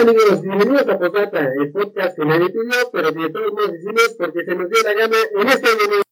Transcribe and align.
Hola 0.00 0.12
amigos, 0.12 0.40
bienvenidos 0.40 0.88
a 0.88 0.98
Posata, 0.98 1.40
el 1.60 1.72
podcast 1.72 2.16
que 2.16 2.24
nadie 2.24 2.48
pidió, 2.48 2.72
pero 2.90 3.12
que 3.12 3.28
todos 3.28 3.52
nos 3.52 3.74
hicimos 3.74 4.16
porque 4.18 4.44
se 4.46 4.54
nos 4.54 4.70
dio 4.70 4.82
la 4.82 4.94
gana 4.94 5.16
en 5.38 5.46
este 5.46 5.68
momento. 5.76 6.02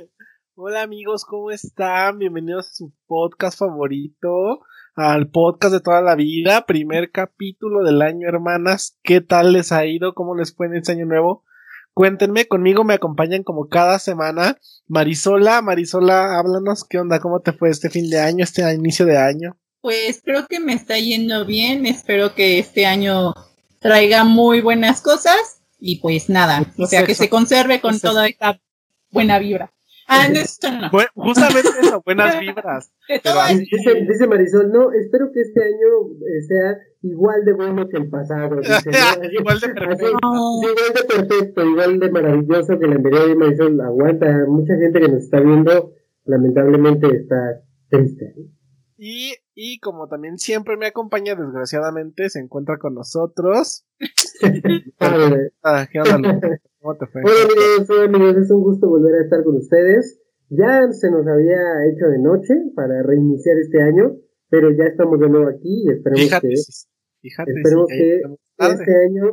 Hola 0.54 0.80
amigos, 0.80 1.26
¿cómo 1.26 1.50
están? 1.50 2.18
Bienvenidos 2.18 2.68
a 2.68 2.72
su 2.72 2.94
podcast 3.06 3.58
favorito, 3.58 4.64
al 4.94 5.28
podcast 5.28 5.74
de 5.74 5.80
toda 5.80 6.00
la 6.00 6.14
vida, 6.14 6.64
primer 6.64 7.10
capítulo 7.10 7.84
del 7.84 8.00
año, 8.00 8.26
hermanas. 8.26 8.98
¿Qué 9.02 9.20
tal 9.20 9.52
les 9.52 9.70
ha 9.70 9.84
ido? 9.84 10.14
¿Cómo 10.14 10.34
les 10.34 10.56
fue 10.56 10.68
en 10.68 10.76
este 10.76 10.92
año 10.92 11.04
nuevo? 11.04 11.44
Cuéntenme, 11.94 12.46
conmigo 12.46 12.82
me 12.82 12.94
acompañan 12.94 13.44
como 13.44 13.68
cada 13.68 14.00
semana. 14.00 14.58
Marisola, 14.88 15.62
Marisola, 15.62 16.38
háblanos, 16.38 16.84
¿qué 16.84 16.98
onda? 16.98 17.20
¿Cómo 17.20 17.40
te 17.40 17.52
fue 17.52 17.70
este 17.70 17.88
fin 17.88 18.10
de 18.10 18.18
año, 18.20 18.42
este 18.42 18.62
inicio 18.74 19.06
de 19.06 19.16
año? 19.16 19.56
Pues 19.80 20.20
creo 20.24 20.46
que 20.46 20.58
me 20.58 20.72
está 20.72 20.98
yendo 20.98 21.44
bien, 21.44 21.86
espero 21.86 22.34
que 22.34 22.58
este 22.58 22.86
año 22.86 23.32
traiga 23.80 24.24
muy 24.24 24.60
buenas 24.60 25.02
cosas 25.02 25.60
y 25.78 26.00
pues 26.00 26.30
nada, 26.30 26.72
o 26.78 26.86
sea, 26.86 27.04
que 27.04 27.14
se 27.14 27.28
conserve 27.28 27.80
con 27.82 28.00
toda 28.00 28.26
esta 28.26 28.58
buena 29.10 29.38
vibra. 29.38 29.73
Ah, 30.06 30.28
no, 30.28 30.38
esto 30.38 30.68
no. 30.70 30.90
justamente 31.14 31.68
eso, 31.80 32.02
buenas 32.04 32.38
vibras. 32.40 32.92
dice, 33.08 34.26
Marisol, 34.26 34.70
no, 34.70 34.92
espero 34.92 35.30
que 35.32 35.40
este 35.40 35.62
año 35.62 36.12
eh, 36.26 36.42
sea 36.42 36.78
igual 37.02 37.44
de 37.44 37.52
bueno 37.54 37.88
que 37.88 37.96
el 37.96 38.10
pasado. 38.10 38.60
igual 39.32 39.60
de 39.60 39.68
perfecto. 39.70 40.30
igual 40.62 40.94
de 40.94 41.04
perfecto, 41.04 41.64
igual 41.64 41.98
de 42.00 42.10
maravilloso 42.10 42.78
que 42.78 42.86
la 42.86 42.96
anterior 42.96 43.28
de 43.28 43.34
Marisol. 43.34 43.80
Aguanta, 43.80 44.44
mucha 44.48 44.76
gente 44.76 45.00
que 45.00 45.08
nos 45.08 45.24
está 45.24 45.40
viendo, 45.40 45.92
lamentablemente 46.24 47.06
está 47.16 47.62
triste. 47.88 48.34
Y, 48.96 49.34
y 49.54 49.80
como 49.80 50.08
también 50.08 50.38
siempre 50.38 50.76
me 50.76 50.86
acompaña, 50.86 51.34
desgraciadamente, 51.34 52.30
se 52.30 52.40
encuentra 52.40 52.78
con 52.78 52.94
nosotros. 52.94 53.84
ah, 55.62 55.86
¿qué 55.90 56.00
onda, 56.00 56.40
¿Cómo 56.84 56.98
te 56.98 57.06
fue? 57.06 57.22
Hola 57.24 57.48
amigos, 57.48 57.88
hola 57.88 58.04
amigos, 58.04 58.36
es 58.44 58.50
un 58.50 58.60
gusto 58.60 58.90
volver 58.90 59.14
a 59.14 59.22
estar 59.22 59.42
con 59.42 59.56
ustedes. 59.56 60.20
Ya 60.50 60.92
se 60.92 61.10
nos 61.10 61.26
había 61.26 61.56
hecho 61.88 62.08
de 62.08 62.18
noche 62.18 62.52
para 62.76 63.02
reiniciar 63.02 63.56
este 63.56 63.80
año, 63.80 64.18
pero 64.50 64.70
ya 64.70 64.84
estamos 64.84 65.18
de 65.18 65.30
nuevo 65.30 65.48
aquí 65.48 65.82
y 65.82 65.90
esperemos 65.90 66.28
que, 66.42 66.52
esperemos 67.22 67.86
que 67.88 68.20
este 68.58 68.96
año 68.96 69.32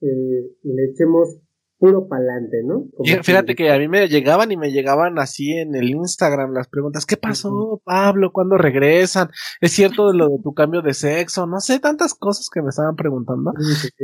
eh, 0.00 0.50
le 0.64 0.84
echemos 0.86 1.38
puro 1.78 2.08
pa'lante, 2.08 2.62
¿no? 2.64 2.86
fíjate 3.22 3.54
que 3.54 3.70
a 3.70 3.78
mí 3.78 3.88
me 3.88 4.08
llegaban 4.08 4.50
y 4.50 4.56
me 4.56 4.72
llegaban 4.72 5.18
así 5.18 5.52
en 5.52 5.74
el 5.74 5.90
Instagram 5.90 6.52
las 6.52 6.68
preguntas, 6.68 7.06
¿qué 7.06 7.16
pasó, 7.16 7.80
Pablo? 7.84 8.32
¿Cuándo 8.32 8.58
regresan? 8.58 9.30
¿Es 9.60 9.72
cierto 9.72 10.12
lo 10.12 10.28
de 10.28 10.38
tu 10.42 10.54
cambio 10.54 10.82
de 10.82 10.94
sexo? 10.94 11.46
No 11.46 11.60
sé, 11.60 11.78
tantas 11.78 12.14
cosas 12.14 12.48
que 12.52 12.62
me 12.62 12.70
estaban 12.70 12.96
preguntando. 12.96 13.52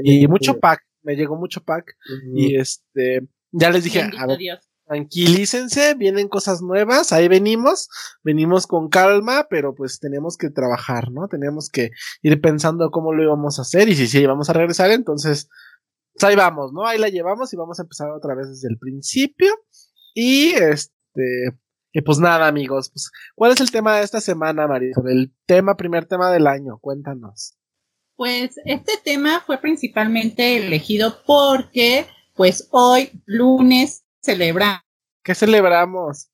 y 0.03 0.27
mucho 0.29 0.59
pack, 0.61 0.83
me 1.03 1.17
llegó 1.17 1.37
mucho 1.37 1.63
pack. 1.63 1.97
Y 2.33 2.57
este, 2.57 3.29
ya 3.51 3.71
les 3.71 3.85
dije, 3.85 4.03
a 4.03 4.27
ver, 4.27 4.39
tranquilícense, 4.87 5.95
vienen 5.95 6.29
cosas 6.29 6.63
nuevas, 6.63 7.13
ahí 7.13 7.29
venimos, 7.29 7.89
venimos 8.23 8.67
con 8.67 8.89
calma, 8.89 9.47
pero 9.49 9.75
pues 9.75 9.99
tenemos 9.99 10.37
que 10.37 10.51
trabajar, 10.51 11.11
¿no? 11.11 11.29
Tenemos 11.29 11.71
que 11.71 11.91
ir 12.23 12.41
pensando 12.41 12.91
cómo 12.91 13.13
lo 13.13 13.23
íbamos 13.23 13.59
a 13.59 13.63
hacer 13.63 13.89
y 13.89 13.95
si 13.95 14.07
sí 14.07 14.25
vamos 14.27 14.51
a 14.51 14.53
regresar, 14.53 14.91
entonces, 14.91 15.49
pues 16.15 16.25
ahí 16.25 16.37
vamos, 16.37 16.73
¿no? 16.73 16.87
Ahí 16.87 16.99
la 16.99 17.09
llevamos 17.09 17.53
y 17.53 17.57
vamos 17.57 17.79
a 17.79 17.83
empezar 17.83 18.11
otra 18.11 18.35
vez 18.35 18.49
desde 18.49 18.69
el 18.69 18.79
principio. 18.79 19.53
Y 20.15 20.53
este, 20.53 21.59
y 21.93 22.01
pues 22.03 22.19
nada, 22.19 22.47
amigos, 22.47 22.91
pues, 22.91 23.11
¿cuál 23.35 23.53
es 23.53 23.61
el 23.61 23.71
tema 23.71 23.97
de 23.97 24.05
esta 24.05 24.21
semana, 24.21 24.67
Marisol? 24.67 25.11
El 25.11 25.35
tema, 25.47 25.77
primer 25.77 26.07
tema 26.07 26.33
del 26.33 26.47
año, 26.47 26.79
cuéntanos. 26.81 27.57
Pues 28.17 28.57
este 28.65 28.93
tema 29.05 29.43
fue 29.45 29.59
principalmente 29.59 30.57
elegido 30.57 31.23
porque, 31.27 32.07
pues 32.35 32.69
hoy, 32.71 33.11
lunes, 33.27 34.05
celebramos. 34.23 34.83
¿Qué 35.25 35.35
celebramos? 35.35 36.31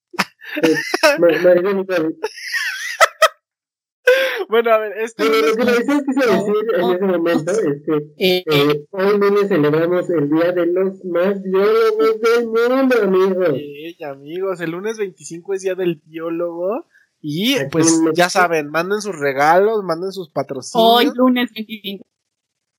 Bueno, 4.50 4.71
a 4.72 4.78
ver, 4.78 4.93
esto. 4.99 5.25
lo 5.25 5.56
que 5.56 5.65
les 5.65 5.78
quise 5.78 6.27
decir 6.27 6.55
en 6.77 6.91
ese 6.91 7.05
momento 7.05 7.53
es 7.53 7.83
que 7.87 7.97
eh, 8.19 8.44
eh, 8.47 8.87
hoy 8.91 9.19
lunes 9.19 9.49
celebramos 9.49 10.11
el 10.11 10.28
Día 10.28 10.53
de 10.53 10.66
los 10.66 11.05
Más 11.05 11.43
Biólogos 11.43 12.21
del 12.21 12.47
Mundo, 12.47 12.97
amigos. 13.03 13.56
Sí, 13.56 14.05
amigos, 14.05 14.61
el 14.61 14.71
lunes 14.72 14.99
25 14.99 15.55
es 15.55 15.62
Día 15.62 15.75
del 15.75 16.03
Biólogo. 16.05 16.87
Y 17.22 17.56
pues 17.71 18.03
ya 18.15 18.31
saben, 18.31 18.71
manden 18.71 19.00
sus 19.03 19.19
regalos, 19.19 19.84
manden 19.84 20.11
sus 20.11 20.31
patrocinios. 20.31 20.88
Hoy 20.88 21.11
lunes 21.15 21.50
25. 21.55 22.06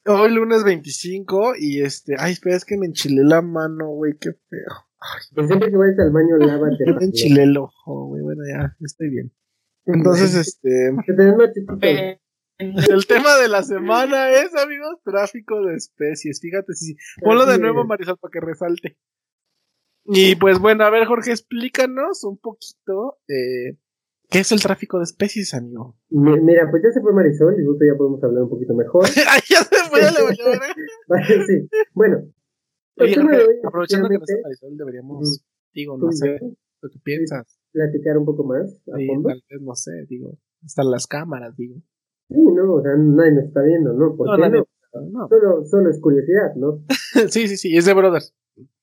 Hoy 0.07 0.31
lunes 0.31 0.63
25 0.63 1.53
y 1.59 1.81
este, 1.81 2.15
ay, 2.17 2.33
espera, 2.33 2.55
es 2.55 2.65
que 2.65 2.75
me 2.75 2.87
enchilé 2.87 3.23
la 3.23 3.43
mano, 3.43 3.89
güey, 3.89 4.13
qué 4.19 4.31
feo. 4.49 4.73
Ay, 4.99 5.21
pues 5.35 5.47
siempre 5.47 5.69
que 5.69 5.77
vayas 5.77 5.99
al 5.99 6.11
baño 6.11 6.37
lávate. 6.37 6.85
me 6.99 7.05
enchilé 7.05 7.43
el 7.43 7.57
ojo, 7.57 8.07
güey, 8.07 8.23
bueno, 8.23 8.41
ya, 8.51 8.75
estoy 8.81 9.09
bien. 9.09 9.31
Entonces, 9.85 10.35
este... 10.35 10.91
El 12.57 13.07
tema 13.07 13.37
de 13.37 13.47
la 13.47 13.63
semana 13.63 14.29
es, 14.31 14.55
amigos, 14.55 14.99
tráfico 15.03 15.65
de 15.65 15.75
especies. 15.75 16.39
Fíjate, 16.39 16.73
sí. 16.73 16.95
Ponlo 17.21 17.45
de 17.47 17.57
nuevo, 17.57 17.85
Marisol, 17.85 18.17
para 18.17 18.31
que 18.31 18.39
resalte. 18.39 18.97
Y 20.05 20.35
pues 20.35 20.59
bueno, 20.59 20.83
a 20.83 20.89
ver, 20.91 21.05
Jorge, 21.05 21.31
explícanos 21.31 22.23
un 22.23 22.37
poquito 22.37 23.19
eh, 23.27 23.77
¿Qué 24.31 24.39
es 24.39 24.51
el 24.53 24.61
tráfico 24.61 24.97
de 24.97 25.03
especies, 25.03 25.53
amigo? 25.53 25.97
Mira, 26.09 26.71
pues 26.71 26.81
ya 26.81 26.89
se 26.93 27.01
fue 27.01 27.11
Marisol 27.11 27.53
y 27.59 27.65
justo 27.65 27.83
ya 27.83 27.97
podemos 27.97 28.23
hablar 28.23 28.43
un 28.43 28.49
poquito 28.49 28.73
mejor. 28.73 29.03
ya 29.49 29.61
se 29.61 29.89
fue, 29.89 29.99
ya 29.99 30.09
le 30.09 30.21
voy 30.21 30.37
a 30.39 31.25
sí, 31.47 31.67
bueno. 31.93 32.23
Oye, 32.95 33.15
aprovechando 33.67 34.07
que 34.07 34.17
no 34.17 34.23
está 34.23 34.41
Marisol, 34.41 34.77
deberíamos, 34.77 35.43
digo, 35.73 35.97
no 35.97 36.13
sé, 36.13 36.39
lo 36.39 36.89
que 36.89 36.99
piensas. 37.03 37.59
Platicar 37.71 38.17
un 38.17 38.25
poco 38.25 38.43
más 38.43 38.73
a 38.93 38.97
sí, 38.97 39.07
fondo. 39.07 39.29
Tal 39.29 39.41
vez, 39.49 39.61
no 39.61 39.75
sé, 39.75 40.05
digo, 40.07 40.37
están 40.65 40.91
las 40.91 41.07
cámaras, 41.07 41.55
digo. 41.55 41.75
Sí, 42.27 42.35
no, 42.37 42.73
o 42.75 42.81
sea, 42.81 42.95
nadie 42.95 43.31
nos 43.33 43.45
está 43.45 43.61
viendo, 43.61 43.93
¿no? 43.93 44.15
¿Por 44.15 44.35
qué 44.35 44.49
no? 44.49 44.67
no? 45.11 45.27
Solo, 45.27 45.65
solo 45.65 45.89
es 45.89 45.99
curiosidad, 45.99 46.55
¿no? 46.55 46.83
sí, 47.29 47.47
sí, 47.47 47.57
sí, 47.57 47.75
es 47.75 47.85
de 47.85 47.93
brothers. 47.93 48.33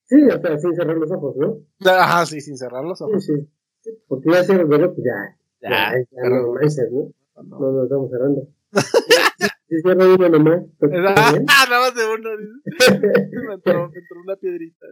Sí, 0.05 0.23
o 0.23 0.41
sea, 0.41 0.59
sin 0.59 0.75
cerrar 0.75 0.97
los 0.97 1.11
ojos, 1.11 1.37
¿no? 1.37 1.59
Ajá, 1.85 2.25
sí, 2.25 2.41
sin 2.41 2.57
cerrar 2.57 2.85
los 2.85 3.01
ojos. 3.03 3.25
Sí, 3.25 3.35
sí. 3.81 3.91
Porque 4.09 4.31
ya 4.31 4.43
se 4.43 4.65
bueno, 4.65 4.93
pues 4.95 5.05
ya. 5.05 5.37
Ya, 5.61 5.93
ya, 6.11 6.29
no 6.29 6.53
manches, 6.55 6.91
¿no? 6.91 7.13
No, 7.43 7.73
no, 7.73 7.83
estamos 7.85 8.11
cerrando. 8.11 8.49
Si 9.69 9.83
cierro 9.83 10.15
uno 10.15 10.29
nomás. 10.31 10.63
Ah, 10.81 10.87
nada 11.69 11.81
más 11.81 11.95
de 11.95 12.07
uno. 12.07 12.31
me, 12.39 13.55
entró, 13.55 13.91
me 13.91 13.99
entró 13.99 14.21
una 14.25 14.37
piedrita. 14.37 14.87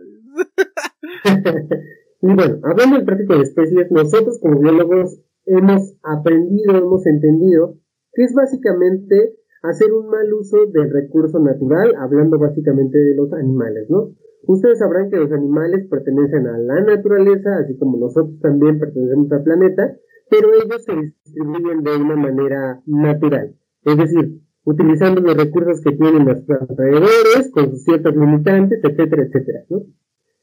Y 2.22 2.34
bueno, 2.34 2.58
hablando 2.62 2.96
del 2.96 3.06
tráfico 3.06 3.34
de 3.34 3.42
especies, 3.42 3.90
nosotros 3.90 4.38
como 4.40 4.60
biólogos 4.60 5.20
hemos 5.44 5.94
aprendido, 6.02 6.76
hemos 6.76 7.06
entendido 7.06 7.76
que 8.12 8.24
es 8.24 8.34
básicamente 8.34 9.36
hacer 9.62 9.92
un 9.92 10.08
mal 10.08 10.32
uso 10.32 10.66
del 10.66 10.90
recurso 10.90 11.38
natural, 11.38 11.94
hablando 11.98 12.38
básicamente 12.38 12.98
de 12.98 13.14
los 13.14 13.32
animales, 13.32 13.88
¿no? 13.90 14.14
Ustedes 14.46 14.78
sabrán 14.78 15.10
que 15.10 15.16
los 15.16 15.32
animales 15.32 15.86
pertenecen 15.90 16.46
a 16.46 16.58
la 16.58 16.80
naturaleza, 16.80 17.58
así 17.58 17.76
como 17.76 17.98
nosotros 17.98 18.38
también 18.40 18.78
pertenecemos 18.78 19.30
al 19.32 19.42
planeta, 19.42 19.96
pero 20.30 20.48
ellos 20.54 20.84
se 20.84 20.94
distribuyen 20.94 21.82
de 21.82 21.96
una 21.96 22.16
manera 22.16 22.80
natural. 22.86 23.56
Es 23.82 23.96
decir, 23.96 24.40
utilizando 24.64 25.20
los 25.20 25.36
recursos 25.36 25.80
que 25.80 25.96
tienen 25.96 26.24
nuestros 26.24 26.60
alrededores, 26.62 27.50
con 27.52 27.70
sus 27.70 27.82
ciertas 27.84 28.14
limitantes, 28.14 28.80
etcétera, 28.82 29.24
etcétera. 29.24 29.64
¿no? 29.68 29.82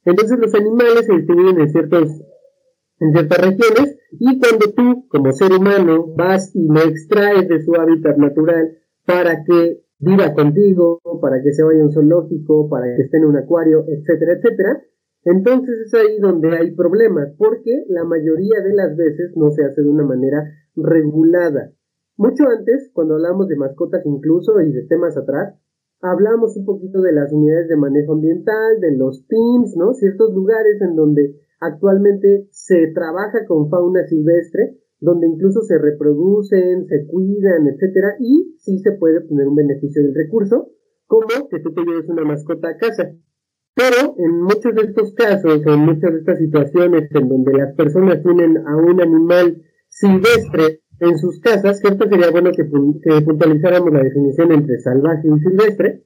Entonces 0.05 0.37
los 0.39 0.53
animales 0.53 1.05
se 1.05 1.13
distribuyen 1.13 1.59
en, 1.59 1.69
ciertos, 1.69 2.21
en 2.99 3.11
ciertas 3.13 3.37
regiones 3.37 3.97
y 4.11 4.39
cuando 4.39 4.71
tú, 4.75 5.07
como 5.07 5.31
ser 5.31 5.51
humano, 5.51 6.07
vas 6.15 6.55
y 6.55 6.67
lo 6.67 6.81
extraes 6.81 7.47
de 7.47 7.61
su 7.63 7.73
hábitat 7.75 8.17
natural 8.17 8.77
para 9.05 9.43
que 9.43 9.83
viva 9.99 10.33
contigo, 10.33 10.99
para 11.21 11.41
que 11.41 11.53
se 11.53 11.63
vaya 11.63 11.81
a 11.81 11.85
un 11.85 11.91
zoológico, 11.91 12.69
para 12.69 12.95
que 12.95 13.03
esté 13.03 13.17
en 13.17 13.25
un 13.25 13.37
acuario, 13.37 13.85
etcétera, 13.87 14.33
etcétera, 14.33 14.81
entonces 15.25 15.75
es 15.85 15.93
ahí 15.93 16.19
donde 16.19 16.55
hay 16.57 16.75
problemas, 16.75 17.33
porque 17.37 17.85
la 17.87 18.03
mayoría 18.03 18.61
de 18.61 18.73
las 18.73 18.95
veces 18.97 19.31
no 19.35 19.51
se 19.51 19.63
hace 19.63 19.81
de 19.81 19.89
una 19.89 20.03
manera 20.03 20.43
regulada. 20.75 21.71
Mucho 22.17 22.43
antes, 22.49 22.91
cuando 22.93 23.15
hablamos 23.15 23.47
de 23.47 23.55
mascotas 23.55 24.05
incluso 24.05 24.59
y 24.61 24.71
de 24.73 24.85
temas 24.85 25.15
atrás, 25.17 25.55
hablamos 26.03 26.57
un 26.57 26.65
poquito 26.65 27.01
de 27.01 27.13
las 27.13 27.31
unidades 27.31 27.69
de 27.69 27.77
manejo 27.77 28.13
ambiental, 28.13 28.79
de 28.81 28.95
los 28.97 29.23
PIMS, 29.23 29.77
¿no? 29.77 29.93
Ciertos 29.93 30.33
lugares 30.33 30.81
en 30.81 30.95
donde 30.95 31.39
actualmente 31.61 32.47
se 32.51 32.91
trabaja 32.93 33.45
con 33.47 33.69
fauna 33.69 34.05
silvestre, 34.05 34.77
donde 34.99 35.27
incluso 35.27 35.61
se 35.61 35.77
reproducen, 35.77 36.87
se 36.87 37.07
cuidan, 37.07 37.67
etcétera, 37.67 38.15
y 38.19 38.53
sí 38.57 38.79
se 38.79 38.91
puede 38.93 39.19
obtener 39.19 39.47
un 39.47 39.55
beneficio 39.55 40.03
del 40.03 40.13
recurso, 40.13 40.71
como 41.07 41.47
que 41.49 41.59
tú 41.59 41.73
te 41.73 41.81
lleves 41.81 42.09
una 42.09 42.25
mascota 42.25 42.69
a 42.69 42.77
casa. 42.77 43.11
Pero 43.75 44.15
en 44.17 44.41
muchos 44.41 44.75
de 44.75 44.83
estos 44.83 45.13
casos, 45.13 45.65
en 45.65 45.79
muchas 45.79 46.11
de 46.11 46.19
estas 46.19 46.37
situaciones 46.37 47.09
en 47.11 47.27
donde 47.27 47.53
las 47.53 47.73
personas 47.75 48.21
tienen 48.21 48.57
a 48.67 48.77
un 48.77 49.01
animal 49.01 49.63
silvestre 49.87 50.82
en 50.99 51.17
sus 51.17 51.39
casas, 51.39 51.83
esto 51.83 52.07
sería 52.09 52.31
bueno 52.31 52.51
que, 52.51 52.63
puntualizáramos 52.63 53.91
la 53.91 54.03
definición 54.03 54.51
entre 54.51 54.79
salvaje 54.79 55.27
y 55.27 55.39
silvestre. 55.39 56.03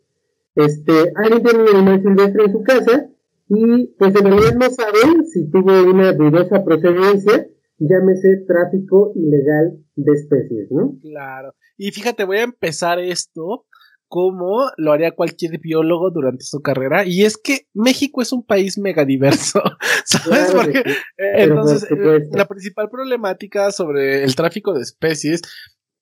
Este, 0.56 1.12
alguien 1.16 1.44
tiene 1.44 1.63
un 1.63 1.75
animal 1.75 2.01
silvestre 2.01 2.45
en 2.45 2.51
su 2.51 2.63
casa 2.63 3.10
y 3.50 3.88
pues 3.98 4.16
en 4.16 4.25
realidad 4.25 4.56
no 4.56 4.69
saben 4.69 5.25
si 5.28 5.50
tuvo 5.50 5.84
una 5.84 6.13
dudosa 6.13 6.63
procedencia, 6.63 7.48
llámese 7.78 8.44
tráfico 8.48 9.13
ilegal 9.16 9.78
de 9.95 10.13
especies, 10.13 10.72
¿no? 10.72 10.98
Claro. 11.01 11.54
Y 11.78 11.92
fíjate, 11.92 12.24
voy 12.25 12.38
a 12.38 12.44
empezar 12.44 13.00
esto 13.00 13.66
como 14.07 14.69
lo 14.77 14.94
haría 14.94 15.12
cualquier 15.12 15.59
biólogo 15.59 16.12
durante 16.12 16.45
su 16.45 16.62
carrera. 16.62 17.06
Y 17.06 17.25
es 17.25 17.38
que 17.38 17.68
México 17.74 18.21
es 18.21 18.31
un 18.31 18.45
país 18.45 18.77
megadiverso, 18.77 19.62
¿sabes? 20.06 20.51
Porque 20.54 20.83
entonces 21.18 21.83
eh, 21.92 22.27
la 22.31 22.48
principal 22.48 22.89
problemática 22.89 23.71
sobre 23.71 24.24
el 24.24 24.36
tráfico 24.36 24.74
de 24.74 24.81
especies, 24.81 25.42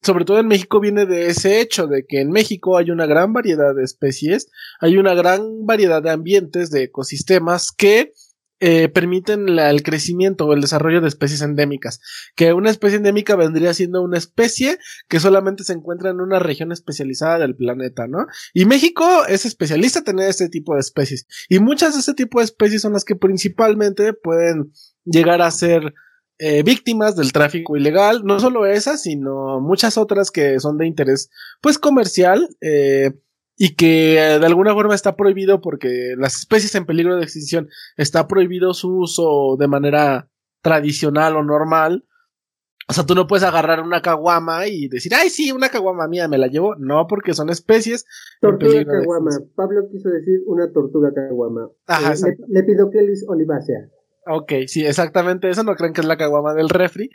sobre 0.01 0.25
todo 0.25 0.39
en 0.39 0.47
México, 0.47 0.79
viene 0.79 1.05
de 1.05 1.27
ese 1.27 1.61
hecho 1.61 1.87
de 1.87 2.05
que 2.05 2.21
en 2.21 2.29
México 2.29 2.77
hay 2.77 2.91
una 2.91 3.07
gran 3.07 3.33
variedad 3.33 3.73
de 3.73 3.83
especies, 3.83 4.51
hay 4.79 4.97
una 4.97 5.15
gran 5.15 5.65
variedad 5.65 6.03
de 6.03 6.11
ambientes, 6.11 6.69
de 6.69 6.83
ecosistemas 6.83 7.71
que 7.71 8.13
eh, 8.59 8.87
permiten 8.87 9.49
el 9.59 9.83
crecimiento 9.83 10.45
o 10.45 10.53
el 10.53 10.61
desarrollo 10.61 11.01
de 11.01 11.09
especies 11.09 11.41
endémicas. 11.41 11.99
Que 12.35 12.53
una 12.53 12.69
especie 12.69 12.97
endémica 12.97 13.35
vendría 13.35 13.73
siendo 13.73 14.01
una 14.01 14.17
especie 14.17 14.79
que 15.09 15.19
solamente 15.19 15.63
se 15.63 15.73
encuentra 15.73 16.09
en 16.09 16.21
una 16.21 16.39
región 16.39 16.71
especializada 16.71 17.39
del 17.39 17.55
planeta, 17.55 18.07
¿no? 18.07 18.27
Y 18.53 18.65
México 18.65 19.25
es 19.27 19.45
especialista 19.45 19.99
en 19.99 20.05
tener 20.05 20.29
este 20.29 20.49
tipo 20.49 20.73
de 20.73 20.79
especies. 20.79 21.27
Y 21.49 21.59
muchas 21.59 21.93
de 21.93 21.99
este 21.99 22.13
tipo 22.13 22.39
de 22.39 22.45
especies 22.45 22.81
son 22.81 22.93
las 22.93 23.03
que 23.03 23.15
principalmente 23.15 24.13
pueden 24.13 24.71
llegar 25.03 25.41
a 25.41 25.51
ser 25.51 25.93
eh, 26.37 26.63
víctimas 26.63 27.15
del 27.15 27.33
tráfico 27.33 27.75
ilegal. 27.75 28.23
No 28.23 28.39
solo 28.39 28.65
esas, 28.65 29.01
sino 29.01 29.59
muchas 29.59 29.97
otras 29.97 30.31
que 30.31 30.59
son 30.59 30.77
de 30.77 30.87
interés, 30.87 31.29
pues, 31.61 31.77
comercial. 31.77 32.47
Eh, 32.61 33.11
y 33.57 33.75
que 33.75 34.17
eh, 34.17 34.39
de 34.39 34.45
alguna 34.45 34.73
forma 34.73 34.95
está 34.95 35.15
prohibido 35.15 35.61
porque 35.61 36.15
las 36.17 36.35
especies 36.35 36.75
en 36.75 36.85
peligro 36.85 37.15
de 37.15 37.23
extinción 37.23 37.69
está 37.97 38.27
prohibido 38.27 38.73
su 38.73 38.97
uso 38.97 39.55
de 39.57 39.67
manera 39.67 40.29
tradicional 40.61 41.37
o 41.37 41.43
normal. 41.43 42.05
O 42.87 42.93
sea, 42.93 43.05
tú 43.05 43.15
no 43.15 43.25
puedes 43.25 43.43
agarrar 43.43 43.81
una 43.81 44.01
caguama 44.01 44.67
y 44.67 44.87
decir, 44.89 45.13
ay, 45.15 45.29
sí, 45.29 45.51
una 45.51 45.69
caguama 45.69 46.07
mía, 46.07 46.27
me 46.27 46.37
la 46.37 46.47
llevo. 46.47 46.75
No, 46.75 47.07
porque 47.07 47.33
son 47.33 47.49
especies. 47.49 48.05
Tortuga 48.41 48.85
caguama. 48.85 49.31
Pablo 49.55 49.87
quiso 49.91 50.09
decir 50.09 50.41
una 50.45 50.71
tortuga 50.71 51.11
caguama. 51.13 51.69
Ajá, 51.87 52.13
eh, 52.13 52.37
Lepidoquelis 52.47 53.25
olivácea. 53.27 53.89
Ok, 54.27 54.51
sí, 54.67 54.85
exactamente 54.85 55.49
eso. 55.49 55.63
No 55.63 55.75
creen 55.75 55.93
que 55.93 56.01
es 56.01 56.07
la 56.07 56.17
caguama 56.17 56.53
del 56.53 56.69
refri. 56.69 57.09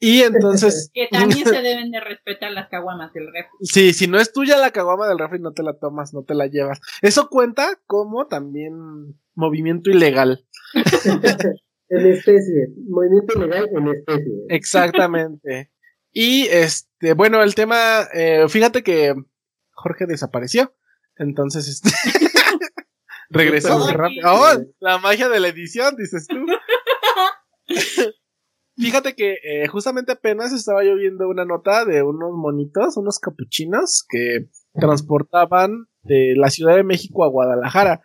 Y 0.00 0.22
entonces. 0.22 0.90
que 0.94 1.08
también 1.10 1.46
se 1.46 1.62
deben 1.62 1.90
de 1.90 2.00
respetar 2.00 2.52
las 2.52 2.68
caguamas 2.68 3.12
del 3.12 3.26
refri. 3.26 3.50
Sí, 3.62 3.92
si 3.92 4.06
no 4.06 4.18
es 4.18 4.32
tuya 4.32 4.56
la 4.58 4.70
caguama 4.70 5.08
del 5.08 5.18
refri, 5.18 5.40
no 5.40 5.52
te 5.52 5.62
la 5.62 5.74
tomas, 5.74 6.12
no 6.14 6.22
te 6.24 6.34
la 6.34 6.46
llevas. 6.46 6.80
Eso 7.02 7.28
cuenta 7.28 7.80
como 7.86 8.26
también 8.26 8.74
movimiento 9.34 9.90
ilegal. 9.90 10.46
en 11.88 12.06
especie, 12.06 12.68
movimiento 12.88 13.38
ilegal 13.38 13.68
en 13.72 13.88
especie. 13.88 14.32
Exactamente. 14.48 15.70
Y 16.12 16.46
este, 16.46 17.14
bueno, 17.14 17.42
el 17.42 17.54
tema, 17.54 18.08
eh, 18.12 18.46
fíjate 18.48 18.82
que 18.82 19.14
Jorge 19.72 20.06
desapareció. 20.06 20.74
Entonces, 21.16 21.68
este. 21.68 21.90
regresó. 23.30 23.76
Oh, 24.24 24.52
la 24.80 24.98
magia 24.98 25.28
de 25.28 25.40
la 25.40 25.48
edición, 25.48 25.96
dices 25.96 26.26
tú. 26.26 26.36
Fíjate 28.76 29.14
que 29.14 29.36
eh, 29.44 29.68
justamente 29.68 30.12
apenas 30.12 30.52
estaba 30.52 30.84
yo 30.84 30.96
viendo 30.96 31.28
una 31.28 31.44
nota 31.44 31.84
de 31.84 32.02
unos 32.02 32.32
monitos, 32.32 32.96
unos 32.96 33.18
capuchinos 33.18 34.04
que 34.08 34.48
transportaban 34.72 35.86
de 36.02 36.34
la 36.36 36.50
Ciudad 36.50 36.74
de 36.74 36.82
México 36.82 37.24
a 37.24 37.28
Guadalajara. 37.28 38.02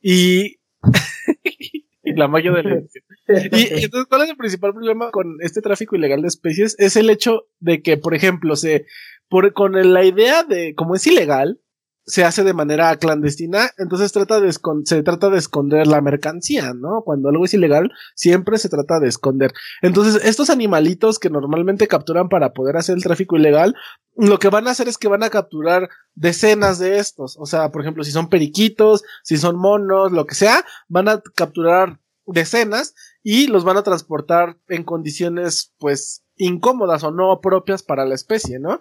Y, 0.00 0.58
la 2.04 2.28
magia 2.28 2.52
de 2.52 2.62
la 2.62 2.82
Y 3.28 3.84
entonces, 3.84 4.06
¿cuál 4.08 4.22
es 4.22 4.30
el 4.30 4.36
principal 4.36 4.72
problema 4.72 5.10
con 5.10 5.36
este 5.40 5.60
tráfico 5.60 5.96
ilegal 5.96 6.22
de 6.22 6.28
especies? 6.28 6.76
Es 6.78 6.96
el 6.96 7.10
hecho 7.10 7.48
de 7.58 7.82
que, 7.82 7.96
por 7.96 8.14
ejemplo, 8.14 8.54
se, 8.56 8.86
por, 9.28 9.52
con 9.52 9.72
la 9.72 10.04
idea 10.04 10.44
de, 10.44 10.74
como 10.74 10.94
es 10.94 11.06
ilegal, 11.06 11.60
se 12.04 12.24
hace 12.24 12.42
de 12.42 12.52
manera 12.52 12.96
clandestina, 12.96 13.70
entonces 13.78 14.10
se 14.10 15.02
trata 15.02 15.30
de 15.30 15.38
esconder 15.38 15.86
la 15.86 16.00
mercancía, 16.00 16.72
¿no? 16.74 17.02
Cuando 17.04 17.28
algo 17.28 17.44
es 17.44 17.54
ilegal, 17.54 17.90
siempre 18.14 18.58
se 18.58 18.68
trata 18.68 18.98
de 18.98 19.08
esconder. 19.08 19.52
Entonces, 19.82 20.24
estos 20.24 20.50
animalitos 20.50 21.18
que 21.18 21.30
normalmente 21.30 21.86
capturan 21.86 22.28
para 22.28 22.52
poder 22.52 22.76
hacer 22.76 22.96
el 22.96 23.04
tráfico 23.04 23.36
ilegal, 23.36 23.76
lo 24.16 24.38
que 24.38 24.48
van 24.48 24.66
a 24.66 24.72
hacer 24.72 24.88
es 24.88 24.98
que 24.98 25.08
van 25.08 25.22
a 25.22 25.30
capturar 25.30 25.88
decenas 26.14 26.78
de 26.78 26.98
estos. 26.98 27.36
O 27.38 27.46
sea, 27.46 27.70
por 27.70 27.82
ejemplo, 27.82 28.02
si 28.04 28.10
son 28.10 28.28
periquitos, 28.28 29.04
si 29.22 29.36
son 29.36 29.56
monos, 29.56 30.12
lo 30.12 30.26
que 30.26 30.34
sea, 30.34 30.64
van 30.88 31.08
a 31.08 31.22
capturar 31.34 32.00
decenas 32.26 32.94
y 33.22 33.46
los 33.46 33.64
van 33.64 33.76
a 33.76 33.82
transportar 33.82 34.58
en 34.68 34.84
condiciones, 34.84 35.72
pues, 35.78 36.24
incómodas 36.36 37.04
o 37.04 37.10
no 37.10 37.40
propias 37.40 37.82
para 37.82 38.04
la 38.04 38.14
especie, 38.14 38.58
¿no? 38.58 38.80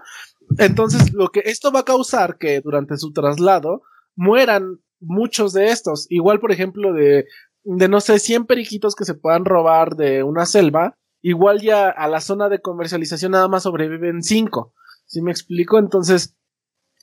Entonces, 0.57 1.13
lo 1.13 1.30
que 1.30 1.42
esto 1.45 1.71
va 1.71 1.81
a 1.81 1.86
causar 1.86 2.38
que 2.38 2.62
durante 2.62 2.98
su 2.98 3.13
traslado 3.13 3.81
mueran 4.15 4.80
muchos 5.00 5.53
de 5.53 5.68
estos. 5.68 6.07
Igual, 6.09 6.39
por 6.39 6.51
ejemplo, 6.51 6.94
de, 6.94 7.25
de 7.63 7.88
no 7.89 8.01
sé, 8.01 8.19
100 8.19 8.45
periquitos 8.45 8.95
que 8.95 9.06
se 9.06 9.15
puedan 9.15 9.45
robar 9.45 9.95
de 9.95 10.24
una 10.24 10.45
selva, 10.45 10.98
igual 11.21 11.62
ya 11.62 11.89
a 11.89 12.07
la 12.07 12.21
zona 12.21 12.50
de 12.50 12.62
comercialización 12.62 13.33
nada 13.33 13.48
más 13.48 13.63
sobreviven 13.63 14.24
5. 14.24 14.74
¿Sí 15.06 15.21
me 15.21 15.31
explico? 15.31 15.80
Entonces, 15.80 16.36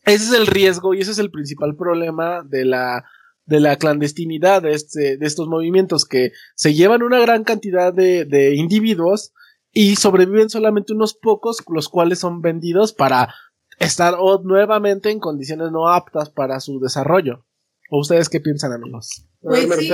ese 0.04 0.24
es 0.24 0.32
el 0.32 0.46
riesgo 0.46 0.94
y 0.94 1.00
ese 1.00 1.10
es 1.10 1.18
el 1.18 1.30
principal 1.30 1.76
problema 1.76 2.42
de 2.42 2.64
la 2.64 3.04
de 3.44 3.60
la 3.60 3.76
clandestinidad 3.76 4.60
de, 4.60 4.72
este, 4.72 5.16
de 5.16 5.26
estos 5.26 5.48
movimientos 5.48 6.04
que 6.04 6.32
se 6.54 6.74
llevan 6.74 7.02
una 7.02 7.18
gran 7.18 7.44
cantidad 7.44 7.94
de, 7.94 8.26
de 8.26 8.54
individuos 8.54 9.32
y 9.72 9.96
sobreviven 9.96 10.50
solamente 10.50 10.92
unos 10.92 11.14
pocos, 11.14 11.62
los 11.68 11.88
cuales 11.88 12.18
son 12.20 12.40
vendidos 12.40 12.92
para 12.92 13.34
estar 13.78 14.14
nuevamente 14.42 15.10
en 15.10 15.20
condiciones 15.20 15.70
no 15.70 15.88
aptas 15.88 16.30
para 16.30 16.60
su 16.60 16.80
desarrollo. 16.80 17.44
¿O 17.90 18.00
ustedes 18.00 18.28
qué 18.28 18.40
piensan, 18.40 18.72
amigos? 18.72 19.24
Pues 19.40 19.68
sí. 19.78 19.90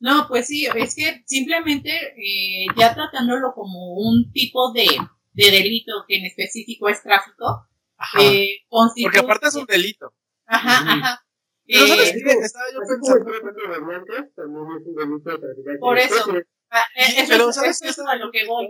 No, 0.00 0.26
pues 0.28 0.48
sí, 0.48 0.66
es 0.66 0.96
que 0.96 1.22
simplemente 1.26 1.90
eh, 1.90 2.66
ya 2.76 2.92
tratándolo 2.92 3.52
como 3.54 3.94
un 3.94 4.32
tipo 4.32 4.72
de, 4.72 4.86
de, 5.32 5.50
delito 5.50 5.92
que 6.08 6.16
en 6.16 6.26
específico 6.26 6.88
es 6.88 7.00
tráfico, 7.02 7.68
eh, 8.20 8.64
Porque 8.68 9.20
aparte 9.20 9.46
es 9.46 9.54
un 9.54 9.66
delito. 9.66 10.12
Ajá, 10.46 10.92
ajá. 10.92 11.24
Pero 11.66 11.86
¿sabes 11.86 12.10
eh, 12.10 12.22
qué? 12.24 12.32
Estaba 12.32 12.64
yo 12.72 12.80
pensando. 12.80 13.24
Por 15.80 15.98
eso. 15.98 16.24
Ah, 16.72 16.84
eh, 16.96 17.26
pero 17.28 17.52
¿sabes 17.52 17.78
qué? 17.80 17.90
Estaba, 17.90 18.16
lo 18.16 18.30
que 18.30 18.46
voy. 18.46 18.66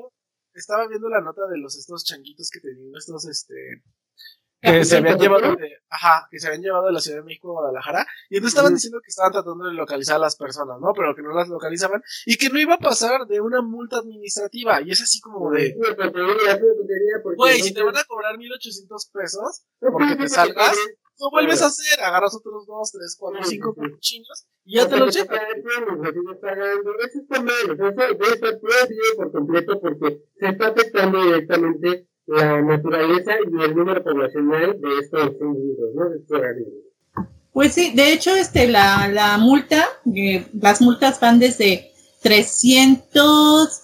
estaba 0.54 0.88
viendo 0.88 1.08
la 1.08 1.20
nota 1.20 1.46
de 1.46 1.58
los 1.58 1.76
estos 1.78 2.04
changuitos 2.04 2.50
que 2.50 2.60
tenían 2.60 2.92
estos 2.96 3.26
este 3.28 3.82
que 4.62 4.84
se 4.84 4.96
habían 4.96 5.18
llevado 5.18 5.56
de, 5.56 5.78
ajá, 5.90 6.28
que 6.30 6.38
se 6.38 6.46
habían 6.46 6.62
llevado 6.62 6.86
de 6.86 6.92
la 6.92 7.00
Ciudad 7.00 7.18
de 7.18 7.24
México 7.24 7.48
a 7.48 7.62
Guadalajara, 7.62 8.06
y 8.30 8.36
entonces 8.36 8.56
estaban 8.56 8.74
diciendo 8.74 9.00
que 9.02 9.08
estaban 9.08 9.32
tratando 9.32 9.64
de 9.64 9.74
localizar 9.74 10.16
a 10.16 10.20
las 10.20 10.36
personas, 10.36 10.78
¿no? 10.80 10.92
Pero 10.94 11.16
que 11.16 11.22
no 11.22 11.32
las 11.32 11.48
localizaban, 11.48 12.00
y 12.26 12.36
que 12.36 12.48
no 12.48 12.60
iba 12.60 12.74
a 12.74 12.78
pasar 12.78 13.26
de 13.26 13.40
una 13.40 13.60
multa 13.60 13.96
administrativa, 13.98 14.80
y 14.80 14.92
es 14.92 15.02
así 15.02 15.20
como 15.20 15.50
de, 15.50 15.74
güey, 17.36 17.60
si 17.60 17.74
te 17.74 17.82
van 17.82 17.96
a 17.96 18.04
cobrar 18.04 18.38
1800 18.38 19.10
pesos, 19.12 19.64
porque 19.80 20.14
te 20.14 20.28
salgas, 20.28 20.76
no 21.20 21.30
vuelves 21.30 21.62
a 21.62 21.66
hacer, 21.66 22.00
agarras 22.00 22.34
otros 22.34 22.66
dos, 22.66 22.92
tres, 22.92 23.16
cuatro, 23.18 23.42
cinco 23.44 23.74
chinos 24.00 24.46
y 24.64 24.76
ya 24.76 24.88
te 24.88 24.96
los 24.96 25.14
llevas. 25.14 25.40
Eso 27.00 27.20
está 27.20 27.40
mal, 27.40 27.54
eso 27.70 28.60
prohibido 28.60 29.16
por 29.16 29.32
completo 29.32 29.80
porque 29.80 30.22
se 30.38 30.48
está 30.48 30.68
afectando 30.68 31.22
directamente 31.22 32.08
la 32.26 32.62
naturaleza 32.62 33.32
y 33.40 33.62
el 33.62 33.76
número 33.76 34.02
poblacional 34.02 34.80
de 34.80 34.98
estos 34.98 35.30
individuos, 35.40 35.94
¿no? 35.94 36.10
De 36.10 36.18
estos 36.18 36.38
organismos. 36.38 36.82
Pues 37.52 37.74
sí, 37.74 37.92
de 37.94 38.12
hecho, 38.12 38.34
este, 38.34 38.66
la, 38.66 39.08
la 39.08 39.36
multa, 39.36 39.84
eh, 40.14 40.46
las 40.54 40.80
multas 40.80 41.20
van 41.20 41.38
desde 41.38 41.92
300, 42.22 43.82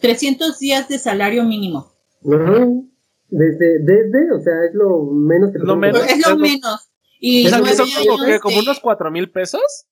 300 0.00 0.58
días 0.58 0.88
de 0.88 0.98
salario 0.98 1.42
mínimo. 1.44 1.92
Desde, 3.28 3.80
desde, 3.80 4.32
o 4.32 4.40
sea, 4.40 4.54
es 4.66 4.74
lo 4.74 5.04
menos 5.12 5.52
que 5.52 5.58
lo 5.58 5.76
menos, 5.76 6.02
Es 6.02 6.26
lo 6.26 6.36
menos. 6.36 6.88
Y 7.20 7.46
o 7.46 7.50
sea, 7.50 7.58
son 7.74 7.88
como, 7.90 8.24
que, 8.24 8.40
como 8.40 8.58
unos 8.60 8.80
cuatro 8.80 9.10
mil 9.10 9.30
pesos. 9.30 9.86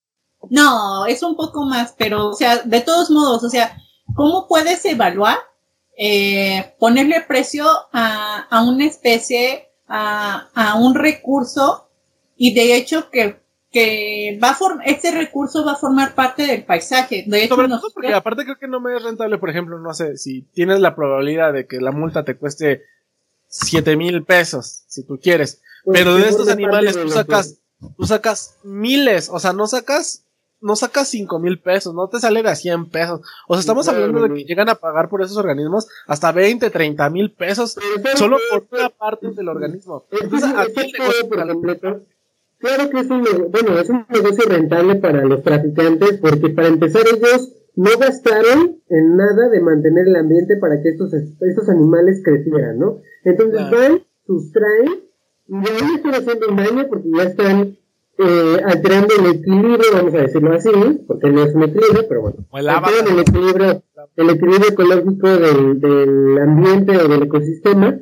No, 0.48 1.06
es 1.06 1.22
un 1.22 1.36
poco 1.36 1.64
más, 1.64 1.94
pero, 1.98 2.28
o 2.28 2.34
sea, 2.34 2.62
de 2.62 2.80
todos 2.80 3.10
modos, 3.10 3.42
o 3.42 3.50
sea, 3.50 3.76
¿cómo 4.14 4.46
puedes 4.48 4.84
evaluar 4.84 5.38
eh, 5.98 6.74
ponerle 6.78 7.24
precio 7.26 7.66
a, 7.92 8.46
a 8.50 8.62
una 8.62 8.84
especie, 8.84 9.70
a, 9.88 10.48
a, 10.54 10.78
un 10.78 10.94
recurso, 10.94 11.88
y 12.36 12.54
de 12.54 12.76
hecho 12.76 13.10
que, 13.10 13.40
que 13.72 14.38
va 14.42 14.50
a 14.50 14.58
este 14.84 15.10
recurso 15.10 15.64
va 15.64 15.72
a 15.72 15.76
formar 15.76 16.14
parte 16.14 16.46
del 16.46 16.64
paisaje. 16.64 17.24
De 17.26 17.44
hecho, 17.44 17.56
porque 17.56 18.12
aparte 18.12 18.44
creo 18.44 18.58
que 18.58 18.68
no 18.68 18.78
me 18.78 18.94
es 18.94 19.02
rentable, 19.02 19.38
por 19.38 19.48
ejemplo, 19.48 19.78
no 19.78 19.94
sé, 19.94 20.18
si 20.18 20.42
tienes 20.52 20.80
la 20.80 20.94
probabilidad 20.94 21.54
de 21.54 21.66
que 21.66 21.80
la 21.80 21.92
multa 21.92 22.24
te 22.24 22.36
cueste 22.36 22.82
siete 23.48 23.96
mil 23.96 24.24
pesos, 24.24 24.84
si 24.86 25.02
tú 25.02 25.18
quieres, 25.20 25.60
pues 25.84 25.98
pero 25.98 26.14
de 26.16 26.28
estos 26.28 26.48
animales 26.48 27.00
tú 27.00 27.08
sacas, 27.08 27.58
tú 27.96 28.04
sacas 28.04 28.56
miles, 28.64 29.28
o 29.30 29.38
sea, 29.38 29.52
no 29.52 29.66
sacas 29.66 30.22
no 30.60 30.74
sacas 30.74 31.08
cinco 31.08 31.38
mil 31.38 31.60
pesos, 31.60 31.94
no 31.94 32.08
te 32.08 32.18
sale 32.18 32.42
de 32.42 32.48
a 32.48 32.56
100 32.56 32.86
pesos. 32.90 33.20
O 33.46 33.54
sea, 33.54 33.60
estamos 33.60 33.86
hablando 33.88 34.22
de 34.22 34.34
que 34.34 34.44
llegan 34.44 34.68
a 34.68 34.74
pagar 34.74 35.08
por 35.08 35.22
esos 35.22 35.36
organismos 35.36 35.86
hasta 36.06 36.32
20, 36.32 36.70
30 36.70 37.10
mil 37.10 37.30
pesos 37.30 37.76
solo 38.16 38.38
por 38.50 38.66
una 38.72 38.88
parte 38.88 39.30
del 39.32 39.48
organismo. 39.48 40.04
Entonces, 40.10 40.50
Claro 42.58 42.88
que 42.88 43.00
es 43.00 43.10
un, 43.10 43.22
bueno, 43.50 43.78
es 43.78 43.90
un 43.90 44.06
negocio 44.08 44.44
rentable 44.48 44.94
para 44.96 45.22
los 45.22 45.42
traficantes 45.42 46.18
porque 46.18 46.48
para 46.48 46.68
empezar 46.68 47.02
ellos 47.06 47.52
no 47.76 47.90
gastaron 47.98 48.80
en 48.88 49.16
nada 49.16 49.48
de 49.50 49.60
mantener 49.60 50.08
el 50.08 50.16
ambiente 50.16 50.56
para 50.56 50.80
que 50.82 50.88
estos, 50.88 51.12
estos 51.12 51.68
animales 51.68 52.22
crecieran, 52.24 52.78
¿no? 52.78 53.02
Entonces 53.22 53.70
van, 53.70 54.02
sustraen 54.26 55.02
y 55.48 55.54
ahí 55.54 55.94
están 55.96 56.14
haciendo 56.14 56.48
un 56.48 56.56
daño 56.56 56.88
porque 56.88 57.08
ya 57.14 57.22
están 57.24 57.76
eh, 58.18 58.60
alterando 58.64 59.14
el 59.20 59.26
equilibrio, 59.36 59.92
vamos 59.92 60.14
a 60.14 60.18
decirlo 60.18 60.52
así, 60.54 60.70
porque 61.06 61.30
no 61.30 61.44
es 61.44 61.54
un 61.54 61.64
equilibrio, 61.64 62.08
pero 62.08 62.22
bueno, 62.22 62.36
alterando 62.50 63.10
el 63.10 63.18
equilibrio, 63.20 63.82
el 64.16 64.30
equilibrio 64.30 64.68
ecológico 64.70 65.28
del, 65.28 65.80
del 65.80 66.38
ambiente 66.38 66.96
o 66.96 67.08
del 67.08 67.22
ecosistema 67.24 68.00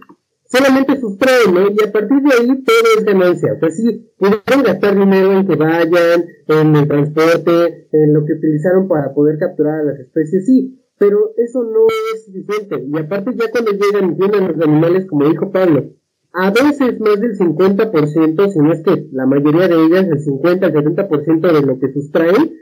solamente 0.54 1.00
sustraen, 1.00 1.54
¿no? 1.54 1.70
Y 1.70 1.82
a 1.82 1.90
partir 1.90 2.22
de 2.22 2.34
ahí 2.34 2.62
todo 2.62 2.88
es 2.96 3.04
ganancia. 3.04 3.54
O 3.54 3.58
sea, 3.58 3.70
sí, 3.70 4.12
pudieron 4.16 4.62
gastar 4.64 4.96
dinero 4.96 5.32
en 5.32 5.46
que 5.46 5.56
vayan, 5.56 6.24
en 6.46 6.76
el 6.76 6.88
transporte, 6.88 7.88
en 7.90 8.12
lo 8.12 8.24
que 8.24 8.34
utilizaron 8.34 8.86
para 8.86 9.12
poder 9.12 9.38
capturar 9.38 9.80
a 9.80 9.84
las 9.84 9.98
especies, 9.98 10.46
sí, 10.46 10.80
pero 10.98 11.32
eso 11.36 11.62
no 11.64 11.86
es 12.14 12.24
suficiente. 12.24 12.84
Y 12.86 12.98
aparte 12.98 13.32
ya 13.34 13.50
cuando 13.50 13.72
llegan 13.72 14.16
tienen 14.16 14.48
los 14.48 14.60
animales, 14.60 15.06
como 15.06 15.28
dijo 15.28 15.50
Pablo, 15.50 15.90
a 16.32 16.50
veces 16.50 16.98
más 17.00 17.20
del 17.20 17.38
50%, 17.38 18.52
si 18.52 18.58
no 18.58 18.72
es 18.72 18.82
que 18.82 19.08
la 19.12 19.26
mayoría 19.26 19.68
de 19.68 19.84
ellas, 19.84 20.06
el 20.10 20.20
50 20.20 20.66
al 20.66 20.72
70% 20.72 21.52
de 21.52 21.62
lo 21.62 21.78
que 21.78 21.92
sustraen, 21.92 22.54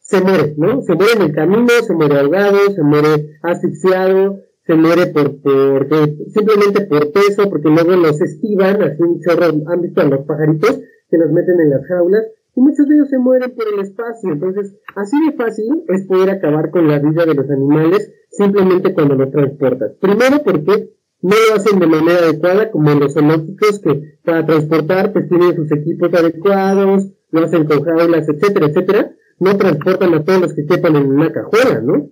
se 0.00 0.22
muere, 0.22 0.54
¿no? 0.56 0.80
Se 0.82 0.94
muere 0.94 1.12
en 1.16 1.22
el 1.22 1.32
camino, 1.32 1.68
se 1.86 1.92
muere 1.92 2.18
ahogado, 2.18 2.58
se 2.74 2.82
muere 2.82 3.38
asfixiado, 3.42 4.40
se 4.68 4.74
muere 4.74 5.06
por, 5.06 5.40
por 5.40 5.88
simplemente 6.28 6.82
por 6.82 7.10
peso, 7.10 7.48
porque 7.48 7.70
luego 7.70 7.96
los 7.96 8.20
estivan, 8.20 8.82
así 8.82 9.02
un 9.02 9.18
chorro, 9.22 9.46
han 9.46 9.80
visto 9.80 10.02
a 10.02 10.04
los 10.04 10.26
pajaritos 10.26 10.80
que 11.08 11.16
los 11.16 11.32
meten 11.32 11.58
en 11.58 11.70
las 11.70 11.86
jaulas, 11.86 12.24
y 12.54 12.60
muchos 12.60 12.86
de 12.86 12.96
ellos 12.96 13.08
se 13.08 13.16
mueren 13.16 13.50
por 13.52 13.64
el 13.66 13.80
espacio. 13.80 14.30
Entonces, 14.30 14.76
así 14.94 15.16
de 15.24 15.32
fácil 15.32 15.84
es 15.88 16.06
poder 16.06 16.28
acabar 16.28 16.70
con 16.70 16.86
la 16.86 16.98
vida 16.98 17.24
de 17.24 17.32
los 17.34 17.48
animales 17.48 18.12
simplemente 18.30 18.92
cuando 18.92 19.14
los 19.14 19.30
transportas. 19.30 19.92
Primero 20.02 20.42
porque 20.44 20.90
no 21.22 21.34
lo 21.48 21.56
hacen 21.56 21.78
de 21.78 21.86
manera 21.86 22.18
adecuada, 22.18 22.70
como 22.70 22.92
los 22.92 23.14
zoológicos 23.14 23.80
que 23.80 24.18
para 24.22 24.44
transportar 24.44 25.14
pues 25.14 25.30
tienen 25.30 25.56
sus 25.56 25.72
equipos 25.72 26.12
adecuados, 26.12 27.08
lo 27.30 27.40
hacen 27.40 27.64
con 27.64 27.82
jaulas, 27.84 28.28
etcétera, 28.28 28.66
etcétera. 28.66 29.12
No 29.38 29.56
transportan 29.56 30.12
a 30.12 30.22
todos 30.24 30.42
los 30.42 30.52
que 30.52 30.66
quepan 30.66 30.94
en 30.96 31.06
una 31.06 31.32
cajuela, 31.32 31.80
¿no? 31.80 32.10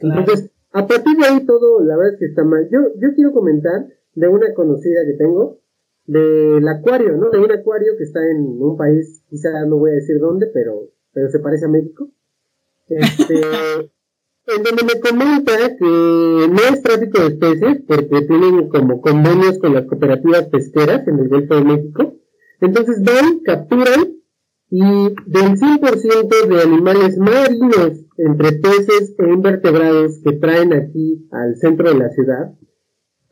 Entonces, 0.00 0.50
a 0.74 0.86
partir 0.88 1.16
de 1.16 1.24
ahí 1.24 1.46
todo, 1.46 1.80
la 1.80 1.96
verdad 1.96 2.14
es 2.14 2.18
que 2.18 2.26
está 2.26 2.42
mal. 2.42 2.68
Yo, 2.70 2.80
yo 3.00 3.14
quiero 3.14 3.32
comentar 3.32 3.86
de 4.14 4.28
una 4.28 4.52
conocida 4.54 5.06
que 5.06 5.16
tengo, 5.16 5.60
del 6.04 6.66
acuario, 6.66 7.16
¿no? 7.16 7.30
De 7.30 7.38
un 7.38 7.50
acuario 7.52 7.92
que 7.96 8.02
está 8.02 8.20
en 8.28 8.60
un 8.60 8.76
país, 8.76 9.22
quizá 9.30 9.64
no 9.66 9.78
voy 9.78 9.92
a 9.92 9.94
decir 9.94 10.18
dónde, 10.18 10.48
pero, 10.52 10.90
pero 11.12 11.30
se 11.30 11.38
parece 11.38 11.66
a 11.66 11.68
México. 11.68 12.10
Este, 12.88 13.34
en 14.46 14.62
donde 14.64 14.82
me 14.82 15.00
comenta 15.00 15.52
que 15.78 15.84
no 15.84 16.58
es 16.70 16.82
tráfico 16.82 17.20
de 17.20 17.26
especies, 17.28 17.82
porque 17.86 18.22
tienen 18.22 18.68
como 18.68 19.00
convenios 19.00 19.58
con 19.58 19.74
las 19.74 19.86
cooperativas 19.86 20.48
pesqueras 20.48 21.06
en 21.06 21.20
el 21.20 21.28
Golfo 21.28 21.54
de 21.54 21.64
México. 21.64 22.14
Entonces 22.60 23.00
van, 23.04 23.38
capturan 23.44 24.16
y 24.70 24.80
del 24.80 25.56
100% 25.56 26.48
de 26.48 26.62
animales 26.62 27.16
marinos, 27.16 28.03
entre 28.16 28.52
peces 28.52 29.14
e 29.18 29.28
invertebrados 29.28 30.20
que 30.22 30.32
traen 30.32 30.72
aquí 30.72 31.26
al 31.30 31.56
centro 31.56 31.88
de 31.88 31.98
la 31.98 32.10
ciudad, 32.10 32.54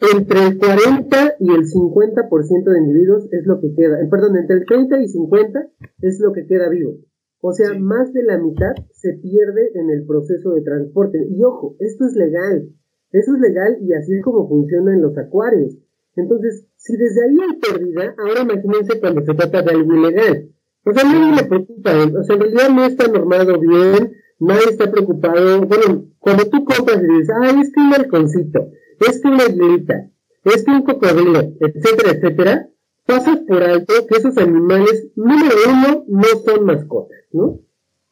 entre 0.01 0.47
el 0.49 0.59
40 0.59 1.37
y 1.39 1.51
el 1.51 1.65
50% 1.65 2.65
de 2.65 2.79
individuos 2.79 3.29
es 3.31 3.47
lo 3.47 3.61
que 3.61 3.73
queda, 3.75 4.03
eh, 4.03 4.09
perdón, 4.11 4.37
entre 4.37 4.57
el 4.57 4.67
30 4.67 5.01
y 5.01 5.09
50 5.09 5.69
es 6.01 6.19
lo 6.21 6.33
que 6.33 6.47
queda 6.47 6.69
vivo. 6.69 6.99
O 7.41 7.53
sea, 7.53 7.79
más 7.79 8.12
de 8.12 8.23
la 8.23 8.39
mitad 8.39 8.73
se 8.93 9.15
pierde 9.15 9.73
en 9.75 9.91
el 9.91 10.07
proceso 10.07 10.53
de 10.53 10.62
transporte. 10.62 11.19
Y 11.29 11.43
ojo, 11.43 11.77
esto 11.81 12.07
es 12.07 12.15
legal. 12.15 12.69
Eso 13.11 13.35
es 13.35 13.41
legal 13.41 13.79
y 13.81 13.93
así 13.93 14.15
es 14.15 14.25
como 14.25 14.49
funcionan 14.49 15.03
los 15.03 15.17
acuarios. 15.19 15.77
Entonces, 16.17 16.67
si 16.77 16.97
desde 16.97 17.25
ahí 17.25 17.37
hay 17.41 17.59
pérdida, 17.59 18.15
ahora 18.19 18.43
imagínense 18.43 19.01
cuando 19.01 19.25
se 19.25 19.35
trata 19.35 19.62
de 19.62 19.71
algo 19.71 19.95
ilegal. 19.95 20.51
O 20.85 20.93
sea, 20.93 21.05
nadie 21.05 21.37
le 21.37 21.49
preocupa, 21.49 21.91
o 22.19 22.25
sea, 22.25 22.35
en 22.35 22.41
realidad 22.41 22.69
no 22.71 22.85
está 22.85 23.07
normado 23.07 23.59
bien, 23.61 24.12
nadie 24.43 24.71
está 24.71 24.91
preocupado. 24.91 25.67
Bueno, 25.67 26.07
cuando 26.19 26.45
tú 26.47 26.65
compras 26.65 27.03
y 27.03 27.19
dices, 27.19 27.35
ay, 27.43 27.61
es 27.61 27.73
que 27.73 27.81
un 27.81 27.95
halconcito, 27.95 28.69
es 29.01 29.21
que 29.21 29.29
una 29.29 29.45
aguilita, 29.45 30.11
es 30.45 30.65
que 30.65 30.71
un 30.71 30.83
cocodrilo, 30.83 31.41
etcétera, 31.61 32.11
etcétera, 32.13 32.69
pasas 33.07 33.39
por 33.49 33.63
alto 33.63 33.95
que 34.09 34.17
esos 34.17 34.37
animales, 34.39 35.11
número 35.17 35.57
uno, 35.69 36.05
no 36.09 36.29
son 36.45 36.65
mascotas, 36.65 37.19
¿no? 37.33 37.61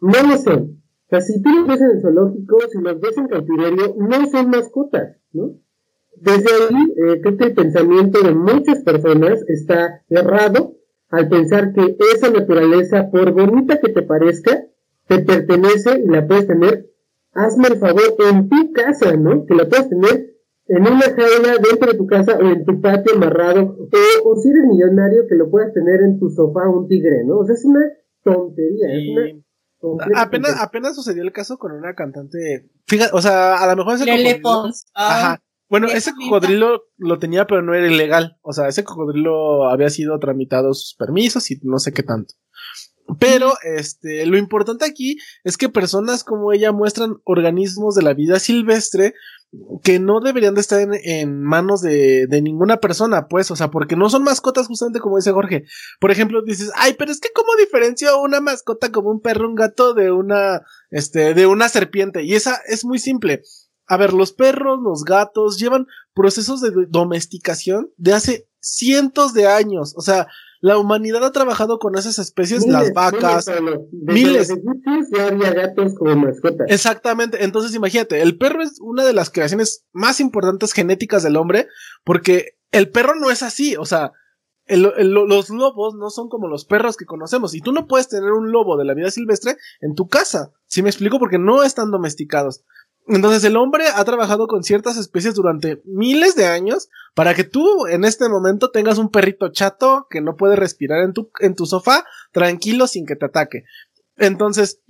No 0.00 0.28
lo 0.28 0.36
son. 0.38 0.80
O 1.06 1.10
sea, 1.10 1.20
si 1.20 1.42
los 1.42 1.80
en 1.80 1.90
el 1.96 2.02
zoológico, 2.02 2.58
si 2.70 2.78
los 2.78 3.00
ves 3.00 3.18
en 3.18 3.26
cautiverio, 3.26 3.96
no 3.98 4.30
son 4.30 4.50
mascotas, 4.50 5.16
¿no? 5.32 5.56
Desde 6.16 6.50
ahí, 6.50 6.92
eh, 6.96 7.20
creo 7.20 7.36
que 7.36 7.44
el 7.44 7.54
pensamiento 7.54 8.20
de 8.20 8.34
muchas 8.34 8.82
personas 8.84 9.42
está 9.48 10.02
errado 10.08 10.76
al 11.08 11.28
pensar 11.28 11.72
que 11.72 11.96
esa 12.14 12.30
naturaleza, 12.30 13.10
por 13.10 13.32
bonita 13.32 13.80
que 13.80 13.88
te 13.88 14.02
parezca, 14.02 14.64
te 15.10 15.18
pertenece 15.20 16.02
y 16.04 16.08
la 16.08 16.26
puedes 16.26 16.46
tener, 16.46 16.90
hazme 17.32 17.68
el 17.68 17.78
favor, 17.78 18.14
en 18.30 18.48
tu 18.48 18.72
casa, 18.72 19.16
¿no? 19.16 19.44
Que 19.44 19.54
la 19.54 19.68
puedes 19.68 19.88
tener 19.88 20.36
en 20.66 20.82
una 20.82 21.02
jaula 21.02 21.58
dentro 21.60 21.90
de 21.90 21.98
tu 21.98 22.06
casa 22.06 22.38
o 22.38 22.42
en 22.42 22.64
tu 22.64 22.80
patio 22.80 23.14
amarrado, 23.16 23.76
o, 24.24 24.36
si 24.36 24.48
eres 24.48 24.64
millonario, 24.68 25.26
que 25.28 25.34
lo 25.34 25.50
puedas 25.50 25.72
tener 25.72 26.00
en 26.02 26.18
tu 26.20 26.30
sofá 26.30 26.68
un 26.68 26.86
tigre, 26.86 27.24
¿no? 27.26 27.38
O 27.38 27.44
sea, 27.44 27.54
es 27.54 27.64
una 27.64 27.80
tontería, 28.22 28.88
es 28.92 29.08
una 29.08 29.42
apenas, 30.14 30.60
apenas 30.60 30.94
sucedió 30.94 31.22
el 31.22 31.32
caso 31.32 31.58
con 31.58 31.72
una 31.72 31.94
cantante. 31.94 32.70
Fíjate, 32.86 33.10
o 33.14 33.20
sea, 33.20 33.56
a 33.56 33.66
lo 33.66 33.76
mejor 33.76 33.94
es 33.94 34.04
Lele 34.04 34.40
Pons. 34.40 34.86
Ajá. 34.94 35.42
Bueno, 35.68 35.86
ese 35.86 36.12
cocodrilo 36.12 36.82
lo 36.98 37.18
tenía, 37.20 37.46
pero 37.46 37.62
no 37.62 37.74
era 37.74 37.86
ilegal. 37.86 38.38
O 38.42 38.52
sea, 38.52 38.66
ese 38.66 38.82
cocodrilo 38.82 39.68
había 39.70 39.88
sido 39.88 40.18
tramitado 40.18 40.74
sus 40.74 40.96
permisos 40.96 41.48
y 41.52 41.60
no 41.62 41.78
sé 41.78 41.92
qué 41.92 42.02
tanto. 42.02 42.34
Pero, 43.18 43.54
este, 43.62 44.26
lo 44.26 44.36
importante 44.36 44.84
aquí 44.84 45.18
es 45.44 45.56
que 45.56 45.68
personas 45.68 46.24
como 46.24 46.52
ella 46.52 46.72
muestran 46.72 47.20
organismos 47.24 47.94
de 47.94 48.02
la 48.02 48.14
vida 48.14 48.38
silvestre 48.38 49.14
que 49.82 49.98
no 49.98 50.20
deberían 50.20 50.54
de 50.54 50.60
estar 50.60 50.80
en, 50.80 51.42
manos 51.42 51.80
de, 51.80 52.26
de, 52.28 52.40
ninguna 52.40 52.76
persona, 52.76 53.26
pues, 53.26 53.50
o 53.50 53.56
sea, 53.56 53.70
porque 53.70 53.96
no 53.96 54.08
son 54.08 54.22
mascotas 54.22 54.68
justamente 54.68 55.00
como 55.00 55.16
dice 55.16 55.32
Jorge. 55.32 55.64
Por 55.98 56.12
ejemplo, 56.12 56.42
dices, 56.42 56.70
ay, 56.76 56.94
pero 56.96 57.10
es 57.10 57.20
que 57.20 57.30
cómo 57.34 57.48
diferencio 57.58 58.20
una 58.20 58.40
mascota 58.40 58.92
como 58.92 59.10
un 59.10 59.20
perro, 59.20 59.48
un 59.48 59.56
gato 59.56 59.92
de 59.92 60.12
una, 60.12 60.62
este, 60.90 61.34
de 61.34 61.46
una 61.46 61.68
serpiente. 61.68 62.22
Y 62.22 62.34
esa 62.34 62.60
es 62.68 62.84
muy 62.84 63.00
simple. 63.00 63.42
A 63.86 63.96
ver, 63.96 64.12
los 64.12 64.32
perros, 64.32 64.78
los 64.80 65.04
gatos 65.04 65.58
llevan 65.58 65.86
procesos 66.14 66.60
de 66.60 66.70
domesticación 66.88 67.90
de 67.96 68.12
hace 68.12 68.48
cientos 68.60 69.34
de 69.34 69.48
años. 69.48 69.94
O 69.96 70.00
sea, 70.00 70.28
la 70.60 70.76
humanidad 70.78 71.24
ha 71.24 71.32
trabajado 71.32 71.78
con 71.78 71.96
esas 71.96 72.18
especies, 72.18 72.66
las 72.66 72.92
vacas, 72.92 73.50
miles. 73.90 74.52
ya 75.16 75.26
había 75.28 75.52
gatos 75.52 75.94
como 75.94 76.16
mascotas. 76.16 76.66
Exactamente. 76.68 77.44
Entonces, 77.44 77.74
imagínate, 77.74 78.20
el 78.20 78.36
perro 78.36 78.62
es 78.62 78.78
una 78.80 79.04
de 79.04 79.14
las 79.14 79.30
creaciones 79.30 79.86
más 79.92 80.20
importantes 80.20 80.72
genéticas 80.72 81.22
del 81.22 81.36
hombre, 81.36 81.68
porque 82.04 82.58
el 82.72 82.90
perro 82.90 83.14
no 83.14 83.30
es 83.30 83.42
así. 83.42 83.76
O 83.76 83.86
sea, 83.86 84.12
los 84.68 85.50
lobos 85.50 85.94
no 85.94 86.10
son 86.10 86.28
como 86.28 86.46
los 86.46 86.66
perros 86.66 86.96
que 86.96 87.06
conocemos. 87.06 87.54
Y 87.54 87.60
tú 87.60 87.72
no 87.72 87.86
puedes 87.86 88.08
tener 88.08 88.30
un 88.30 88.52
lobo 88.52 88.76
de 88.76 88.84
la 88.84 88.94
vida 88.94 89.10
silvestre 89.10 89.56
en 89.80 89.94
tu 89.94 90.08
casa. 90.08 90.52
Si 90.66 90.82
me 90.82 90.90
explico? 90.90 91.18
Porque 91.18 91.38
no 91.38 91.62
están 91.62 91.90
domesticados. 91.90 92.64
Entonces 93.10 93.42
el 93.44 93.56
hombre 93.56 93.84
ha 93.92 94.04
trabajado 94.04 94.46
con 94.46 94.62
ciertas 94.62 94.96
especies 94.96 95.34
durante 95.34 95.82
miles 95.84 96.36
de 96.36 96.46
años 96.46 96.88
para 97.14 97.34
que 97.34 97.44
tú 97.44 97.86
en 97.88 98.04
este 98.04 98.28
momento 98.28 98.70
tengas 98.70 98.98
un 98.98 99.10
perrito 99.10 99.50
chato 99.50 100.06
que 100.08 100.20
no 100.20 100.36
puede 100.36 100.54
respirar 100.54 101.02
en 101.02 101.12
tu, 101.12 101.30
en 101.40 101.56
tu 101.56 101.66
sofá 101.66 102.04
tranquilo 102.32 102.86
sin 102.86 103.06
que 103.06 103.16
te 103.16 103.26
ataque. 103.26 103.64
Entonces, 104.16 104.80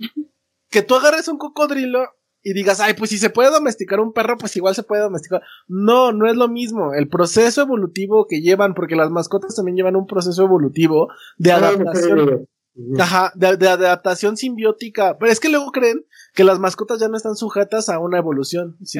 que 0.69 0.83
tú 0.83 0.95
agarres 0.95 1.27
un 1.29 1.37
cocodrilo 1.37 2.09
y 2.43 2.53
digas, 2.53 2.79
ay, 2.79 2.93
pues 2.93 3.09
si 3.09 3.17
se 3.17 3.29
puede 3.29 3.51
domesticar 3.51 3.99
un 3.99 4.13
perro, 4.13 4.37
pues 4.37 4.55
igual 4.55 4.75
se 4.75 4.83
puede 4.83 5.01
domesticar. 5.01 5.41
No, 5.67 6.11
no 6.11 6.29
es 6.29 6.35
lo 6.35 6.47
mismo. 6.47 6.93
El 6.93 7.07
proceso 7.07 7.61
evolutivo 7.61 8.25
que 8.27 8.41
llevan, 8.41 8.73
porque 8.73 8.95
las 8.95 9.11
mascotas 9.11 9.55
también 9.55 9.77
llevan 9.77 9.95
un 9.95 10.07
proceso 10.07 10.43
evolutivo 10.43 11.07
de 11.37 11.51
adaptación. 11.51 12.47
Ajá, 12.99 13.31
de, 13.35 13.47
adaptación 13.67 14.37
simbiótica. 14.37 15.17
Pero 15.17 15.31
es 15.31 15.39
que 15.39 15.49
luego 15.49 15.71
creen 15.71 16.05
que 16.33 16.43
las 16.43 16.59
mascotas 16.59 16.99
ya 16.99 17.07
no 17.07 17.17
están 17.17 17.35
sujetas 17.35 17.89
a 17.89 17.99
una 17.99 18.17
evolución. 18.17 18.77
¿sí 18.83 18.99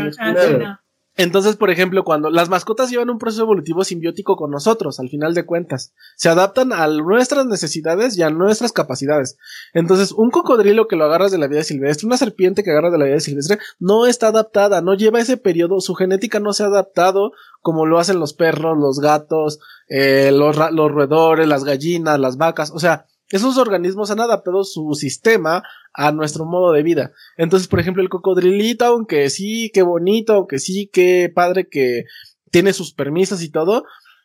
entonces, 1.18 1.58
por 1.58 1.70
ejemplo, 1.70 2.04
cuando 2.06 2.30
las 2.30 2.50
mascotas 2.50 2.90
llevan 2.90 3.10
un 3.10 3.20
proceso 3.20 3.44
evolutivo 3.44 3.84
simbiótico 3.84 4.38
con 4.38 4.50
nosotros, 4.50 5.00
al 5.00 5.10
final 5.10 5.34
de 5.34 5.46
cuentas, 5.46 5.94
se 6.16 6.30
adaptan 6.30 6.72
a 6.72 6.88
nuestras 6.88 7.46
necesidades 7.46 8.18
y 8.18 8.24
a 8.24 8.30
nuestras 8.30 8.72
capacidades. 8.72 9.38
Entonces, 9.74 10.14
un 10.14 10.32
cocodrilo 10.32 10.88
que 10.88 10.96
lo 10.96 11.06
agarras 11.06 11.32
de 11.32 11.38
la 11.38 11.48
vida 11.48 11.64
silvestre, 11.64 12.08
una 12.08 12.16
serpiente 12.16 12.64
que 12.64 12.72
agarras 12.72 12.94
de 12.94 12.98
la 12.98 13.06
vida 13.06 13.20
silvestre, 13.20 13.60
no 13.78 14.08
está 14.08 14.28
adaptada, 14.28 14.82
no 14.82 14.94
lleva 14.94 15.20
ese 15.20 15.36
periodo, 15.36 15.82
su 15.82 15.96
genética 15.96 16.40
no 16.40 16.54
se 16.54 16.64
ha 16.64 16.68
adaptado 16.68 17.34
como 17.60 17.86
lo 17.86 18.00
hacen 18.00 18.20
los 18.20 18.34
perros, 18.34 18.78
los 18.80 19.00
gatos, 19.00 19.60
eh, 19.90 20.32
los, 20.34 20.56
los 20.72 20.92
roedores, 20.92 21.48
las 21.48 21.66
gallinas, 21.66 22.20
las 22.20 22.38
vacas, 22.38 22.72
o 22.72 22.80
sea, 22.80 23.06
esos 23.32 23.58
organismos 23.58 24.12
han 24.12 24.20
adaptado 24.20 24.64
su 24.64 24.94
sistema 24.94 25.64
a 25.94 26.12
nuestro 26.12 26.46
modo 26.46 26.72
de 26.72 26.84
vida. 26.84 27.12
Entonces, 27.38 27.68
por 27.68 27.80
ejemplo, 27.80 28.02
el 28.04 28.10
cocodrilito, 28.10 28.86
aunque 28.86 29.30
sí, 29.30 29.72
qué 29.74 29.82
bonito, 29.82 30.34
aunque 30.34 30.60
sí, 30.60 30.90
qué 30.92 31.32
padre 31.34 31.68
que 31.70 32.06
tiene 32.52 32.74
sus 32.74 32.94
permisos 32.94 33.42
y 33.42 33.50
todo, 33.50 33.84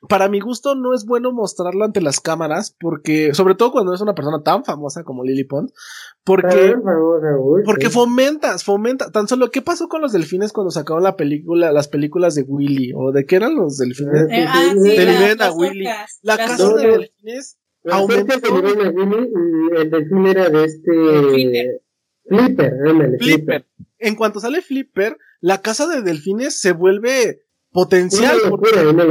para 0.08 0.28
mi 0.28 0.40
gusto 0.40 0.74
no 0.74 0.94
es 0.94 1.04
bueno 1.04 1.32
mostrarlo 1.32 1.84
ante 1.84 2.00
las 2.00 2.20
cámaras 2.20 2.74
porque 2.78 3.34
sobre 3.34 3.54
todo 3.54 3.72
cuando 3.72 3.94
es 3.94 4.00
una 4.00 4.14
persona 4.14 4.42
tan 4.42 4.64
famosa 4.64 5.04
como 5.04 5.24
Lily 5.24 5.44
Pond 5.44 5.70
porque 6.22 6.76
porque 7.64 7.90
fomentas 7.90 8.62
fomenta. 8.62 9.10
Tan 9.10 9.26
solo 9.26 9.50
qué 9.50 9.62
pasó 9.62 9.88
con 9.88 10.02
los 10.02 10.12
delfines 10.12 10.52
cuando 10.52 10.70
sacaron 10.70 11.02
la 11.02 11.16
película 11.16 11.72
las 11.72 11.88
películas 11.88 12.34
de 12.34 12.42
Willy 12.42 12.92
o 12.94 13.10
de 13.10 13.24
qué 13.24 13.36
eran 13.36 13.54
los 13.54 13.78
delfines 13.78 14.26
eh, 14.30 14.46
ah, 14.46 14.74
la, 15.38 15.52
Willy. 15.52 15.86
la 16.22 16.36
casa 16.36 16.74
de 16.74 16.86
delfines 16.86 17.56
Aumentó. 17.90 18.34
el 19.76 19.90
delfín 19.90 20.26
era 20.26 20.48
de 20.48 20.64
este. 20.64 21.80
Flipper, 22.28 22.72
Flipper. 23.18 23.66
En 23.98 24.16
cuanto 24.16 24.40
sale 24.40 24.60
Flipper, 24.60 25.16
la 25.40 25.62
casa 25.62 25.86
de 25.86 26.02
delfines 26.02 26.60
se 26.60 26.72
vuelve 26.72 27.46
potencial 27.70 28.38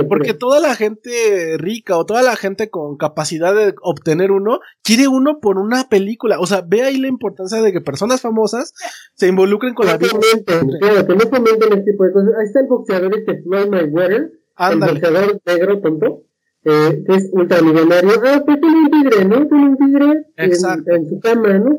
porque, 0.09 0.33
toda 0.33 0.59
la 0.59 0.75
gente 0.75 1.55
rica 1.59 1.97
o 1.97 2.05
toda 2.05 2.23
la 2.23 2.35
gente 2.35 2.71
con 2.71 2.97
capacidad 2.97 3.53
de 3.53 3.75
obtener 3.83 4.31
uno 4.31 4.59
quiere 4.83 5.07
uno 5.07 5.39
por 5.39 5.59
una 5.59 5.87
película. 5.87 6.39
O 6.39 6.47
sea, 6.47 6.63
ve 6.65 6.81
ahí 6.81 6.97
la 6.97 7.07
importancia 7.07 7.61
de 7.61 7.71
que 7.71 7.81
personas 7.81 8.21
famosas 8.21 8.73
se 9.13 9.27
involucren 9.27 9.75
con 9.75 9.85
la 9.85 9.97
vida. 9.97 10.09
Claro, 10.79 11.07
que 11.07 11.15
no 11.15 11.29
fomenten 11.29 11.73
este 11.73 11.91
tipo 11.91 12.05
de 12.05 12.11
cosas. 12.11 12.29
Ahí 12.39 12.47
está 12.47 12.59
el 12.61 12.67
boxeador 12.67 13.15
este 13.15 13.43
Floyd 13.43 13.67
Mayweather, 13.67 14.31
el 14.71 14.79
boxeador 14.79 15.41
negro 15.45 15.81
tonto 15.81 16.23
eh, 16.65 17.03
que 17.07 17.15
es 17.15 17.29
ultramillonario, 17.31 18.21
ah, 18.25 18.41
pues 18.45 18.59
tiene 18.59 18.77
un 18.77 18.91
tigre, 18.91 19.25
¿no? 19.25 19.47
Tiene 19.47 19.65
un 19.65 19.77
tigre 19.77 20.25
en, 20.35 20.55
su 21.09 21.19
cama, 21.19 21.59
¿no? 21.59 21.77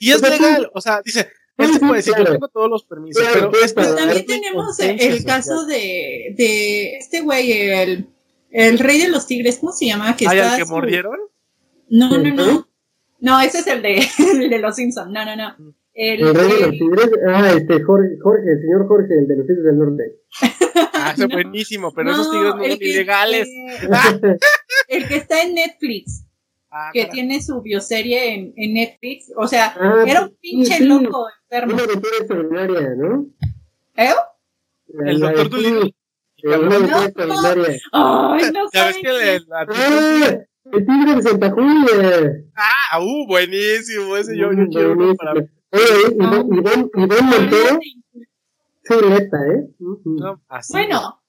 Y 0.00 0.10
es 0.10 0.20
legal, 0.20 0.70
o 0.74 0.80
sea, 0.80 1.00
dice, 1.04 1.28
él 1.56 1.72
se 1.72 1.78
puede 1.78 1.96
decir, 1.96 2.14
yo 2.18 2.24
tengo 2.24 2.48
todos 2.48 2.68
los 2.68 2.84
permisos, 2.84 3.22
pero, 3.32 3.50
también 3.94 4.26
tenemos 4.26 4.78
el 4.80 5.24
caso 5.24 5.66
de, 5.66 6.34
de 6.36 6.96
este 6.96 7.20
güey, 7.20 7.52
el, 7.52 8.08
el 8.50 8.78
rey 8.78 8.98
de 8.98 9.08
los 9.08 9.26
tigres, 9.26 9.58
¿cómo 9.60 9.72
se 9.72 9.86
llama? 9.86 10.16
Que 10.16 10.26
¿Hay 10.26 10.40
al 10.40 10.56
que 10.56 10.64
mordieron? 10.64 11.18
No, 11.88 12.18
no, 12.18 12.34
no. 12.34 12.68
No, 13.20 13.40
ese 13.40 13.58
es 13.60 13.66
el 13.68 13.82
de, 13.82 14.04
el 14.32 14.50
de 14.50 14.58
los 14.58 14.74
Simpsons, 14.74 15.12
no, 15.12 15.24
no, 15.24 15.36
no. 15.36 15.74
El, 15.94 16.34
rey 16.34 16.48
de 16.48 16.60
los 16.60 16.70
tigres, 16.70 17.10
ah, 17.28 17.52
este 17.54 17.82
Jorge, 17.82 18.16
Jorge, 18.22 18.50
el 18.50 18.60
señor 18.62 18.88
Jorge, 18.88 19.12
el 19.18 19.28
de 19.28 19.36
los 19.36 19.46
tigres 19.46 19.64
del 19.64 19.78
norte. 19.78 20.20
Ah, 20.94 21.14
es 21.18 21.28
buenísimo, 21.28 21.92
pero 21.92 22.12
esos 22.12 22.30
tigres 22.30 22.54
no 22.54 22.64
son 22.64 22.78
ilegales. 22.80 23.48
el 24.88 25.08
que 25.08 25.16
está 25.16 25.42
en 25.42 25.54
Netflix, 25.54 26.24
ah, 26.70 26.90
que 26.92 27.06
tiene 27.06 27.42
su 27.42 27.60
bioserie 27.60 28.34
en, 28.34 28.54
en 28.56 28.74
Netflix, 28.74 29.32
o 29.36 29.46
sea, 29.46 29.74
ah, 29.78 30.04
era 30.06 30.22
un 30.22 30.36
pinche 30.40 30.80
loco 30.84 31.26
enfermo. 31.50 31.74
Una 31.74 31.82
aventura 31.82 32.16
extraordinaria, 32.18 32.94
¿no? 32.96 33.26
¿Eh? 33.96 34.14
El 35.04 35.20
doctor 35.20 35.50
Dolittle. 35.50 35.94
Ay, 37.92 38.50
no 38.52 38.68
¿Ya 38.72 38.86
ves 38.86 38.96
que 38.96 39.08
el, 39.08 39.46
el 40.72 40.86
tigre 40.86 41.16
de 41.16 41.22
Santa 41.22 41.50
Julia. 41.50 42.44
Ah, 42.56 43.00
uh, 43.00 43.26
buenísimo, 43.26 44.16
ese 44.16 44.36
yo, 44.36 44.52
yo 44.52 44.68
quiero 44.68 44.92
uno 44.92 45.14
Oye, 45.72 46.14
Iván, 46.16 46.90
Iván 46.94 47.26
Montero, 47.26 47.80
chuleta, 48.86 49.38
¿eh? 49.54 49.70
bueno, 50.70 51.22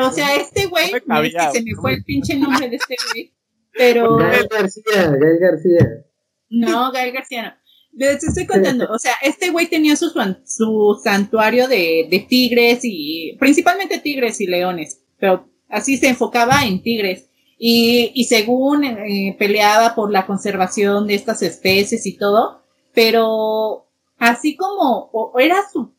o 0.00 0.10
sea, 0.10 0.36
este 0.36 0.66
güey, 0.66 0.92
no 1.06 1.22
me 1.22 1.30
que 1.30 1.50
se 1.52 1.62
me 1.62 1.74
fue 1.80 1.94
el 1.94 2.04
pinche 2.04 2.36
nombre 2.36 2.68
de 2.68 2.76
este 2.76 2.96
güey, 3.10 3.34
pero... 3.72 4.16
Gael 4.16 4.46
García, 4.48 5.10
Gael 5.10 5.38
García. 5.40 6.04
No, 6.50 6.92
Gael 6.92 7.12
García 7.12 7.42
no. 7.42 7.52
Les 7.92 8.22
estoy 8.22 8.46
contando, 8.46 8.86
o 8.90 8.98
sea, 8.98 9.14
este 9.22 9.50
güey 9.50 9.68
tenía 9.68 9.96
su, 9.96 10.12
su 10.44 11.00
santuario 11.02 11.66
de, 11.66 12.06
de 12.10 12.26
tigres 12.28 12.80
y 12.82 13.36
principalmente 13.40 13.98
tigres 13.98 14.40
y 14.40 14.46
leones, 14.46 15.00
pero 15.18 15.48
así 15.68 15.96
se 15.96 16.08
enfocaba 16.08 16.64
en 16.64 16.82
tigres. 16.82 17.30
Y, 17.58 18.12
y 18.14 18.24
según 18.24 18.84
eh, 18.84 19.34
peleaba 19.36 19.96
por 19.96 20.12
la 20.12 20.26
conservación 20.26 21.08
de 21.08 21.14
estas 21.14 21.42
especies 21.42 22.06
y 22.06 22.16
todo, 22.16 22.62
pero 22.98 23.86
así 24.18 24.56
como 24.56 25.32
era 25.38 25.58
su, 25.72 25.92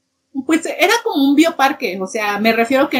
pues 0.45 0.65
era 0.65 0.93
como 1.01 1.29
un 1.29 1.35
bioparque, 1.35 1.97
o 2.01 2.07
sea, 2.07 2.41
me 2.41 2.51
refiero 2.51 2.89
que 2.89 2.97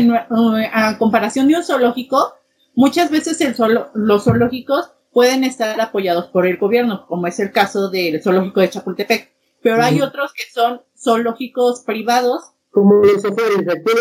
a 0.72 0.98
comparación 0.98 1.50
de 1.50 1.58
un 1.58 1.66
zoológico, 1.66 2.34
muchas 2.76 3.12
veces 3.12 3.42
el 3.42 3.54
los 3.94 4.24
zoológicos 4.24 4.94
pueden 5.12 5.44
estar 5.44 5.82
apoyados 5.82 6.28
por 6.28 6.48
el 6.48 6.56
gobierno, 6.56 7.08
como 7.08 7.28
es 7.28 7.42
el 7.42 7.52
caso 7.52 7.90
del 7.90 8.24
zoológico 8.24 8.62
de 8.62 8.70
Chapultepec, 8.70 9.34
pero 9.62 9.84
hay 9.84 10.00
otros 10.00 10.32
que 10.32 10.50
son 10.50 10.82
zoológicos 10.98 11.82
privados. 11.82 12.54
Como 12.72 13.04
los 13.04 13.22
safaris, 13.22 13.68
aquí, 13.68 13.92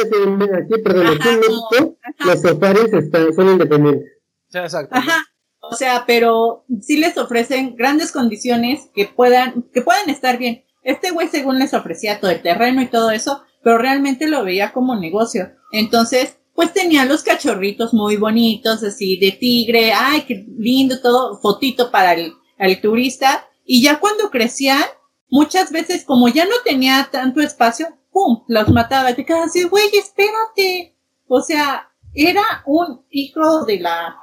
aquí 0.54 0.82
perdón, 0.84 1.06
aquí 1.08 1.28
en 1.28 1.40
México, 1.40 1.96
los 2.24 2.40
safaris 2.40 2.92
están, 2.92 3.34
son 3.34 3.48
independientes. 3.48 4.12
exacto. 4.52 4.94
Ajá. 4.94 5.24
O 5.70 5.74
sea, 5.74 6.04
pero 6.06 6.64
sí 6.80 6.96
les 6.96 7.16
ofrecen 7.18 7.76
grandes 7.76 8.12
condiciones 8.12 8.88
que 8.94 9.06
puedan, 9.06 9.64
que 9.72 9.82
puedan 9.82 10.08
estar 10.08 10.38
bien. 10.38 10.64
Este 10.82 11.10
güey 11.10 11.28
según 11.28 11.58
les 11.58 11.74
ofrecía 11.74 12.20
todo 12.20 12.30
el 12.30 12.42
terreno 12.42 12.80
y 12.80 12.86
todo 12.86 13.10
eso, 13.10 13.42
pero 13.62 13.78
realmente 13.78 14.28
lo 14.28 14.44
veía 14.44 14.72
como 14.72 14.96
negocio. 14.96 15.50
Entonces, 15.72 16.38
pues 16.54 16.72
tenía 16.72 17.04
los 17.04 17.22
cachorritos 17.22 17.92
muy 17.92 18.16
bonitos, 18.16 18.82
así 18.82 19.18
de 19.18 19.32
tigre, 19.32 19.92
ay, 19.92 20.22
qué 20.22 20.46
lindo 20.58 21.00
todo, 21.00 21.38
fotito 21.40 21.90
para 21.90 22.14
el, 22.14 22.32
el 22.58 22.80
turista. 22.80 23.46
Y 23.64 23.82
ya 23.82 24.00
cuando 24.00 24.30
crecían, 24.30 24.82
muchas 25.28 25.70
veces 25.70 26.04
como 26.04 26.28
ya 26.28 26.46
no 26.46 26.54
tenía 26.64 27.08
tanto 27.12 27.40
espacio, 27.40 27.88
¡pum! 28.10 28.44
los 28.48 28.68
mataba. 28.70 29.10
Y 29.10 29.14
te 29.14 29.26
quedas 29.26 29.46
así, 29.46 29.64
güey, 29.64 29.88
espérate. 29.92 30.96
O 31.26 31.42
sea, 31.42 31.90
era 32.14 32.42
un 32.66 33.04
hijo 33.10 33.64
de 33.64 33.80
la 33.80 34.16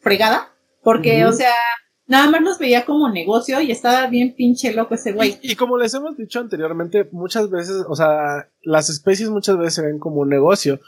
fregada 0.00 0.53
porque, 0.84 1.24
o 1.24 1.32
sea, 1.32 1.52
nada 2.06 2.30
más 2.30 2.42
los 2.42 2.58
veía 2.58 2.84
como 2.84 3.10
negocio 3.10 3.60
y 3.60 3.70
estaba 3.70 4.06
bien 4.06 4.34
pinche 4.36 4.72
loco 4.72 4.94
ese 4.94 5.12
güey. 5.12 5.38
Y, 5.42 5.56
como 5.56 5.78
les 5.78 5.94
hemos 5.94 6.16
dicho 6.16 6.40
anteriormente, 6.40 7.08
muchas 7.12 7.50
veces, 7.50 7.84
o 7.88 7.96
sea, 7.96 8.48
las 8.62 8.90
especies 8.90 9.30
muchas 9.30 9.56
veces 9.56 9.74
se 9.74 9.82
ven 9.82 9.98
como 9.98 10.20
un 10.20 10.28
negocio. 10.28 10.80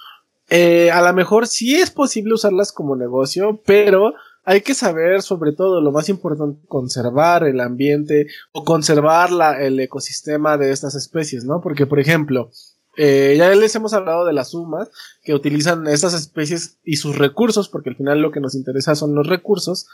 Eh, 0.49 0.91
a 0.93 1.03
lo 1.03 1.13
mejor 1.13 1.47
sí 1.47 1.75
es 1.75 1.91
posible 1.91 2.35
usarlas 2.35 2.71
como 2.71 2.95
negocio, 2.95 3.61
pero 3.65 4.15
hay 4.45 4.61
que 4.61 4.75
saber 4.75 5.23
sobre 5.23 5.53
todo 5.53 5.81
lo 5.81 5.91
más 5.91 6.09
importante, 6.09 6.61
conservar 6.69 7.45
el 7.45 7.61
ambiente 7.61 8.29
o 8.53 8.65
conservar 8.65 9.33
la, 9.33 9.61
el 9.61 9.81
ecosistema 9.81 10.57
de 10.57 10.71
estas 10.71 10.95
especies, 10.95 11.45
¿no? 11.45 11.61
Porque, 11.61 11.87
por 11.87 11.99
ejemplo, 11.99 12.51
eh, 12.97 13.35
ya 13.37 13.55
les 13.55 13.75
hemos 13.75 13.93
hablado 13.93 14.25
de 14.25 14.33
las 14.33 14.51
sumas 14.51 14.91
que 15.23 15.35
utilizan 15.35 15.87
estas 15.87 16.15
especies 16.15 16.79
y 16.85 16.97
sus 16.97 17.17
recursos, 17.17 17.69
porque 17.69 17.91
al 17.91 17.97
final 17.97 18.21
lo 18.21 18.31
que 18.31 18.41
nos 18.41 18.55
interesa 18.55 18.95
son 18.95 19.15
los 19.15 19.27
recursos, 19.27 19.87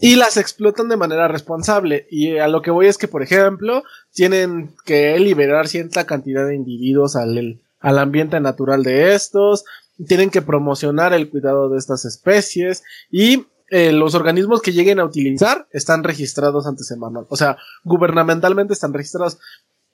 y 0.00 0.16
las 0.16 0.36
explotan 0.36 0.88
de 0.88 0.96
manera 0.96 1.28
responsable. 1.28 2.06
Y 2.10 2.38
a 2.38 2.48
lo 2.48 2.62
que 2.62 2.70
voy 2.70 2.86
es 2.86 2.98
que, 2.98 3.08
por 3.08 3.22
ejemplo, 3.22 3.82
tienen 4.12 4.74
que 4.84 5.18
liberar 5.18 5.68
cierta 5.68 6.04
cantidad 6.04 6.46
de 6.46 6.54
individuos 6.54 7.16
al, 7.16 7.60
al 7.80 7.98
ambiente 7.98 8.40
natural 8.40 8.82
de 8.82 9.14
estos, 9.14 9.64
tienen 10.06 10.30
que 10.30 10.42
promocionar 10.42 11.14
el 11.14 11.30
cuidado 11.30 11.70
de 11.70 11.78
estas 11.78 12.04
especies 12.04 12.82
y 13.10 13.46
eh, 13.68 13.90
los 13.90 14.14
organismos 14.14 14.62
que 14.62 14.72
lleguen 14.72 15.00
a 15.00 15.04
utilizar 15.04 15.66
están 15.72 16.04
registrados 16.04 16.66
ante 16.66 16.82
ese 16.82 16.96
manual. 16.96 17.26
O 17.28 17.36
sea, 17.36 17.56
gubernamentalmente 17.82 18.72
están 18.72 18.92
registrados 18.92 19.38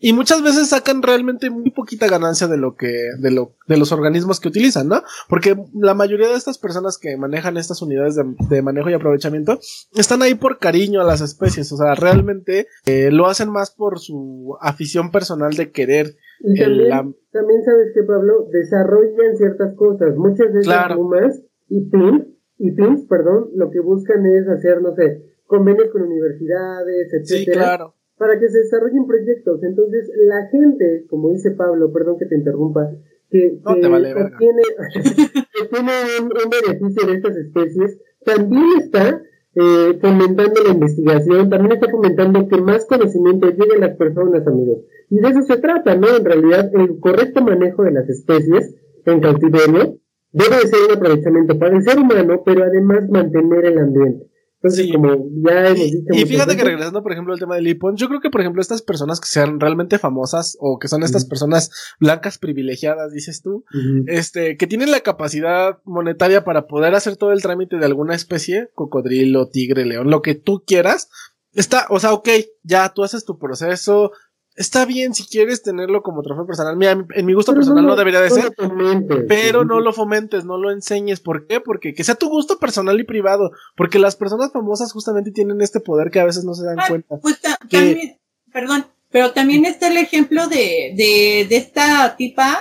y 0.03 0.13
muchas 0.13 0.43
veces 0.43 0.69
sacan 0.69 1.01
realmente 1.01 1.49
muy 1.49 1.71
poquita 1.71 2.09
ganancia 2.09 2.49
de 2.49 2.57
lo 2.57 2.75
que 2.75 2.93
de 3.21 3.31
lo 3.31 3.55
de 3.69 3.77
los 3.77 3.93
organismos 3.93 4.41
que 4.41 4.49
utilizan, 4.49 4.89
¿no? 4.89 5.03
Porque 5.29 5.57
la 5.75 5.95
mayoría 5.95 6.29
de 6.29 6.35
estas 6.35 6.59
personas 6.59 6.99
que 6.99 7.17
manejan 7.17 7.57
estas 7.57 7.81
unidades 7.83 8.17
de, 8.17 8.63
manejo 8.63 8.91
y 8.91 8.95
aprovechamiento 8.95 9.61
están 9.95 10.23
ahí 10.23 10.35
por 10.35 10.59
cariño 10.59 11.01
a 11.01 11.05
las 11.05 11.21
especies, 11.21 11.71
o 11.71 11.77
sea, 11.77 11.95
realmente 11.95 12.67
eh, 12.85 13.11
lo 13.13 13.29
hacen 13.29 13.49
más 13.49 13.71
por 13.71 14.01
su 14.01 14.57
afición 14.61 15.13
personal 15.13 15.55
de 15.55 15.71
querer. 15.71 16.17
Y 16.41 16.59
también, 16.59 17.17
también 17.31 17.65
sabes 17.65 17.93
que 17.95 18.03
Pablo 18.03 18.49
desarrollan 18.51 19.37
ciertas 19.37 19.75
cosas, 19.77 20.17
muchas 20.17 20.53
de 20.53 20.61
esas 20.61 20.93
plumas 20.95 21.41
y 21.69 21.89
pins 21.89 22.27
y 22.59 22.73
pins, 22.73 23.07
perdón, 23.09 23.51
lo 23.55 23.71
que 23.71 23.79
buscan 23.79 24.27
es 24.27 24.49
hacer, 24.49 24.83
no 24.83 24.97
sé, 24.97 25.23
convenios 25.47 25.91
con 25.93 26.03
universidades, 26.03 27.13
etcétera, 27.13 27.45
Sí, 27.45 27.47
claro. 27.47 27.95
Para 28.23 28.39
que 28.39 28.49
se 28.49 28.59
desarrollen 28.59 29.05
proyectos. 29.05 29.61
Entonces, 29.65 30.09
la 30.29 30.47
gente, 30.47 31.07
como 31.11 31.31
dice 31.31 31.51
Pablo, 31.51 31.93
perdón 31.93 32.19
que 32.21 32.27
te 32.27 32.37
interrumpa, 32.37 32.89
que, 33.29 33.59
No 33.65 33.75
que 33.75 33.81
te 33.81 33.89
vale 33.89 34.15
verga. 34.15 34.31
obtiene, 34.33 34.63
que 35.35 35.69
tiene 35.69 35.93
un, 36.21 36.27
un 36.27 36.51
beneficio 36.51 37.09
de 37.09 37.15
estas 37.17 37.37
especies, 37.37 37.99
también 38.25 38.63
está 38.79 39.21
eh, 39.57 39.99
fomentando 40.01 40.63
la 40.63 40.73
investigación, 40.73 41.51
también 41.51 41.73
está 41.73 41.91
fomentando 41.91 42.47
que 42.47 42.63
más 42.63 42.87
conocimiento 42.87 43.51
llegue 43.51 43.75
a 43.75 43.89
las 43.89 43.97
personas, 43.97 44.47
amigos. 44.47 44.85
Y 45.11 45.17
de 45.19 45.29
eso 45.29 45.43
se 45.43 45.57
trata, 45.57 45.97
¿no? 45.97 46.17
En 46.17 46.25
realidad, 46.25 46.71
el 46.75 47.01
correcto 47.01 47.43
manejo 47.43 47.83
de 47.83 47.91
las 47.91 48.09
especies 48.09 48.77
en 49.05 49.21
cautiverio 49.21 49.99
debe 50.31 50.57
de 50.63 50.69
ser 50.69 50.79
un 50.89 50.97
aprovechamiento 50.97 51.59
para 51.59 51.77
el 51.77 51.83
ser 51.83 51.99
humano, 51.99 52.43
pero 52.47 52.63
además 52.63 53.11
mantener 53.11 53.65
el 53.65 53.79
ambiente. 53.79 54.32
Entonces, 54.63 54.87
Sí. 54.87 54.93
como 54.93 55.09
ya 55.45 55.67
hemos 55.67 55.79
Y, 55.79 55.83
dicho... 55.85 55.97
y 55.99 56.15
muchas 56.15 56.29
fíjate 56.29 56.57
que 56.57 56.65
regresando, 56.65 57.03
por 57.03 57.11
ejemplo, 57.13 57.33
al 57.35 57.41
tema 57.41 57.57
del 57.57 57.65
Lipon, 57.65 57.97
yo 57.97 58.07
creo 58.09 58.21
que, 58.21 58.31
por 58.31 58.41
ejemplo, 58.41 58.63
estas 58.63 58.81
personas 58.83 59.21
que 59.21 59.27
sean 59.27 59.59
realmente 59.59 59.99
famosas 59.99 60.57
o 60.61 60.79
que 60.79 60.87
son 60.89 61.03
estas 61.03 61.25
personas 61.25 61.71
blancas 61.99 62.39
privilegiadas, 62.39 63.13
dices 63.13 63.43
tú, 63.43 63.65
este, 64.07 64.57
que 64.57 64.67
tienen 64.69 64.91
la 64.93 65.01
capacidad 65.01 65.79
monetaria 65.85 66.45
para 66.45 66.67
poder 66.69 66.95
hacer 66.95 67.17
todo 67.17 67.33
el 67.33 67.43
trámite 67.43 67.77
de 67.77 67.87
alguna 67.87 68.15
especie, 68.15 68.71
cocodrilo, 68.75 69.49
tigre, 69.49 69.85
león, 69.85 70.11
lo 70.11 70.23
que 70.23 70.35
tú 70.37 70.63
quieras, 70.67 71.09
está, 71.53 71.87
o 71.91 71.99
sea, 71.99 72.13
ok, 72.13 72.29
ya 72.63 72.89
tú 72.95 73.03
haces 73.03 73.25
tu 73.25 73.39
proceso, 73.39 74.13
está 74.57 74.85
bien 74.85 75.15
si 75.15 75.25
quieres 75.27 75.63
tenerlo 75.63 76.03
como 76.03 76.23
trofeo 76.23 76.47
personal. 76.47 76.77
Mira, 76.77 76.93
en 77.15 77.27
mi 77.27 77.33
gusto 77.35 77.53
Pero 77.53 77.61
personal 77.61 77.85
no 77.85 77.91
lo- 77.91 77.97
debería 77.97 78.21
de 78.21 78.29
no 78.29 78.35
ser, 78.35 78.55
fomentes. 78.57 79.25
pero 79.29 79.63
Sí. 79.63 79.69
no 79.69 79.81
lo 79.81 79.93
fomentes, 79.93 80.45
no 80.45 80.59
lo 80.59 80.71
enseñes. 80.71 81.21
¿Por 81.21 81.47
qué? 81.47 81.61
Porque 81.61 81.95
que 81.95 82.05
sea 82.05 82.15
tu 82.15 82.29
gusto 82.29 82.59
personal 82.59 82.99
y 83.01 83.05
privado. 83.05 83.51
Porque 83.77 83.99
las 83.99 84.17
personas 84.17 84.53
famosas 84.53 84.93
justamente 84.93 85.31
tienen 85.31 85.61
este 85.61 85.81
poder 85.81 86.11
que 86.11 86.21
a 86.21 86.25
veces 86.25 86.45
no 86.45 86.55
se 86.55 86.65
dan 86.65 86.81
Ah, 86.81 86.85
cuenta. 86.89 87.17
Pues 87.21 87.41
ta- 87.41 87.59
que- 87.69 87.77
también, 87.79 88.19
perdón, 88.53 88.87
pero 89.11 89.33
también 89.33 89.67
está 89.67 89.89
el 89.89 89.99
ejemplo 89.99 90.47
de, 90.49 90.95
de, 90.97 91.47
de 91.49 91.57
esta 91.57 92.17
tipa, 92.17 92.59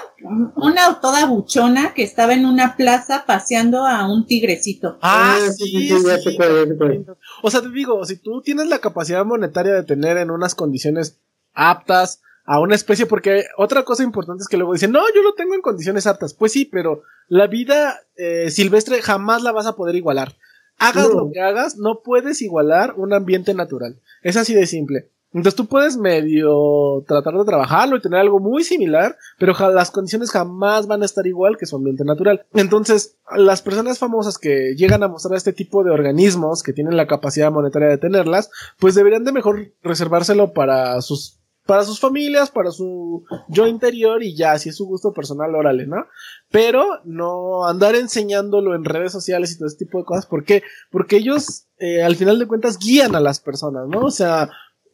una 0.55 0.99
toda 0.99 1.25
buchona 1.25 1.93
que 1.93 2.03
estaba 2.03 2.33
en 2.33 2.45
una 2.45 2.75
plaza 2.75 3.23
paseando 3.25 3.85
a 3.85 4.11
un 4.11 4.25
tigrecito. 4.25 4.97
Ah, 5.01 5.37
Ah, 5.37 5.51
sí, 5.51 5.63
sí, 5.65 5.87
sí, 5.87 5.97
sí. 5.97 7.05
O 7.41 7.49
sea, 7.51 7.61
te 7.61 7.69
digo, 7.69 8.03
si 8.05 8.17
tú 8.17 8.41
tienes 8.41 8.67
la 8.67 8.79
capacidad 8.79 9.25
monetaria 9.25 9.73
de 9.73 9.83
tener 9.83 10.17
en 10.17 10.29
unas 10.31 10.53
condiciones 10.55 11.19
aptas 11.53 12.21
a 12.45 12.59
una 12.59 12.75
especie, 12.75 13.05
porque 13.05 13.45
otra 13.57 13.83
cosa 13.83 14.03
importante 14.03 14.41
es 14.41 14.47
que 14.47 14.57
luego 14.57 14.73
dicen, 14.73 14.91
no, 14.91 15.01
yo 15.15 15.21
lo 15.21 15.33
tengo 15.35 15.53
en 15.55 15.61
condiciones 15.61 16.07
aptas. 16.07 16.33
Pues 16.33 16.51
sí, 16.51 16.65
pero 16.65 17.03
la 17.27 17.47
vida 17.47 18.01
eh, 18.17 18.49
silvestre 18.49 19.01
jamás 19.01 19.43
la 19.43 19.51
vas 19.51 19.67
a 19.67 19.75
poder 19.75 19.95
igualar. 19.95 20.35
Hagas 20.77 21.09
No. 21.09 21.25
lo 21.25 21.31
que 21.31 21.39
hagas, 21.39 21.77
no 21.77 22.01
puedes 22.03 22.41
igualar 22.41 22.95
un 22.97 23.13
ambiente 23.13 23.53
natural. 23.53 23.99
Es 24.23 24.35
así 24.37 24.53
de 24.53 24.65
simple. 24.65 25.09
Entonces 25.33 25.55
tú 25.55 25.67
puedes 25.67 25.95
medio 25.95 27.05
tratar 27.07 27.35
de 27.35 27.45
trabajarlo 27.45 27.95
y 27.95 28.01
tener 28.01 28.19
algo 28.19 28.39
muy 28.41 28.65
similar, 28.65 29.15
pero 29.37 29.53
las 29.71 29.89
condiciones 29.91 30.29
jamás 30.29 30.87
van 30.87 31.03
a 31.03 31.05
estar 31.05 31.25
igual 31.25 31.55
que 31.57 31.65
su 31.65 31.77
ambiente 31.77 32.03
natural. 32.03 32.45
Entonces, 32.53 33.15
las 33.37 33.61
personas 33.61 33.97
famosas 33.97 34.37
que 34.37 34.73
llegan 34.75 35.03
a 35.03 35.07
mostrar 35.07 35.37
este 35.37 35.53
tipo 35.53 35.85
de 35.85 35.91
organismos, 35.91 36.63
que 36.63 36.73
tienen 36.73 36.97
la 36.97 37.07
capacidad 37.07 37.49
monetaria 37.51 37.87
de 37.87 37.97
tenerlas, 37.97 38.49
pues 38.77 38.93
deberían 38.93 39.23
de 39.23 39.31
mejor 39.31 39.71
reservárselo 39.83 40.51
para 40.51 40.99
sus 41.01 41.37
para 41.65 41.83
sus 41.83 41.99
familias, 41.99 42.49
para 42.49 42.71
su 42.71 43.23
yo 43.49 43.67
interior 43.67 44.23
y 44.23 44.35
ya, 44.35 44.57
si 44.57 44.69
es 44.69 44.75
su 44.75 44.85
gusto 44.85 45.13
personal, 45.13 45.53
órale, 45.55 45.85
¿no? 45.85 46.07
Pero 46.49 46.85
no 47.05 47.67
andar 47.67 47.95
enseñándolo 47.95 48.75
en 48.75 48.83
redes 48.83 49.11
sociales 49.11 49.51
y 49.51 49.57
todo 49.57 49.67
ese 49.67 49.77
tipo 49.77 49.99
de 49.99 50.05
cosas, 50.05 50.25
¿por 50.25 50.43
qué? 50.43 50.63
Porque 50.89 51.17
ellos, 51.17 51.67
eh, 51.77 52.03
al 52.03 52.15
final 52.15 52.39
de 52.39 52.47
cuentas, 52.47 52.77
guían 52.77 53.15
a 53.15 53.19
las 53.19 53.39
personas, 53.39 53.87
¿no? 53.87 53.99
O 53.99 54.11
sea, 54.11 54.49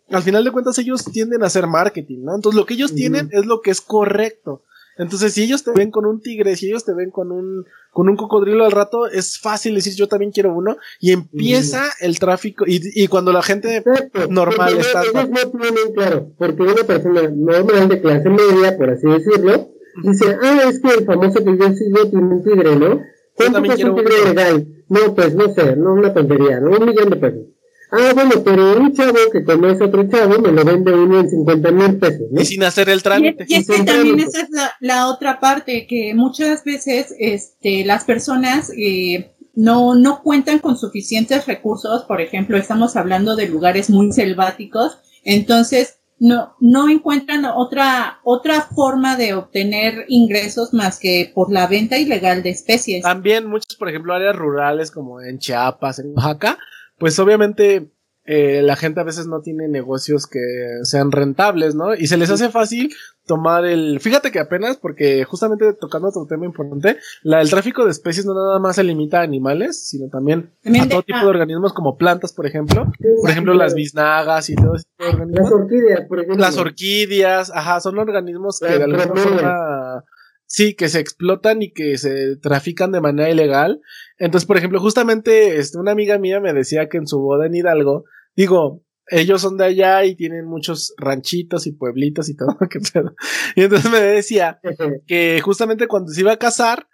al 0.10 0.24
final 0.24 0.44
de 0.44 0.52
cuentas 0.52 0.78
ellos 0.78 1.04
tienden 1.06 1.44
a 1.44 1.48
hacer 1.48 1.68
marketing, 1.68 2.24
¿no? 2.24 2.36
Entonces 2.36 2.58
lo 2.58 2.66
que 2.66 2.76
ellos 2.76 2.94
tienen 2.94 3.30
es 3.32 3.46
lo 3.46 3.62
que 3.62 3.72
es 3.72 3.82
correcto. 3.82 4.64
Entonces, 4.98 5.34
si 5.34 5.44
ellos 5.44 5.64
te 5.64 5.72
ven 5.72 5.92
con 5.92 6.06
un 6.06 6.22
tigre, 6.22 6.56
si 6.56 6.68
ellos 6.68 6.84
te 6.86 6.94
ven 6.94 7.12
con 7.12 7.32
un, 7.32 7.66
con 7.92 8.10
un 8.10 8.16
cocodrilo 8.16 8.66
al 8.66 8.72
rato, 8.72 9.08
es 9.08 9.40
fácil 9.40 9.76
decir 9.76 9.94
yo 9.96 10.08
también 10.08 10.32
quiero 10.32 10.54
uno. 10.56 10.78
Y 11.00 11.12
empieza 11.12 11.84
el 12.00 12.20
tráfico. 12.20 12.66
Y, 12.68 12.82
y 13.04 13.08
cuando 13.08 13.32
la 13.32 13.42
gente 13.44 13.78
Exacto. 13.78 14.28
normal 14.30 14.74
Porque 14.74 14.88
está- 14.88 15.02
Ellos 15.04 15.30
no 15.30 15.52
tienen 15.52 15.94
claro, 15.94 16.32
porque 16.38 16.62
una 16.64 16.84
persona 16.84 17.22
normal 17.36 17.90
de 17.90 18.02
clase 18.02 18.30
media, 18.30 18.78
por 18.78 18.90
así 18.90 19.08
decirlo, 19.08 19.70
dice, 20.04 20.38
ah, 20.42 20.62
es 20.70 20.80
que 20.82 20.90
el 21.00 21.06
famoso 21.06 21.44
que 21.44 21.58
yo 21.58 21.70
sigo 21.74 22.10
tiene 22.10 22.28
un 22.28 22.44
tigre, 22.44 22.76
¿no? 22.76 23.02
¿Cuánto 23.36 23.64
cuesta 23.64 23.90
un 23.90 23.96
tigre 23.96 24.14
uno. 24.22 24.30
legal? 24.34 24.68
No, 24.90 25.14
pues 25.16 25.36
no 25.36 25.54
sé, 25.54 25.76
no 25.76 25.94
una 25.94 26.14
tontería, 26.14 26.60
¿no? 26.60 26.72
Un 26.78 26.86
millón 26.86 27.10
de 27.10 27.16
pesos. 27.18 27.42
Ah, 27.92 28.12
bueno, 28.14 28.32
pero 28.44 28.78
un 28.80 28.94
chavo 28.94 29.18
que 29.32 29.44
conoce 29.44 29.84
a 29.84 29.88
otro 29.88 30.08
chavo 30.10 30.40
me 30.40 30.52
lo 30.52 30.66
vende 30.66 30.94
uno 30.94 31.22
en 31.22 31.30
50 31.30 31.72
mil 31.72 31.98
pesos, 31.98 32.28
¿no? 32.32 32.42
y 32.42 32.46
sin 32.46 32.64
hacer 32.64 32.90
el 32.90 33.00
Y, 33.00 33.02
trámite. 33.02 33.46
y 33.48 33.56
es 33.56 33.68
que 33.68 33.84
también 33.84 34.20
esa 34.20 34.42
es 34.42 34.50
la, 34.50 34.72
la 34.82 35.08
otra 35.08 35.40
parte, 35.40 35.88
que 35.88 36.14
muchas 36.14 36.64
veces 36.66 37.14
este, 37.18 37.86
las 37.86 38.04
personas 38.04 38.72
eh, 38.78 39.32
no, 39.56 39.96
no 39.96 40.22
cuentan 40.22 40.60
con 40.60 40.78
suficientes 40.78 41.46
recursos, 41.46 42.04
por 42.04 42.20
ejemplo, 42.22 42.58
estamos 42.58 42.96
hablando 42.98 43.36
de 43.36 43.48
lugares 43.48 43.90
muy 43.90 44.12
selváticos, 44.12 44.98
entonces 45.24 46.00
no, 46.20 46.56
no 46.60 46.90
encuentran 46.90 47.46
otra, 47.46 48.20
otra 48.24 48.62
forma 48.64 49.16
de 49.16 49.34
obtener 49.36 50.06
ingresos 50.10 50.74
más 50.74 51.00
que 51.00 51.32
por 51.34 51.52
la 51.52 51.68
venta 51.68 51.98
ilegal 51.98 52.44
de 52.44 52.50
especies. 52.50 53.04
También 53.04 53.48
muchos, 53.48 53.76
por 53.78 53.88
ejemplo, 53.90 54.14
áreas 54.14 54.36
rurales 54.36 54.92
como 54.92 55.22
en 55.22 55.40
Chiapas, 55.40 56.00
en 56.00 56.14
Oaxaca, 56.16 56.58
pues 56.98 57.18
obviamente 57.20 57.92
eh, 58.26 58.62
la 58.62 58.76
gente 58.76 59.00
a 59.00 59.04
veces 59.06 59.26
no 59.28 59.40
tiene 59.42 59.70
negocios 59.70 60.28
que 60.28 60.40
sean 60.84 61.12
rentables, 61.14 61.76
¿no? 61.76 61.94
Y 61.96 62.08
se 62.08 62.18
les 62.18 62.30
hace 62.30 62.50
fácil 62.50 62.94
tomar 63.26 63.66
el... 63.66 64.00
Fíjate 64.02 64.32
que 64.32 64.40
apenas, 64.40 64.76
porque 64.78 65.24
justamente 65.24 65.72
tocando 65.74 66.10
otro 66.10 66.26
tema 66.28 66.46
importante, 66.46 66.98
la, 67.24 67.42
el 67.42 67.50
tráfico 67.50 67.86
de 67.86 67.92
especies 67.92 68.26
no 68.26 68.34
nada 68.34 68.60
más 68.60 68.76
se 68.76 68.84
limita 68.84 69.20
a 69.20 69.24
animales, 69.24 69.88
sino 69.88 70.10
también 70.10 70.52
También 70.62 70.86
a 70.86 70.90
todo 70.90 71.04
tipo 71.04 71.20
de 71.20 71.28
organismos 71.28 71.72
como 71.74 71.98
plantas, 71.98 72.34
por 72.34 72.46
ejemplo. 72.46 72.92
Sí, 73.00 73.08
Por 73.22 73.30
ejemplo, 73.32 73.54
las 73.54 73.74
biznagas 73.76 74.50
y 74.50 74.56
todo 74.56 74.76
ese 74.76 74.86
tipo 74.86 75.04
de 75.06 75.06
Las 75.06 75.14
organismos. 75.22 75.52
orquídeas, 75.54 76.02
por 76.08 76.20
ejemplo. 76.20 76.42
Las 76.42 76.58
orquídeas, 76.58 77.52
ajá, 77.54 77.80
son 77.80 77.98
organismos 77.98 78.60
que 78.60 78.66
Las 78.68 78.78
de 78.78 78.84
alguna 78.84 79.08
forma, 79.08 80.04
sí, 80.48 80.74
que 80.76 80.90
se 80.90 81.00
explotan 81.00 81.62
y 81.62 81.72
que 81.72 81.98
se 82.00 82.36
trafican 82.38 82.92
de 82.92 83.02
manera 83.02 83.30
ilegal. 83.30 83.82
Entonces, 84.18 84.48
por 84.48 84.58
ejemplo, 84.58 84.80
justamente 84.80 85.58
este, 85.58 85.78
una 85.78 85.92
amiga 85.92 86.18
mía 86.18 86.40
me 86.40 86.54
decía 86.54 86.90
que 86.90 86.98
en 86.98 87.06
su 87.08 87.20
boda 87.20 87.46
en 87.46 87.54
Hidalgo, 87.56 88.06
digo, 88.36 88.84
ellos 89.10 89.42
son 89.42 89.56
de 89.58 89.66
allá 89.66 90.04
y 90.04 90.16
tienen 90.16 90.46
muchos 90.46 90.94
ranchitos 90.98 91.68
y 91.68 91.72
pueblitos 91.74 92.28
y 92.30 92.36
todo, 92.36 92.58
qué 92.70 92.80
pedo. 92.80 93.14
Y 93.56 93.62
entonces 93.64 93.92
me 93.92 94.00
decía 94.02 94.60
que 95.06 95.40
justamente 95.44 95.88
cuando 95.88 96.12
se 96.12 96.22
iba 96.22 96.32
a 96.34 96.38
casar, 96.38 96.88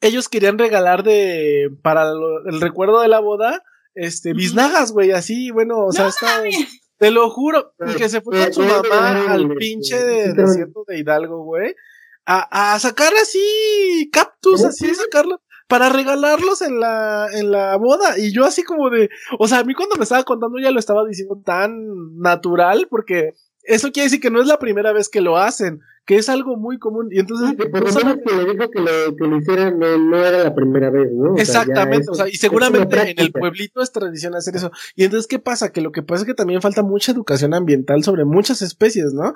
ellos 0.00 0.28
querían 0.28 0.56
regalar 0.58 1.02
de, 1.04 1.68
para 1.82 2.12
lo- 2.12 2.46
el 2.48 2.60
recuerdo 2.60 3.02
de 3.02 3.08
la 3.08 3.20
boda, 3.20 3.62
este, 3.94 4.32
biznagas, 4.32 4.92
güey, 4.92 5.10
así, 5.10 5.50
bueno, 5.50 5.84
o 5.84 5.92
sea, 5.92 6.04
No 6.04 6.08
está, 6.10 6.42
te 6.96 7.10
lo 7.10 7.28
juro, 7.30 7.74
y 7.86 7.94
que 7.96 8.08
se 8.08 8.20
fue 8.20 8.36
con 8.44 8.52
su 8.54 8.62
mamá 8.62 9.32
al 9.32 9.48
pinche 9.56 10.02
de- 10.02 10.32
desierto 10.32 10.84
de 10.86 10.98
Hidalgo, 10.98 11.44
güey, 11.44 11.74
a, 12.26 12.74
a 12.74 12.78
sacar 12.78 13.12
así 13.20 14.08
cactus, 14.12 14.64
así, 14.64 14.94
sacarlo, 14.94 15.40
para 15.68 15.88
regalarlos 15.88 16.62
en 16.62 16.80
la, 16.80 17.28
en 17.32 17.50
la 17.50 17.76
boda, 17.76 18.18
y 18.18 18.32
yo 18.32 18.44
así 18.44 18.62
como 18.62 18.90
de, 18.90 19.08
o 19.38 19.46
sea, 19.48 19.58
a 19.60 19.64
mí 19.64 19.74
cuando 19.74 19.96
me 19.96 20.02
estaba 20.04 20.24
contando 20.24 20.58
ya 20.58 20.70
lo 20.70 20.78
estaba 20.80 21.04
diciendo 21.06 21.40
tan 21.44 21.72
natural, 22.18 22.88
porque 22.90 23.34
eso 23.62 23.92
quiere 23.92 24.06
decir 24.06 24.20
que 24.20 24.30
no 24.30 24.40
es 24.40 24.46
la 24.48 24.58
primera 24.58 24.92
vez 24.92 25.08
que 25.08 25.20
lo 25.20 25.36
hacen, 25.36 25.80
que 26.06 26.16
es 26.16 26.28
algo 26.28 26.56
muy 26.56 26.78
común, 26.78 27.08
y 27.12 27.20
entonces, 27.20 27.54
por 27.70 27.84
no 27.84 27.92
solamente- 27.92 28.24
que 28.24 28.36
le 28.36 28.52
dijo 28.52 28.70
que 28.70 28.80
lo, 28.80 29.16
que 29.16 29.26
lo 29.28 29.36
hiciera 29.36 29.70
no, 29.70 29.96
no 29.98 30.16
era 30.24 30.42
la 30.42 30.54
primera 30.54 30.90
vez, 30.90 31.08
¿no? 31.12 31.34
O 31.34 31.36
sea, 31.36 31.44
ya 31.44 31.60
Exactamente, 31.60 32.02
es- 32.02 32.08
o 32.08 32.14
sea, 32.14 32.28
y 32.28 32.34
seguramente 32.34 33.10
en 33.10 33.18
el 33.20 33.30
pueblito 33.30 33.80
es 33.80 33.92
tradición 33.92 34.34
hacer 34.34 34.56
eso. 34.56 34.72
Y 34.96 35.04
entonces, 35.04 35.28
¿qué 35.28 35.38
pasa? 35.38 35.70
Que 35.70 35.80
lo 35.82 35.92
que 35.92 36.02
pasa 36.02 36.22
es 36.22 36.26
que 36.26 36.34
también 36.34 36.62
falta 36.62 36.82
mucha 36.82 37.12
educación 37.12 37.54
ambiental 37.54 38.02
sobre 38.02 38.24
muchas 38.24 38.60
especies, 38.62 39.12
¿no? 39.12 39.34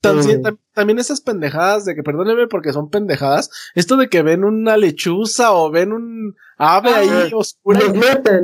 También, 0.00 0.40
Mm. 0.40 0.44
tam- 0.44 0.58
también 0.74 0.98
esas 1.00 1.20
pendejadas 1.20 1.84
de 1.84 1.96
que, 1.96 2.04
perdónenme 2.04 2.46
porque 2.46 2.72
son 2.72 2.88
pendejadas, 2.88 3.50
esto 3.74 3.96
de 3.96 4.08
que 4.08 4.22
ven 4.22 4.44
una 4.44 4.76
lechuza 4.76 5.52
o 5.52 5.70
ven 5.72 5.92
un 5.92 6.36
ave 6.56 6.90
Ah. 6.90 6.98
ahí 6.98 7.30
oscura 7.34 7.80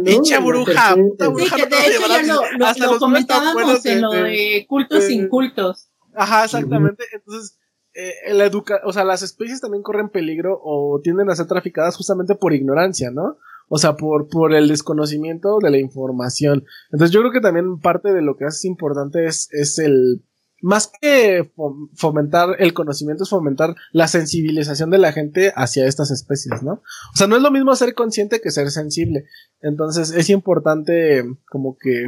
pinche 0.04 0.38
bruja, 0.40 0.96
puta 0.96 1.26
Sí, 1.26 1.30
bruja. 1.32 1.56
que 1.56 1.62
no 1.62 1.68
de 1.76 1.86
hecho 1.86 2.08
ya 2.08 2.22
lo, 2.34 2.58
lo- 2.58 2.66
hasta 2.66 2.86
lo 2.86 2.98
comentábamos 2.98 3.86
en 3.86 4.00
lo 4.02 4.10
de- 4.10 4.22
de 4.22 4.66
cultos 4.68 5.06
de- 5.06 5.12
incultos. 5.14 5.90
Ajá, 6.16 6.44
exactamente. 6.44 7.04
Entonces, 7.12 7.58
eh, 7.94 8.34
la 8.34 8.46
educa 8.46 8.80
o 8.84 8.92
sea, 8.92 9.04
las 9.04 9.22
especies 9.22 9.60
también 9.60 9.82
corren 9.84 10.08
peligro 10.08 10.58
o 10.60 11.00
tienden 11.04 11.30
a 11.30 11.36
ser 11.36 11.46
traficadas 11.46 11.96
justamente 11.96 12.34
por 12.34 12.52
ignorancia, 12.52 13.12
¿no? 13.12 13.38
O 13.68 13.78
sea, 13.78 13.94
por, 13.96 14.28
por 14.28 14.52
el 14.54 14.66
desconocimiento 14.68 15.58
de 15.62 15.70
la 15.70 15.78
información. 15.78 16.64
Entonces, 16.90 17.12
yo 17.14 17.20
creo 17.20 17.32
que 17.32 17.40
también 17.40 17.78
parte 17.78 18.12
de 18.12 18.22
lo 18.22 18.36
que 18.36 18.44
es 18.46 18.64
importante 18.64 19.26
es, 19.26 19.48
es 19.52 19.78
el, 19.78 20.22
más 20.62 20.90
que 21.00 21.52
fomentar 21.94 22.56
el 22.58 22.72
conocimiento, 22.72 23.24
es 23.24 23.30
fomentar 23.30 23.74
la 23.92 24.08
sensibilización 24.08 24.90
de 24.90 24.98
la 24.98 25.12
gente 25.12 25.52
hacia 25.54 25.86
estas 25.86 26.10
especies, 26.10 26.62
¿no? 26.62 26.82
O 27.12 27.16
sea, 27.16 27.26
no 27.26 27.36
es 27.36 27.42
lo 27.42 27.50
mismo 27.50 27.74
ser 27.76 27.94
consciente 27.94 28.40
que 28.40 28.50
ser 28.50 28.70
sensible. 28.70 29.26
Entonces, 29.60 30.10
es 30.12 30.30
importante 30.30 31.24
como 31.50 31.76
que 31.76 32.06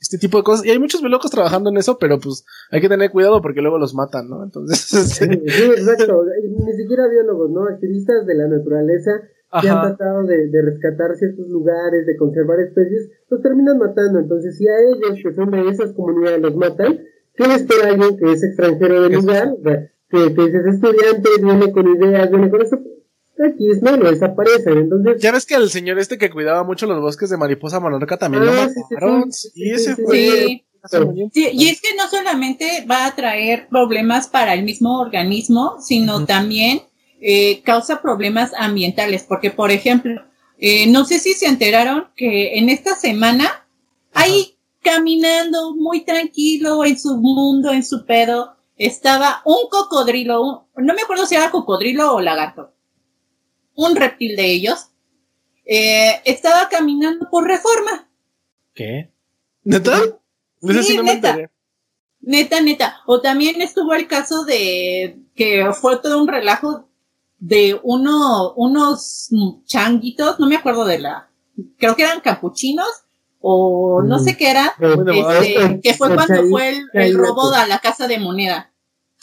este 0.00 0.18
tipo 0.18 0.38
de 0.38 0.44
cosas. 0.44 0.64
Y 0.64 0.70
hay 0.70 0.78
muchos 0.78 1.00
biólogos 1.00 1.30
trabajando 1.30 1.70
en 1.70 1.76
eso, 1.76 1.98
pero 1.98 2.18
pues 2.18 2.44
hay 2.70 2.80
que 2.80 2.88
tener 2.88 3.10
cuidado 3.10 3.42
porque 3.42 3.60
luego 3.60 3.78
los 3.78 3.94
matan, 3.94 4.28
¿no? 4.28 4.44
Entonces. 4.44 4.78
Sí, 5.18 5.24
exacto. 5.24 6.24
Ni 6.64 6.72
siquiera 6.74 7.08
biólogos, 7.08 7.50
¿no? 7.50 7.64
Activistas 7.64 8.26
de 8.26 8.34
la 8.34 8.48
naturaleza 8.48 9.10
que 9.60 9.68
han 9.68 9.80
tratado 9.80 10.24
de, 10.24 10.48
de, 10.48 10.62
rescatar 10.62 11.16
ciertos 11.16 11.48
lugares, 11.48 12.06
de 12.06 12.16
conservar 12.16 12.60
especies, 12.60 13.10
los 13.30 13.40
terminan 13.40 13.78
matando. 13.78 14.18
Entonces, 14.18 14.56
si 14.56 14.68
a 14.68 14.78
ellos, 14.78 15.18
que 15.22 15.32
son 15.32 15.50
de 15.50 15.68
esas 15.68 15.92
comunidades, 15.92 16.42
los 16.42 16.54
matan, 16.54 16.98
¿Qué 17.38 17.44
espera 17.54 17.90
alguien 17.90 18.18
que 18.18 18.32
es 18.32 18.42
extranjero 18.42 19.02
del 19.02 19.12
lugar? 19.12 19.54
Que, 20.10 20.34
que 20.34 20.44
es 20.44 20.74
estudiante, 20.74 21.28
viene 21.40 21.72
con 21.72 21.96
ideas, 21.96 22.30
viene 22.30 22.50
con 22.50 22.62
eso. 22.62 22.78
Aquí 23.46 23.70
es 23.70 23.80
malo, 23.80 24.10
desaparecen. 24.10 24.78
Entonces, 24.78 25.22
ya 25.22 25.30
ves 25.30 25.46
que 25.46 25.54
el 25.54 25.70
señor 25.70 26.00
este 26.00 26.18
que 26.18 26.30
cuidaba 26.30 26.64
mucho 26.64 26.86
los 26.86 27.00
bosques 27.00 27.30
de 27.30 27.36
mariposa 27.36 27.78
monarca 27.78 28.16
también 28.16 28.44
lo 28.44 28.50
ah, 28.50 28.68
mataron. 28.90 29.30
y 29.54 29.70
ese 29.70 29.94
fue. 29.94 30.64
Sí, 31.32 31.48
y 31.52 31.68
es 31.68 31.80
que 31.80 31.94
no 31.96 32.08
solamente 32.08 32.84
va 32.90 33.06
a 33.06 33.14
traer 33.14 33.68
problemas 33.68 34.28
para 34.28 34.54
el 34.54 34.64
mismo 34.64 35.00
organismo, 35.00 35.76
sino 35.80 36.24
también 36.24 36.82
eh, 37.20 37.62
causa 37.62 38.00
problemas 38.00 38.52
ambientales, 38.56 39.24
porque 39.28 39.50
por 39.50 39.70
ejemplo, 39.70 40.22
eh, 40.58 40.86
no 40.90 41.04
sé 41.04 41.18
si 41.18 41.34
se 41.34 41.46
enteraron 41.46 42.08
que 42.16 42.58
en 42.58 42.68
esta 42.68 42.94
semana 42.94 43.66
hay 44.14 44.57
caminando 44.82 45.74
muy 45.74 46.04
tranquilo 46.04 46.84
en 46.84 46.98
su 46.98 47.16
mundo, 47.16 47.72
en 47.72 47.84
su 47.84 48.04
pedo, 48.04 48.56
estaba 48.76 49.42
un 49.44 49.68
cocodrilo, 49.70 50.68
no 50.76 50.94
me 50.94 51.02
acuerdo 51.02 51.26
si 51.26 51.34
era 51.34 51.50
cocodrilo 51.50 52.14
o 52.14 52.20
lagarto, 52.20 52.72
un 53.74 53.96
reptil 53.96 54.36
de 54.36 54.52
ellos, 54.52 54.90
eh, 55.64 56.20
estaba 56.24 56.68
caminando 56.68 57.28
por 57.30 57.46
reforma. 57.46 58.08
¿Qué? 58.74 59.10
¿Neta? 59.64 60.00
Sí, 60.82 60.98
neta. 61.02 61.50
Neta, 62.20 62.60
neta. 62.60 63.00
O 63.06 63.20
también 63.20 63.60
estuvo 63.60 63.92
el 63.94 64.06
caso 64.08 64.44
de 64.44 65.20
que 65.34 65.70
fue 65.72 65.98
todo 66.00 66.20
un 66.20 66.28
relajo 66.28 66.88
de 67.38 67.78
uno, 67.82 68.52
unos 68.54 69.30
changuitos, 69.64 70.40
no 70.40 70.48
me 70.48 70.56
acuerdo 70.56 70.84
de 70.84 70.98
la, 70.98 71.30
creo 71.76 71.94
que 71.94 72.02
eran 72.02 72.20
capuchinos, 72.20 72.88
o 73.40 74.02
no 74.02 74.18
sé 74.18 74.36
qué 74.36 74.50
era, 74.50 74.74
este, 74.78 75.80
que 75.82 75.94
fue 75.94 76.14
cuando 76.14 76.48
fue 76.48 76.82
el, 76.92 77.16
robo 77.16 77.52
a 77.52 77.66
la 77.66 77.78
casa 77.78 78.08
de 78.08 78.18
moneda. 78.18 78.72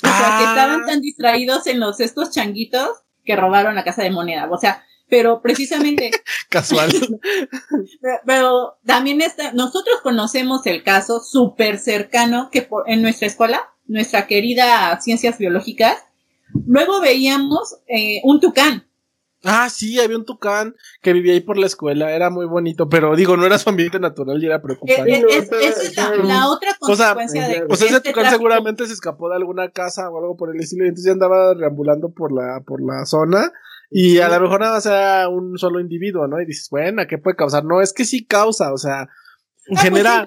O 0.04 0.08
sea, 0.08 0.38
que 0.38 0.46
ah. 0.46 0.50
estaban 0.50 0.86
tan 0.86 1.02
distraídos 1.02 1.68
en 1.68 1.80
los 1.80 2.00
estos 2.00 2.32
changuitos 2.32 2.90
que 3.24 3.36
robaron 3.36 3.76
la 3.76 3.84
casa 3.84 4.04
de 4.04 4.12
moneda. 4.12 4.48
O 4.50 4.58
sea, 4.58 4.84
pero 5.10 5.42
precisamente. 5.42 6.12
Casual. 6.50 6.92
pero, 8.26 8.78
también 8.86 9.22
está, 9.22 9.52
nosotros 9.54 10.02
conocemos 10.02 10.66
el 10.66 10.84
caso 10.84 11.20
súper 11.20 11.80
cercano 11.80 12.50
que 12.52 12.68
en 12.88 13.02
nuestra 13.02 13.28
escuela, 13.28 13.62
nuestra 13.86 14.28
querida 14.28 15.00
ciencias 15.02 15.38
biológicas, 15.38 16.04
luego 16.66 17.02
veíamos 17.02 17.78
eh, 17.88 18.22
un 18.24 18.40
tucán. 18.40 18.88
Ah, 19.48 19.70
sí, 19.70 20.00
había 20.00 20.18
un 20.18 20.26
tucán 20.26 20.76
que 21.04 21.14
vivía 21.14 21.34
ahí 21.34 21.40
por 21.40 21.58
la 21.58 21.68
escuela, 21.68 22.12
era 22.12 22.32
muy 22.32 22.48
bonito, 22.48 22.90
pero 22.90 23.16
digo, 23.16 23.38
no 23.38 23.46
era 23.46 23.60
su 23.60 23.70
ambiente 23.70 24.00
natural 24.00 24.42
y 24.42 24.48
era 24.48 24.60
preocupante. 24.60 25.20
Eh, 25.20 25.24
eh, 25.30 25.48
esa 25.62 26.16
es 26.16 26.24
la, 26.24 26.50
otra 26.50 26.76
consecuencia 26.80 27.48
de 27.48 27.64
O 27.70 27.76
sea, 27.76 27.88
ese 27.88 27.98
este 27.98 28.10
tucán 28.10 28.32
seguramente 28.32 28.88
se 28.88 28.94
escapó 28.94 29.30
de 29.30 29.36
alguna 29.36 29.70
casa 29.70 30.10
o 30.10 30.18
algo 30.18 30.36
por 30.36 30.54
el 30.54 30.60
estilo 30.60 30.86
y 30.86 30.88
entonces 30.88 31.06
ya 31.06 31.12
andaba 31.12 31.54
reambulando 31.54 32.12
por 32.12 32.34
la, 32.34 32.62
por 32.66 32.82
la 32.82 33.06
zona 33.06 33.52
y 33.92 34.18
a 34.18 34.30
lo 34.30 34.40
mejor 34.40 34.62
nada 34.62 34.74
más 34.74 34.86
era 34.88 35.30
un 35.30 35.60
solo 35.60 35.80
individuo, 35.80 36.28
¿no? 36.28 36.42
Y 36.42 36.46
dices, 36.48 36.68
bueno, 36.72 37.04
¿qué 37.08 37.20
puede 37.20 37.38
causar? 37.38 37.66
No, 37.66 37.82
es 37.82 37.94
que 37.94 38.04
sí 38.04 38.26
causa, 38.26 38.74
o 38.74 38.78
sea, 38.78 39.02
ah, 39.02 39.10
pues 39.68 39.82
genera, 39.82 40.26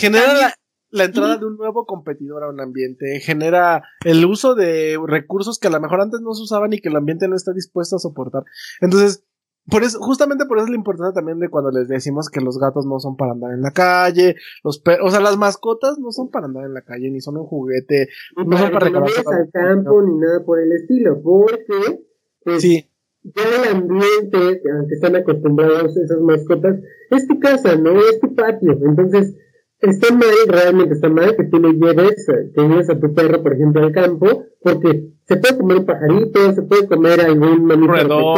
genera, 0.00 0.54
la 0.90 1.04
entrada 1.04 1.36
de 1.36 1.46
un 1.46 1.56
nuevo 1.56 1.84
competidor 1.84 2.44
a 2.44 2.48
un 2.48 2.60
ambiente, 2.60 3.20
genera 3.20 3.82
el 4.04 4.24
uso 4.24 4.54
de 4.54 4.98
recursos 5.06 5.58
que 5.58 5.68
a 5.68 5.70
lo 5.70 5.80
mejor 5.80 6.00
antes 6.00 6.20
no 6.20 6.32
se 6.34 6.42
usaban 6.42 6.72
y 6.72 6.80
que 6.80 6.88
el 6.88 6.96
ambiente 6.96 7.28
no 7.28 7.36
está 7.36 7.52
dispuesto 7.52 7.96
a 7.96 7.98
soportar. 7.98 8.44
Entonces, 8.80 9.24
por 9.68 9.82
eso, 9.82 9.98
justamente 9.98 10.46
por 10.46 10.58
eso 10.58 10.66
es 10.66 10.70
la 10.70 10.76
importancia 10.76 11.12
también 11.12 11.40
de 11.40 11.48
cuando 11.48 11.72
les 11.72 11.88
decimos 11.88 12.30
que 12.30 12.40
los 12.40 12.58
gatos 12.58 12.86
no 12.86 13.00
son 13.00 13.16
para 13.16 13.32
andar 13.32 13.52
en 13.52 13.62
la 13.62 13.72
calle, 13.72 14.36
los 14.62 14.78
perros, 14.78 15.08
o 15.08 15.10
sea, 15.10 15.20
las 15.20 15.36
mascotas 15.36 15.98
no 15.98 16.12
son 16.12 16.30
para 16.30 16.46
andar 16.46 16.64
en 16.64 16.74
la 16.74 16.82
calle, 16.82 17.10
ni 17.10 17.20
son 17.20 17.36
un 17.36 17.46
juguete, 17.46 18.08
no 18.36 18.56
son 18.56 18.70
para 18.70 18.86
regalar. 18.86 19.10
No 19.24 19.30
al 19.32 19.50
campo 19.50 20.02
ni 20.02 20.18
nada 20.18 20.44
por 20.44 20.60
el 20.60 20.70
estilo, 20.70 21.20
porque 21.20 22.04
pues, 22.44 22.62
sí. 22.62 22.88
ya 23.24 23.42
el 23.42 23.76
ambiente 23.76 24.38
al 24.38 24.86
que 24.86 24.94
están 24.94 25.16
acostumbrados 25.16 25.96
esas 25.96 26.20
mascotas 26.20 26.76
es 27.10 27.26
tu 27.26 27.40
casa, 27.40 27.74
no 27.74 27.98
es 27.98 28.20
tu 28.20 28.36
patio. 28.36 28.78
Entonces, 28.84 29.34
está 29.80 30.14
mal, 30.14 30.28
realmente 30.48 30.94
está 30.94 31.08
mal 31.08 31.36
que 31.36 31.44
tú 31.44 31.60
le 31.60 31.72
lleves, 31.72 32.26
que 32.54 32.60
lleves 32.60 32.90
a 32.90 32.98
tu 32.98 33.12
perro, 33.14 33.42
por 33.42 33.54
ejemplo, 33.54 33.84
al 33.84 33.92
campo, 33.92 34.44
porque 34.60 35.10
se 35.26 35.36
puede 35.36 35.58
comer 35.58 35.78
un 35.78 35.86
pajarito, 35.86 36.52
se 36.52 36.62
puede 36.62 36.86
comer 36.86 37.20
algún 37.20 37.64
mamífero 37.64 38.34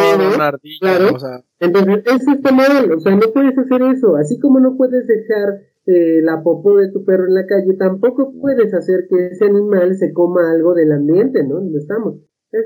claro. 0.81 1.15
O 1.15 1.19
sea. 1.19 1.45
Entonces, 1.61 2.03
eso 2.07 2.33
está 2.33 2.53
mal, 2.53 2.93
o 2.93 3.01
sea, 3.01 3.15
no 3.15 3.33
puedes 3.33 3.57
hacer 3.57 3.83
eso, 3.83 4.17
así 4.17 4.39
como 4.39 4.61
no 4.61 4.77
puedes 4.77 5.07
dejar 5.07 5.61
eh, 5.87 6.21
la 6.23 6.43
popó 6.43 6.77
de 6.77 6.91
tu 6.91 7.05
perro 7.05 7.27
en 7.27 7.35
la 7.35 7.47
calle, 7.47 7.75
tampoco 7.79 8.33
puedes 8.41 8.75
hacer 8.75 9.07
que 9.09 9.29
ese 9.29 9.47
animal 9.47 9.97
se 9.97 10.13
coma 10.13 10.53
algo 10.53 10.75
del 10.75 10.93
ambiente, 10.93 11.45
¿no? 11.45 11.57
Donde 11.57 11.79
estamos. 11.79 12.17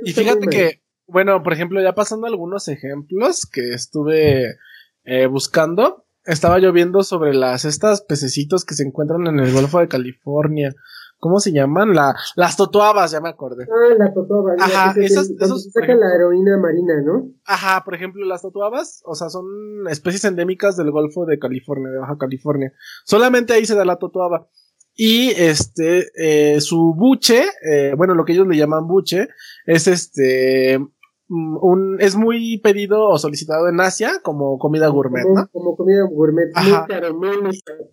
y 0.05 0.13
fíjate 0.13 0.47
que, 0.49 0.83
bueno, 1.07 1.43
por 1.43 1.53
ejemplo, 1.53 1.81
ya 1.83 1.95
pasando 1.95 2.27
algunos 2.27 2.69
ejemplos 2.69 3.47
que 3.47 3.71
estuve 3.71 4.57
eh, 5.05 5.27
buscando, 5.27 6.05
estaba 6.25 6.59
lloviendo 6.59 7.03
sobre 7.03 7.35
las 7.35 7.65
estas 7.65 8.03
pececitos 8.03 8.65
que 8.65 8.75
se 8.75 8.85
encuentran 8.85 9.27
en 9.27 9.41
el 9.41 9.53
Golfo 9.53 9.81
de 9.81 9.89
California. 9.89 10.75
¿Cómo 11.19 11.39
se 11.39 11.53
llaman? 11.53 11.95
La, 11.95 12.17
las 12.35 12.57
totoabas, 12.57 13.13
ya 13.13 13.21
me 13.21 13.29
acordé. 13.29 13.65
Ah, 13.71 13.95
la 13.97 14.13
totoaba. 14.13 14.55
Ajá, 14.59 14.93
esas, 15.01 15.31
esos, 15.31 15.71
saca 15.71 15.95
la 15.95 16.13
heroína 16.13 16.59
marina, 16.59 17.01
¿no? 17.05 17.31
Ajá, 17.45 17.85
por 17.85 17.95
ejemplo, 17.95 18.27
las 18.27 18.43
totoabas, 18.43 19.03
o 19.05 19.15
sea, 19.15 19.31
son 19.31 19.45
especies 19.89 20.25
endémicas 20.25 20.77
del 20.77 20.91
Golfo 20.91 21.25
de 21.25 21.39
California, 21.39 21.93
de 21.93 21.99
Baja 21.99 22.19
California. 22.19 22.73
Solamente 23.05 23.53
ahí 23.53 23.67
se 23.67 23.77
da 23.77 23.85
la 23.85 23.97
totoaba. 23.97 24.49
Y 24.95 25.31
este, 25.37 26.09
eh, 26.17 26.61
su 26.61 26.93
buche, 26.95 27.45
eh, 27.71 27.95
bueno, 27.97 28.15
lo 28.15 28.25
que 28.25 28.33
ellos 28.33 28.49
le 28.49 28.57
llaman 28.57 28.89
buche, 28.89 29.29
es 29.65 29.87
este, 29.87 30.85
un, 31.33 31.97
es 32.01 32.17
muy 32.17 32.59
pedido 32.59 33.09
o 33.09 33.19
solicitado 33.19 33.69
en 33.69 33.81
Asia 33.81 34.21
como 34.23 34.59
comida 34.59 34.89
gourmet, 34.89 35.25
¿no? 35.25 35.49
Como 35.49 35.77
comida 35.77 36.05
gourmet, 36.11 36.51
muy 36.55 36.87
caro, 36.87 37.15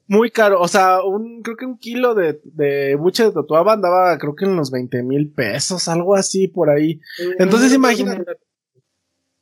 muy, 0.08 0.32
caro. 0.32 0.62
o 0.62 0.68
sea, 0.68 1.02
un, 1.04 1.42
creo 1.42 1.56
que 1.56 1.66
un 1.66 1.78
kilo 1.78 2.16
de, 2.16 2.42
de 2.44 2.96
buche 2.96 3.24
de 3.24 3.32
totuaba 3.32 3.74
andaba, 3.74 4.18
creo 4.18 4.36
que 4.36 4.46
en 4.46 4.56
los 4.56 4.72
20 4.72 5.04
mil 5.04 5.32
pesos, 5.32 5.88
algo 5.88 6.16
así 6.16 6.48
por 6.48 6.70
ahí. 6.70 7.00
entonces 7.38 7.74
imagínate. 7.74 8.24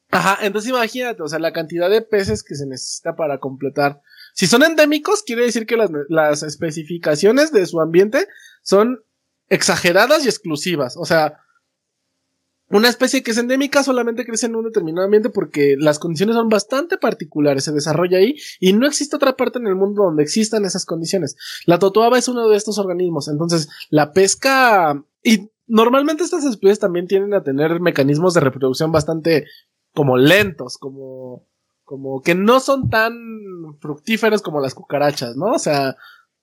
Ajá, 0.10 0.38
entonces 0.46 0.70
imagínate, 0.70 1.22
o 1.22 1.28
sea, 1.28 1.40
la 1.40 1.52
cantidad 1.52 1.90
de 1.90 2.02
peces 2.02 2.44
que 2.44 2.56
se 2.56 2.66
necesita 2.66 3.16
para 3.16 3.40
completar. 3.40 4.02
Si 4.34 4.48
son 4.48 4.64
endémicos, 4.64 5.24
quiere 5.24 5.44
decir 5.44 5.66
que 5.66 5.76
las, 5.76 5.90
las 6.08 6.44
especificaciones 6.44 7.52
de 7.52 7.66
su 7.66 7.82
ambiente 7.82 8.28
son 8.62 9.04
exageradas 9.50 10.24
y 10.24 10.30
exclusivas. 10.30 10.96
O 10.98 11.06
sea, 11.06 11.40
una 12.70 12.90
especie 12.90 13.24
que 13.24 13.32
es 13.32 13.38
endémica 13.38 13.84
solamente 13.84 14.26
crece 14.26 14.48
en 14.48 14.56
un 14.56 14.66
determinado 14.66 15.06
ambiente 15.06 15.30
porque 15.30 15.76
las 15.78 16.00
condiciones 16.00 16.36
son 16.36 16.50
bastante 16.50 16.98
particulares, 16.98 17.64
se 17.64 17.72
desarrolla 17.72 18.18
ahí 18.18 18.36
y 18.60 18.74
no 18.74 18.88
existe 18.88 19.16
otra 19.16 19.38
parte 19.38 19.60
en 19.60 19.68
el 19.68 19.76
mundo 19.76 20.04
donde 20.04 20.24
existan 20.24 20.66
esas 20.66 20.86
condiciones. 20.86 21.38
La 21.66 21.80
totoaba 21.80 22.18
es 22.18 22.28
uno 22.28 22.48
de 22.50 22.58
estos 22.58 22.78
organismos, 22.78 23.30
entonces 23.30 23.70
la 23.90 24.12
pesca 24.12 25.02
y 25.24 25.50
normalmente 25.66 26.24
estas 26.24 26.44
especies 26.44 26.80
también 26.80 27.08
tienden 27.08 27.34
a 27.34 27.44
tener 27.44 27.80
mecanismos 27.80 28.34
de 28.34 28.42
reproducción 28.42 28.92
bastante 28.92 29.46
como 29.94 30.18
lentos, 30.18 30.78
como 30.78 31.46
como 31.88 32.22
que 32.22 32.36
no 32.36 32.60
son 32.60 32.90
tan 32.90 33.14
fructíferos 33.80 34.42
como 34.42 34.60
las 34.60 34.76
cucarachas, 34.76 35.38
¿no? 35.38 35.54
O 35.54 35.60
sea, 35.60 35.96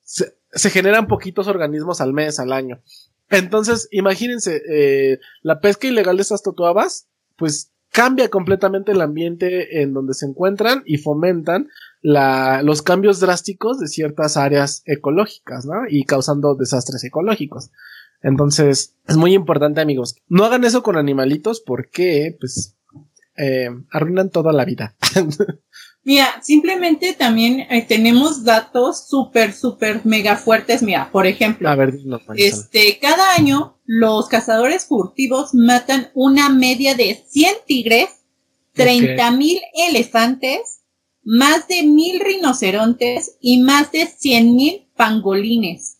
se, 0.03 0.39
se 0.51 0.71
generan 0.71 1.07
poquitos 1.07 1.49
organismos 1.49 2.01
al 2.01 2.15
mes, 2.15 2.41
al 2.41 2.51
año. 2.51 2.81
Entonces, 3.31 3.89
imagínense, 3.91 4.63
eh, 4.69 5.19
la 5.43 5.61
pesca 5.61 5.87
ilegal 5.87 6.17
de 6.17 6.23
estas 6.23 6.43
totuabas, 6.43 7.09
pues 7.37 7.73
cambia 7.95 8.29
completamente 8.29 8.93
el 8.93 9.01
ambiente 9.01 9.81
en 9.81 9.95
donde 9.95 10.15
se 10.15 10.27
encuentran 10.27 10.83
y 10.85 10.99
fomentan 10.99 11.69
los 12.03 12.83
cambios 12.83 13.21
drásticos 13.21 13.79
de 13.79 13.87
ciertas 13.87 14.37
áreas 14.37 14.83
ecológicas, 14.85 15.65
¿no? 15.65 15.75
Y 15.89 16.05
causando 16.05 16.57
desastres 16.57 17.05
ecológicos. 17.05 17.71
Entonces, 18.21 18.97
es 19.07 19.17
muy 19.17 19.33
importante, 19.33 19.81
amigos. 19.81 20.17
No 20.29 20.45
hagan 20.45 20.65
eso 20.65 20.83
con 20.83 20.97
animalitos 20.97 21.61
porque, 21.61 22.37
pues, 22.41 22.77
eh, 23.37 23.71
arruinan 23.93 24.31
toda 24.31 24.53
la 24.53 24.65
vida. 24.65 24.97
Mira, 26.07 26.43
simplemente 26.43 27.15
también 27.15 27.61
eh, 27.71 27.85
tenemos 27.89 28.45
datos 28.45 29.09
súper, 29.09 29.55
súper 29.55 30.03
mega 30.05 30.37
fuertes. 30.37 30.83
Mira, 30.83 31.11
por 31.11 31.27
ejemplo, 31.27 31.67
A 31.69 31.75
ver, 31.77 31.95
no, 32.05 32.21
este, 32.37 32.99
cada 33.01 33.33
año 33.35 33.79
los 33.87 34.29
cazadores 34.29 34.85
furtivos 34.87 35.55
matan 35.55 36.11
una 36.15 36.51
media 36.51 36.95
de 36.95 37.25
100 37.27 37.55
tigres, 37.67 38.09
30 38.75 39.31
mil 39.31 39.61
elefantes, 39.89 40.83
más 41.23 41.69
de 41.69 41.83
mil 41.85 42.21
rinocerontes 42.21 43.37
y 43.41 43.63
más 43.63 43.91
de 43.93 44.05
100 44.07 44.55
mil 44.55 44.87
pangolines. 44.97 45.99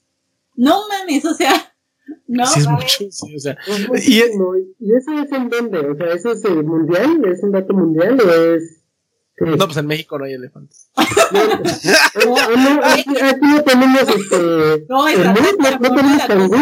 No 0.55 0.83
mames, 0.89 1.25
o 1.25 1.33
sea, 1.35 1.75
no 2.27 2.47
Sí, 2.47 2.61
es 2.61 2.67
mames. 2.67 2.83
mucho, 3.01 3.11
sí, 3.11 3.37
o 3.37 3.41
sea. 3.41 3.57
Es 3.67 3.81
Y- 3.81 3.89
muchísimo. 3.89 4.53
¿Y, 4.57 4.95
eso 4.95 5.13
es 5.23 5.33
en 5.33 5.49
dónde? 5.49 5.79
O 5.79 5.97
sea, 5.97 6.13
¿eso 6.13 6.33
es 6.33 6.45
eh, 6.45 6.51
mundial? 6.63 7.23
¿Es 7.25 7.43
un 7.43 7.53
dato 7.53 7.73
mundial 7.73 8.19
o 8.21 8.31
es.? 8.55 8.83
No, 9.41 9.57
pues 9.67 9.77
en 9.79 9.87
México 9.87 10.17
no 10.19 10.25
hay 10.27 10.35
elefantes. 10.35 10.91
No, 12.25 12.57
no, 12.57 12.85
aquí, 12.85 13.03
aquí 13.21 13.41
no 13.43 13.63
tenemos 13.63 14.03
este. 14.03 14.85
No, 14.89 15.09
es 15.09 15.19
no 15.19 15.35
tenemos 15.35 16.27
canguros. 16.27 16.61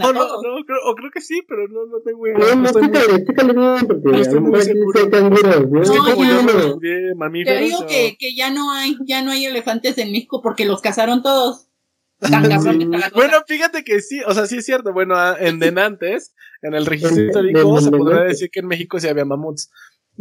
No, 0.00 0.12
no, 0.12 0.24
no, 0.42 0.64
creo, 0.66 0.78
o 0.86 0.94
creo 0.96 1.10
que 1.12 1.20
sí, 1.20 1.42
pero 1.48 1.68
no, 1.68 1.86
no 1.86 2.00
tengo 2.04 2.26
idea. 2.26 2.38
No, 2.38 2.62
No 2.62 2.72
chécale, 2.72 3.24
chécale 3.24 3.52
bien, 3.52 3.86
porque 3.86 4.08
no 4.10 4.16
estoy 4.18 4.40
muy 4.40 4.60
seguro. 4.62 4.98
Es 5.00 5.90
que 5.90 5.96
No, 5.96 6.04
como 6.04 6.24
ya. 6.24 6.30
yo 6.30 6.42
no 6.42 6.58
estudié 6.58 7.08
Te 7.08 7.14
mamíferos. 7.14 7.60
digo 7.60 7.78
o- 7.80 7.86
que, 7.86 8.16
que 8.18 8.34
ya 8.34 8.50
no 8.50 8.72
hay, 8.72 8.96
ya 9.06 9.22
no 9.22 9.30
hay 9.30 9.46
elefantes 9.46 9.96
en 9.98 10.10
México 10.12 10.40
porque 10.42 10.64
los 10.64 10.80
cazaron 10.80 11.22
todos. 11.22 11.68
Tan 12.18 12.44
Sí. 12.62 12.88
Bueno, 13.14 13.38
fíjate 13.48 13.82
que 13.82 14.00
sí, 14.00 14.20
o 14.26 14.32
sea, 14.32 14.46
sí 14.46 14.58
es 14.58 14.64
cierto. 14.64 14.92
Bueno, 14.92 15.14
ah, 15.16 15.36
en 15.40 15.58
Denantes, 15.58 16.34
en 16.62 16.74
el 16.74 16.86
registro 16.86 17.20
histórico, 17.20 17.80
se 17.80 17.90
podría 17.90 18.22
decir 18.22 18.48
que 18.50 18.60
en 18.60 18.66
México 18.68 19.00
sí 19.00 19.08
había 19.08 19.24
mamuts. 19.24 19.70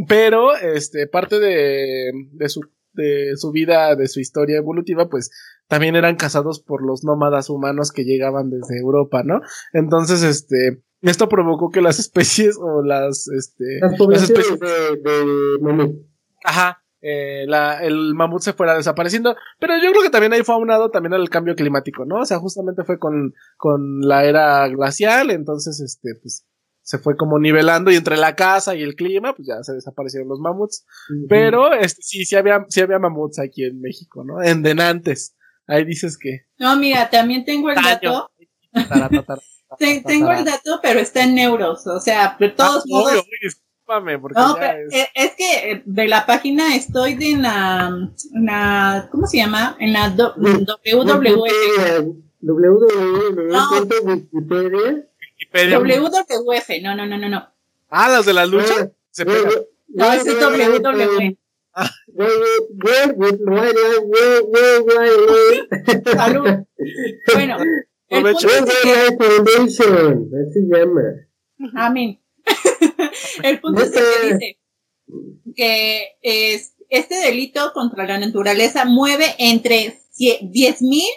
Pero, 0.08 0.56
este, 0.56 1.08
parte 1.08 1.40
de, 1.40 2.12
de 2.32 2.50
su, 2.50 2.62
de 2.94 3.34
su 3.38 3.52
vida, 3.52 3.96
de 3.96 4.08
su 4.08 4.20
historia 4.20 4.58
evolutiva, 4.58 5.10
pues 5.10 5.32
también 5.68 5.96
eran 5.96 6.16
cazados 6.16 6.62
por 6.62 6.86
los 6.86 7.04
nómadas 7.04 7.50
humanos 7.50 7.92
que 7.92 8.04
llegaban 8.04 8.50
desde 8.50 8.80
Europa, 8.80 9.24
¿no? 9.24 9.42
Entonces, 9.74 10.24
este, 10.24 10.82
esto 11.02 11.30
provocó 11.30 11.70
que 11.70 11.82
las 11.82 12.00
especies 12.00 12.58
o 12.60 12.84
las, 12.84 13.28
este, 13.30 13.80
Las 14.10 14.24
especies 14.24 14.60
de, 14.60 14.68
de 14.68 15.58
mamut. 15.62 15.96
Ajá. 16.44 16.84
eh, 17.02 17.46
la, 17.48 17.84
el 17.84 18.14
mamut 18.16 18.42
se 18.42 18.54
fuera 18.54 18.76
desapareciendo. 18.76 19.36
Pero 19.60 19.76
yo 19.82 19.92
creo 19.92 20.04
que 20.04 20.10
también 20.10 20.34
ahí 20.34 20.44
fue 20.44 20.56
aunado 20.56 20.90
también 20.92 21.14
al 21.14 21.30
cambio 21.30 21.56
climático, 21.56 22.06
¿no? 22.06 22.20
O 22.22 22.26
sea, 22.26 22.38
justamente 22.40 22.84
fue 22.84 23.00
con, 23.00 23.34
con 23.58 24.02
la 24.02 24.26
era 24.26 24.68
glacial, 24.68 25.32
entonces, 25.32 25.80
este, 25.80 26.16
pues, 26.22 26.46
se 26.84 26.98
fue 26.98 27.16
como 27.16 27.38
nivelando 27.40 27.92
y 27.92 27.96
entre 27.96 28.18
la 28.18 28.36
casa 28.36 28.76
y 28.76 28.82
el 28.82 28.96
clima, 28.96 29.34
pues 29.36 29.48
ya 29.48 29.62
se 29.64 29.74
desaparecieron 29.74 30.28
los 30.30 30.40
mamuts. 30.40 30.86
Pero, 31.30 31.72
este, 31.74 32.02
sí, 32.02 32.26
sí 32.26 32.36
había, 32.36 32.66
sí 32.70 32.82
había 32.82 32.98
mamuts 33.00 33.38
aquí 33.40 33.64
en 33.66 33.80
México, 33.82 34.24
¿no? 34.24 34.42
En 34.44 34.62
Denantes. 34.64 35.36
Ahí 35.68 35.86
dices 35.86 36.18
que. 36.18 36.42
No, 36.58 36.76
mira, 36.76 37.10
también 37.10 37.46
tengo 37.46 37.70
el 37.70 37.76
dato. 37.76 38.30
Te- 39.78 40.02
tengo 40.06 40.32
el 40.32 40.44
dato, 40.44 40.80
pero 40.84 41.00
está 41.00 41.24
en 41.24 41.38
euros. 41.38 41.86
O 41.88 42.00
sea, 42.02 42.36
de 42.40 42.50
todos 42.50 42.84
Ah, 42.84 42.88
modos. 42.88 43.12
obvio, 43.14 43.24
discúlpame, 43.42 44.20
porque 44.20 44.38
No, 44.40 44.56
ya 44.56 44.60
pero, 44.60 44.88
es- 44.90 44.94
eh, 44.96 45.08
es 45.16 45.32
que 45.38 45.72
eh, 45.72 45.82
de 45.86 46.08
la 46.10 46.26
página 46.26 46.76
estoy 46.76 47.14
de 47.16 47.38
la, 47.38 47.88
en 48.34 48.46
la 48.46 49.08
¿cómo 49.12 49.28
se 49.28 49.38
llama? 49.38 49.78
En 49.80 49.94
la 49.94 50.10
do- 50.10 50.34
WWF. 50.36 52.16
www.wikipedia. 52.42 55.08
Wikipedia. 55.54 55.80
WWF, 55.80 56.82
no, 56.82 56.96
no, 56.96 57.06
no, 57.06 57.18
no, 57.18 57.30
no. 57.30 57.48
Ah, 57.90 58.10
las 58.10 58.26
de 58.26 58.34
la 58.34 58.46
lucha. 58.46 58.74
Ah, 58.80 58.90
se 59.10 59.26
pegan. 59.26 59.52
No, 59.88 60.14
ese 60.14 60.32
es 60.32 60.38
WWE. 60.38 61.38
Salud. 66.14 66.50
Bueno, 67.34 67.58
el 68.10 68.24
punto 68.24 68.48
es 68.48 68.82
que, 68.82 69.18
amén. 71.76 72.22
El 73.44 73.60
punto 73.62 73.84
es 73.84 73.92
que 73.92 74.02
dice 74.34 74.60
que 75.56 76.18
es, 76.22 76.76
este 76.90 77.16
delito 77.16 77.72
contra 77.74 78.06
la 78.06 78.18
naturaleza 78.18 78.86
mueve 78.86 79.36
entre 79.38 80.02
10 80.18 80.82
mil 80.82 81.08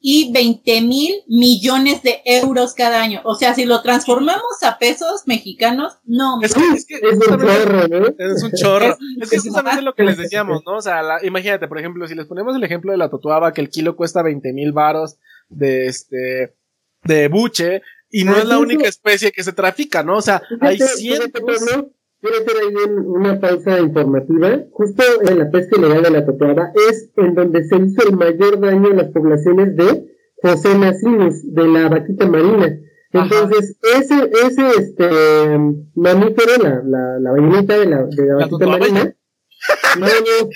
y 0.00 0.32
20 0.32 0.80
mil 0.82 1.22
millones 1.26 2.02
de 2.02 2.20
euros 2.24 2.72
cada 2.74 3.02
año. 3.02 3.20
O 3.24 3.34
sea, 3.34 3.54
si 3.54 3.64
lo 3.64 3.82
transformamos 3.82 4.62
a 4.62 4.78
pesos 4.78 5.22
mexicanos, 5.26 5.94
no. 6.04 6.40
Es 6.42 6.54
que, 6.54 6.60
es 6.76 6.86
que 6.86 6.94
Es 6.94 7.02
un 7.14 7.20
chorro. 7.20 8.12
Es 8.18 8.42
un 8.44 8.52
chorro. 8.52 8.86
Es- 8.86 8.96
Es 9.22 9.30
que 9.30 9.36
es 9.36 9.42
justamente 9.42 9.82
lo 9.82 9.94
que 9.94 10.04
les 10.04 10.16
decíamos, 10.16 10.62
¿no? 10.64 10.76
O 10.76 10.82
sea, 10.82 11.02
la- 11.02 11.24
imagínate, 11.26 11.66
por 11.68 11.78
ejemplo, 11.78 12.06
si 12.06 12.14
les 12.14 12.26
ponemos 12.26 12.54
el 12.54 12.62
ejemplo 12.62 12.92
de 12.92 12.98
la 12.98 13.10
totuaba, 13.10 13.52
que 13.52 13.60
el 13.60 13.70
kilo 13.70 13.96
cuesta 13.96 14.22
20 14.22 14.52
mil 14.52 14.72
varos 14.72 15.16
de 15.48 15.86
este, 15.86 16.54
de 17.04 17.28
buche, 17.28 17.82
y 18.10 18.24
no 18.24 18.32
Ah, 18.34 18.38
es 18.38 18.44
la 18.46 18.58
única 18.58 18.88
especie 18.88 19.32
que 19.32 19.42
se 19.42 19.52
trafica, 19.52 20.02
¿no? 20.02 20.16
O 20.18 20.22
sea, 20.22 20.40
hay 20.60 20.78
cientos. 20.96 21.42
Quiero 22.20 22.36
hacer 22.38 22.56
ahí 22.62 22.90
un- 22.90 23.06
una 23.06 23.38
pausa 23.40 23.78
informativa. 23.80 24.60
Justo 24.72 25.02
en 25.28 25.38
la 25.38 25.50
pesca 25.50 25.76
ilegal 25.78 26.02
de 26.02 26.10
la 26.10 26.26
totoaba 26.26 26.72
es 26.90 27.10
en 27.16 27.34
donde 27.34 27.64
se 27.64 27.76
hizo 27.76 28.08
el 28.08 28.16
mayor 28.16 28.58
daño 28.60 28.90
a 28.90 28.94
las 28.94 29.08
poblaciones 29.12 29.76
de 29.76 30.14
Focena 30.42 30.94
sinus, 30.94 31.52
de 31.54 31.66
la 31.68 31.88
vaquita 31.88 32.26
marina. 32.28 32.78
Entonces, 33.12 33.76
ese, 33.96 34.30
ese 34.46 34.68
este 34.78 35.08
mamífero, 35.94 36.62
la, 36.62 36.82
la, 36.84 37.18
la 37.20 37.30
ballenita 37.32 37.78
de 37.78 37.86
la, 37.86 38.04
de 38.04 38.26
la 38.26 38.34
¿La 38.34 38.46
vaquita 38.46 38.66
marina, 38.66 39.14
no, 39.98 40.06
no, 40.06 40.48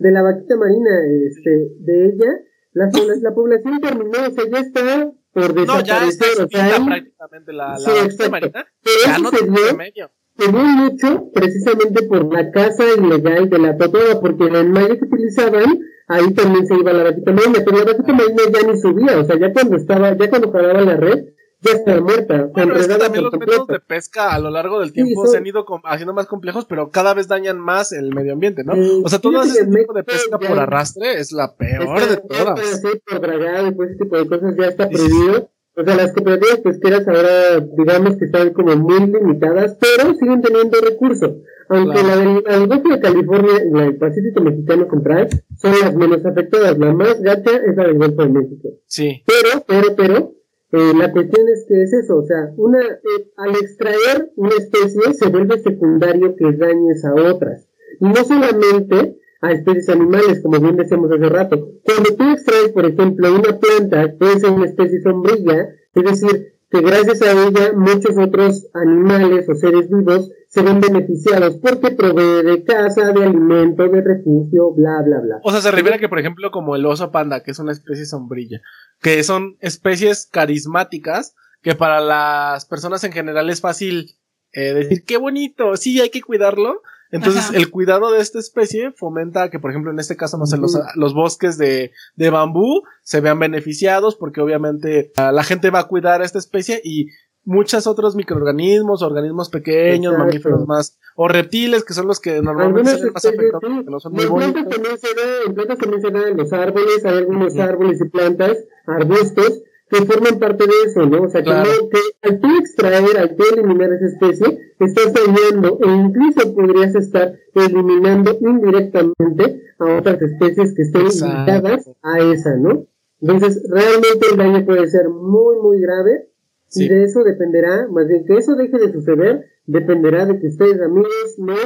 de 0.00 0.10
la 0.10 0.22
vaquita 0.22 0.56
marina, 0.56 0.90
este, 1.28 1.50
de 1.80 2.06
ella, 2.06 2.32
la, 2.72 2.88
la 3.20 3.34
población 3.34 3.80
terminó, 3.80 4.18
o 4.26 4.30
sea, 4.30 4.44
ya 4.50 4.58
está 4.60 5.12
por 5.32 5.54
No, 5.54 5.80
ya 5.82 6.06
está 6.08 6.26
desaparecer, 6.26 6.44
o 6.44 6.48
sea, 6.48 6.84
prácticamente 6.86 7.52
la, 7.52 7.68
la 7.72 7.78
Sí, 7.78 7.90
vaquita 8.02 8.30
marina. 8.30 8.66
pero 8.82 8.96
Ya 9.04 9.12
eso 9.12 9.22
no 9.22 9.30
se 9.30 9.36
tiene 9.38 9.56
dio 9.58 9.66
remedio. 9.68 10.10
Se 10.40 10.50
dio 10.52 10.60
mucho 10.62 11.30
precisamente 11.34 12.02
por 12.04 12.32
la 12.32 12.50
caza 12.50 12.84
ilegal 12.96 13.48
de 13.50 13.58
la 13.58 13.76
totoba, 13.76 14.20
porque 14.20 14.44
en 14.46 14.56
el 14.56 14.68
malla 14.70 14.96
que 14.98 15.04
utilizaban, 15.04 15.78
ahí 16.08 16.32
también 16.32 16.66
se 16.66 16.74
iba 16.74 16.92
la 16.92 17.04
vaquita 17.04 17.32
marina, 17.32 17.58
pero 17.64 17.78
la 17.78 17.84
vaquita 17.84 18.12
marina 18.12 18.42
ya 18.52 18.66
ni 18.72 18.78
subía, 18.78 19.18
o 19.18 19.24
sea, 19.24 19.38
ya 19.38 19.52
cuando 19.52 19.76
estaba, 19.76 20.16
ya 20.16 20.28
cuando 20.30 20.50
jalaba 20.50 20.80
la 20.82 20.96
red, 20.96 21.24
ya 21.62 21.72
estaba 21.72 22.00
muerta, 22.00 22.48
Bueno, 22.54 22.74
es 22.74 22.88
que 22.88 22.94
también 22.94 23.22
los 23.24 23.32
métodos 23.34 23.66
de 23.68 23.80
pesca 23.80 24.32
a 24.34 24.38
lo 24.38 24.48
largo 24.50 24.80
del 24.80 24.94
tiempo 24.94 25.24
son- 25.24 25.32
se 25.32 25.36
han 25.36 25.46
ido 25.46 25.66
haciendo 25.84 26.14
más 26.14 26.26
complejos, 26.26 26.64
pero 26.64 26.90
cada 26.90 27.12
vez 27.12 27.28
dañan 27.28 27.58
más 27.60 27.92
el 27.92 28.14
medio 28.14 28.32
ambiente, 28.32 28.64
¿no? 28.64 28.74
Sí, 28.74 29.02
o 29.04 29.08
sea, 29.10 29.18
todo 29.18 29.42
ese 29.42 29.66
que 29.66 29.70
tipo 29.78 29.92
de 29.92 30.02
pesca 30.04 30.38
ya- 30.40 30.48
por 30.48 30.58
arrastre 30.58 31.20
es 31.20 31.32
la 31.32 31.54
peor 31.54 31.82
Está- 31.82 32.00
de 32.00 32.06
ya 32.08 32.14
está 32.14 32.54
todas. 32.54 32.72
así 32.74 32.88
por 33.06 33.20
dragado 33.20 33.66
y 33.68 33.70
pues 33.72 33.90
ese 33.90 33.98
tipo 33.98 34.16
de 34.16 34.26
cosas 34.26 34.54
ya 34.58 34.66
está 34.68 34.88
prohibido. 34.88 35.50
O 35.76 35.84
sea, 35.84 35.96
las 35.96 36.12
cooperativas 36.12 36.58
pesqueras 36.60 37.06
ahora, 37.06 37.60
digamos 37.76 38.16
que 38.16 38.24
están 38.24 38.52
como 38.52 38.76
muy 38.76 39.06
limitadas, 39.06 39.78
pero 39.80 40.14
siguen 40.14 40.42
teniendo 40.42 40.78
recursos. 40.80 41.36
Aunque 41.68 42.00
Claro. 42.00 42.42
la 42.44 42.58
del 42.58 42.66
Golfo 42.66 42.88
de 42.88 43.00
California 43.00 43.52
y 43.64 43.70
la 43.72 43.82
del 43.84 43.96
Pacífico 43.96 44.40
Mexicano 44.42 44.88
Central 44.90 45.28
son 45.56 45.72
las 45.80 45.94
menos 45.94 46.26
afectadas. 46.26 46.76
La 46.78 46.92
más 46.92 47.22
gacha 47.22 47.56
es 47.56 47.76
la 47.76 47.84
del 47.84 47.98
Golfo 47.98 48.22
de 48.22 48.28
México. 48.28 48.68
Sí. 48.86 49.22
Pero, 49.24 49.64
pero, 49.66 49.96
pero, 49.96 50.34
eh, 50.72 50.92
la 50.98 51.12
cuestión 51.12 51.48
es 51.48 51.64
que 51.68 51.82
es 51.82 51.92
eso, 51.92 52.16
o 52.18 52.24
sea, 52.24 52.52
una, 52.56 52.80
eh, 52.80 53.30
al 53.36 53.50
extraer 53.50 54.32
una 54.36 54.56
especie 54.56 55.14
se 55.14 55.28
vuelve 55.28 55.60
secundario 55.60 56.34
que 56.36 56.52
dañes 56.52 57.04
a 57.04 57.14
otras. 57.14 57.68
Y 58.00 58.04
no 58.04 58.16
solamente 58.16 59.19
a 59.40 59.52
especies 59.52 59.88
animales, 59.88 60.40
como 60.42 60.60
bien 60.60 60.76
decíamos 60.76 61.10
hace 61.10 61.28
rato. 61.28 61.68
Cuando 61.84 62.14
tú 62.16 62.30
extraes, 62.30 62.68
por 62.70 62.86
ejemplo, 62.86 63.34
una 63.34 63.58
planta 63.58 64.16
que 64.18 64.32
es 64.32 64.44
una 64.44 64.66
especie 64.66 65.00
sombrilla, 65.02 65.68
es 65.94 66.04
decir, 66.04 66.60
que 66.70 66.80
gracias 66.82 67.20
a 67.22 67.32
ella 67.32 67.72
muchos 67.74 68.16
otros 68.16 68.68
animales 68.74 69.48
o 69.48 69.54
seres 69.54 69.90
vivos 69.90 70.30
se 70.48 70.62
ven 70.62 70.80
beneficiados 70.80 71.56
porque 71.56 71.90
provee 71.90 72.44
de 72.44 72.64
casa, 72.64 73.12
de 73.12 73.24
alimento, 73.24 73.88
de 73.88 74.02
refugio, 74.02 74.72
bla, 74.74 75.02
bla, 75.04 75.20
bla. 75.20 75.40
O 75.42 75.50
sea, 75.50 75.60
se 75.60 75.70
refiere 75.70 75.96
a 75.96 75.98
que, 75.98 76.08
por 76.08 76.18
ejemplo, 76.18 76.50
como 76.50 76.76
el 76.76 76.86
oso 76.86 77.10
panda, 77.10 77.42
que 77.42 77.50
es 77.50 77.58
una 77.58 77.72
especie 77.72 78.04
sombrilla, 78.04 78.60
que 79.00 79.22
son 79.24 79.56
especies 79.60 80.28
carismáticas, 80.30 81.34
que 81.62 81.74
para 81.74 82.00
las 82.00 82.66
personas 82.66 83.02
en 83.04 83.12
general 83.12 83.50
es 83.50 83.60
fácil 83.60 84.16
eh, 84.52 84.74
decir, 84.74 85.04
qué 85.04 85.16
bonito, 85.16 85.76
sí, 85.76 86.00
hay 86.00 86.10
que 86.10 86.22
cuidarlo. 86.22 86.82
Entonces, 87.12 87.44
Ajá. 87.48 87.56
el 87.56 87.70
cuidado 87.70 88.10
de 88.12 88.20
esta 88.20 88.38
especie 88.38 88.92
fomenta 88.92 89.50
que, 89.50 89.58
por 89.58 89.70
ejemplo, 89.70 89.90
en 89.90 89.98
este 89.98 90.16
caso, 90.16 90.38
no 90.38 90.46
sé, 90.46 90.56
los, 90.58 91.14
bosques 91.14 91.58
de, 91.58 91.92
de 92.16 92.30
bambú 92.30 92.82
se 93.02 93.20
vean 93.20 93.38
beneficiados, 93.38 94.16
porque 94.16 94.40
obviamente 94.40 95.12
ah, 95.16 95.32
la 95.32 95.42
gente 95.42 95.70
va 95.70 95.80
a 95.80 95.88
cuidar 95.88 96.22
a 96.22 96.24
esta 96.24 96.38
especie 96.38 96.80
y 96.84 97.06
muchos 97.44 97.86
otros 97.86 98.14
microorganismos, 98.16 99.02
organismos 99.02 99.48
pequeños, 99.48 100.12
Exacto. 100.12 100.26
mamíferos 100.26 100.66
más, 100.68 100.98
o 101.16 101.26
reptiles, 101.26 101.84
que 101.84 101.94
son 101.94 102.06
los 102.06 102.20
que 102.20 102.42
normalmente 102.42 102.98
son 102.98 103.12
más 103.12 103.24
afectados, 103.24 103.60
porque 103.62 103.90
no 103.90 103.98
son 103.98 104.12
muy 104.12 104.24
En 104.24 104.28
plantas 104.34 104.52
bonitos. 104.64 104.74
también 104.76 104.98
se 104.98 105.08
da, 105.14 105.22
en 105.46 105.54
plantas 105.54 105.78
también 105.78 106.02
se 106.02 106.10
da 106.10 106.28
en 106.28 106.36
los 106.36 106.52
árboles, 106.52 107.04
hay 107.04 107.18
algunos 107.18 107.56
árboles 107.58 108.00
y 108.04 108.08
plantas, 108.08 108.56
arbustos, 108.86 109.62
que 109.88 110.04
forman 110.04 110.38
parte 110.38 110.64
de 110.66 110.72
eso, 110.86 111.06
¿no? 111.06 111.22
O 111.22 111.28
sea, 111.28 111.42
Claro. 111.42 111.68
que 111.90 112.28
al 112.28 112.38
tú 112.40 112.48
extraer, 112.58 113.18
al 113.18 113.34
tú 113.36 113.42
eliminar 113.52 113.90
esa 113.92 114.06
especie, 114.06 114.69
estás 114.84 115.12
dañando 115.12 115.78
e 115.82 115.90
incluso 115.90 116.54
podrías 116.54 116.94
estar 116.94 117.34
eliminando 117.54 118.38
indirectamente 118.40 119.62
a 119.78 119.98
otras 119.98 120.20
especies 120.22 120.74
que 120.74 120.82
estén 120.82 121.04
ligadas 121.04 121.90
a 122.02 122.18
esa, 122.20 122.56
¿no? 122.56 122.86
Entonces, 123.20 123.62
realmente 123.68 124.26
el 124.30 124.36
daño 124.36 124.64
puede 124.64 124.88
ser 124.88 125.08
muy, 125.08 125.56
muy 125.62 125.80
grave 125.80 126.28
y 126.72 126.88
de 126.88 127.04
eso 127.04 127.22
dependerá, 127.24 127.88
más 127.90 128.06
bien 128.06 128.24
que 128.24 128.36
eso 128.36 128.54
deje 128.54 128.78
de 128.78 128.92
suceder, 128.92 129.46
dependerá 129.66 130.26
de 130.26 130.38
que 130.38 130.46
ustedes, 130.46 130.80
amigos, 130.80 131.34
no 131.38 131.56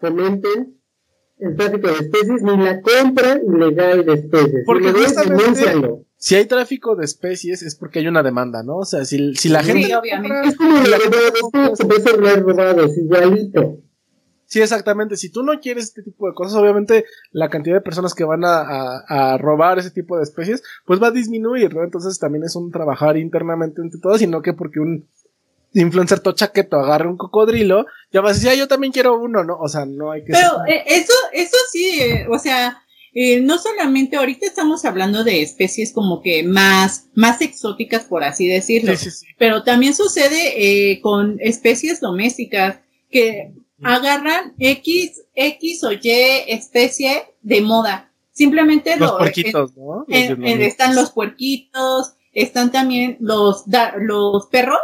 comenten 0.00 0.78
el 1.38 1.56
tráfico 1.56 1.88
de 1.88 1.94
especies 1.94 2.42
ni 2.42 2.56
la 2.56 2.80
compra 2.82 3.40
ilegal 3.42 4.04
de 4.04 4.12
especies. 4.14 4.64
Porque 4.64 4.92
justamente, 4.92 6.04
si 6.22 6.36
hay 6.36 6.44
tráfico 6.44 6.94
de 6.94 7.04
especies 7.04 7.62
es 7.62 7.74
porque 7.74 7.98
hay 7.98 8.06
una 8.06 8.22
demanda, 8.22 8.62
¿no? 8.62 8.76
O 8.76 8.84
sea, 8.84 9.04
si, 9.04 9.34
si 9.34 9.48
la 9.48 9.64
gente... 9.64 9.96
obviamente. 9.96 10.50
Es 10.50 10.56
como 10.56 10.80
la 10.80 10.96
gente 11.00 11.16
robados, 12.36 12.96
igualito. 12.96 13.80
Sí, 14.46 14.60
exactamente. 14.60 15.16
Si 15.16 15.32
tú 15.32 15.42
no 15.42 15.58
quieres 15.58 15.86
este 15.86 16.04
tipo 16.04 16.28
de 16.28 16.34
cosas, 16.34 16.56
obviamente 16.56 17.06
la 17.32 17.50
cantidad 17.50 17.74
de 17.74 17.80
personas 17.80 18.14
que 18.14 18.22
van 18.22 18.42
a, 18.44 19.36
robar 19.38 19.80
ese 19.80 19.90
tipo 19.90 20.16
de 20.16 20.22
especies, 20.22 20.62
pues 20.86 21.02
va 21.02 21.08
a 21.08 21.10
disminuir, 21.10 21.74
¿no? 21.74 21.82
Entonces 21.82 22.16
también 22.20 22.44
es 22.44 22.54
un 22.54 22.70
trabajar 22.70 23.16
internamente 23.16 23.82
entre 23.82 23.98
todos, 23.98 24.20
sino 24.20 24.42
que 24.42 24.52
porque 24.52 24.78
un 24.78 25.08
influencer 25.72 26.20
tochaqueto 26.20 26.76
agarre 26.76 27.08
un 27.08 27.16
cocodrilo, 27.16 27.86
ya 28.12 28.20
vas 28.20 28.30
a 28.30 28.34
decir, 28.34 28.50
ah, 28.50 28.54
yo 28.54 28.68
también 28.68 28.92
quiero 28.92 29.18
uno, 29.18 29.42
¿no? 29.42 29.58
O 29.58 29.68
sea, 29.68 29.86
no 29.86 30.12
hay 30.12 30.22
que... 30.22 30.34
Pero 30.34 30.64
eh, 30.68 30.84
eso, 30.86 31.14
eso 31.32 31.56
sí, 31.72 31.98
eh, 32.00 32.26
o 32.30 32.38
sea, 32.38 32.80
eh, 33.12 33.40
no 33.40 33.58
solamente 33.58 34.16
ahorita 34.16 34.46
estamos 34.46 34.84
hablando 34.84 35.24
de 35.24 35.42
especies 35.42 35.92
como 35.92 36.22
que 36.22 36.42
más, 36.42 37.08
más 37.14 37.40
exóticas, 37.40 38.04
por 38.04 38.24
así 38.24 38.46
decirlo, 38.46 38.96
sí, 38.96 39.10
sí, 39.10 39.10
sí. 39.10 39.26
pero 39.38 39.62
también 39.62 39.94
sucede 39.94 41.00
con 41.02 41.36
especies 41.40 42.00
domésticas 42.00 42.78
que 43.10 43.52
agarran 43.82 44.54
X, 44.58 45.22
X 45.34 45.84
o 45.84 45.92
Y 45.92 46.00
especie 46.48 47.24
de 47.42 47.60
moda. 47.60 48.12
Simplemente 48.32 48.96
los 48.96 49.12
puerquitos, 49.12 49.76
¿no? 49.76 50.06
están 50.08 50.94
los 50.94 51.10
puerquitos, 51.10 52.14
están 52.32 52.72
también 52.72 53.18
los, 53.20 53.64
los 53.98 54.46
perros. 54.46 54.80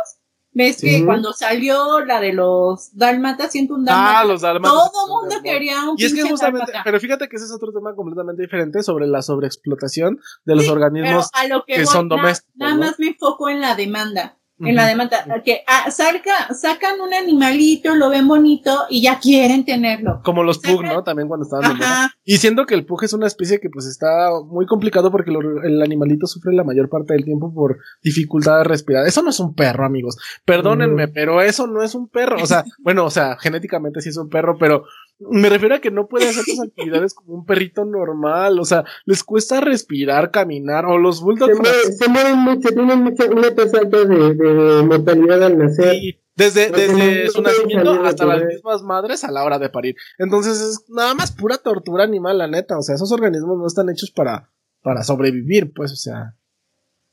¿Ves 0.59 0.81
que 0.81 1.05
cuando 1.05 1.33
salió 1.33 2.05
la 2.05 2.21
de 2.21 2.33
los 2.33 2.91
dálmatas, 2.97 3.53
siento 3.53 3.75
un 3.75 3.85
dálmata? 3.85 4.19
Ah, 4.19 4.25
los 4.25 4.41
dálmatas. 4.41 4.73
Todo 4.73 5.07
mundo 5.07 5.37
quería 5.41 5.89
un 5.89 5.95
Y 5.97 6.05
es 6.05 6.13
que 6.13 6.23
justamente, 6.23 6.73
pero 6.83 6.99
fíjate 6.99 7.29
que 7.29 7.37
ese 7.37 7.45
es 7.45 7.53
otro 7.53 7.73
tema 7.73 7.95
completamente 7.95 8.43
diferente 8.43 8.83
sobre 8.83 9.07
la 9.07 9.23
sobreexplotación 9.23 10.19
de 10.45 10.57
los 10.57 10.69
organismos 10.69 11.31
que, 11.65 11.87
son 11.87 12.09
domésticos. 12.09 12.57
Nada 12.57 12.75
más 12.75 12.99
me 12.99 13.07
enfoco 13.07 13.49
en 13.49 13.61
la 13.61 13.77
demanda 13.77 14.38
en 14.61 14.75
la 14.75 14.87
demanda, 14.87 15.25
que 15.45 15.63
ah, 15.67 15.91
sacan 15.91 17.01
un 17.01 17.15
animalito, 17.15 17.95
lo 17.95 18.11
ven 18.11 18.27
bonito 18.27 18.87
y 18.89 19.03
ya 19.03 19.19
quieren 19.19 19.65
tenerlo. 19.65 20.21
Como 20.25 20.43
los 20.43 20.59
pug, 20.59 20.83
¿no? 20.83 21.05
También 21.05 21.29
cuando 21.29 21.45
estaban 21.45 21.79
de 21.79 21.85
Y 22.25 22.39
siendo 22.39 22.67
que 22.67 22.75
el 22.75 22.85
pug 22.85 23.05
es 23.05 23.13
una 23.13 23.27
especie 23.27 23.61
que 23.61 23.71
pues 23.71 23.87
está 23.87 24.31
muy 24.45 24.67
complicado 24.67 25.11
porque 25.11 25.31
el 25.31 25.83
animalito 25.83 26.27
sufre 26.27 26.53
la 26.53 26.65
mayor 26.65 26.89
parte 26.89 27.15
del 27.15 27.25
tiempo 27.25 27.53
por 27.53 27.79
dificultad 28.03 28.59
de 28.59 28.65
respirar. 28.65 29.07
Eso 29.07 29.23
no 29.23 29.31
es 29.31 29.41
un 29.41 29.55
perro, 29.55 29.85
amigos. 29.85 30.19
Perdónenme, 30.45 31.09
pero 31.09 31.41
eso 31.41 31.67
no 31.67 31.83
es 31.83 31.95
un 31.95 32.09
perro. 32.09 32.43
O 32.43 32.47
sea, 32.47 32.65
bueno, 32.79 33.05
o 33.05 33.11
sea, 33.11 33.37
genéticamente 33.37 34.01
sí 34.01 34.09
es 34.09 34.17
un 34.17 34.29
perro, 34.29 34.59
pero 34.59 34.85
me 35.21 35.49
refiero 35.49 35.75
a 35.75 35.81
que 35.81 35.91
no 35.91 36.07
puede 36.07 36.29
hacer 36.29 36.45
sus 36.45 36.61
actividades 36.61 37.14
como 37.14 37.35
un 37.35 37.45
perrito 37.45 37.85
normal. 37.85 38.59
O 38.61 38.64
sea, 38.64 38.85
les 39.05 39.25
cuesta 39.25 39.61
respirar, 39.61 40.31
caminar. 40.31 40.87
O 40.87 40.99
los 40.99 41.21
bulldogs. 41.21 41.59
Se, 41.97 42.09
mueven, 42.09 42.39
mucho, 42.39 42.69
tienen 42.69 43.03
mucha, 43.03 43.25
una 43.25 43.55
tasa 43.55 43.79
alta 43.79 44.05
de, 44.05 44.85
mortalidad 44.85 45.43
al 45.43 45.59
nacer. 45.59 45.97
desde, 46.37 46.71
desde 46.71 47.29
su 47.31 47.43
nacimiento 47.43 48.05
hasta 48.05 48.27
las 48.27 48.45
mismas 48.45 48.83
madres 48.83 49.25
a 49.25 49.33
la 49.33 49.45
hora 49.45 49.59
de 49.59 49.71
parir. 49.71 49.97
Entonces 50.19 50.61
es 50.61 50.85
nada 50.89 51.14
más 51.14 51.33
pura 51.33 51.59
tortura 51.59 52.05
animal, 52.05 52.39
la 52.39 52.47
neta. 52.47 52.79
O 52.79 52.83
sea, 52.83 52.95
esos 52.95 53.11
organismos 53.11 53.59
no 53.59 53.66
están 53.66 53.91
hechos 53.91 54.11
para, 54.11 54.51
para 54.83 55.03
sobrevivir, 55.03 55.73
pues, 55.73 55.93
o 55.93 55.97
sea. 55.97 56.35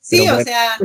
Sí, 0.08 0.30
o 0.30 0.39
sea, 0.39 0.78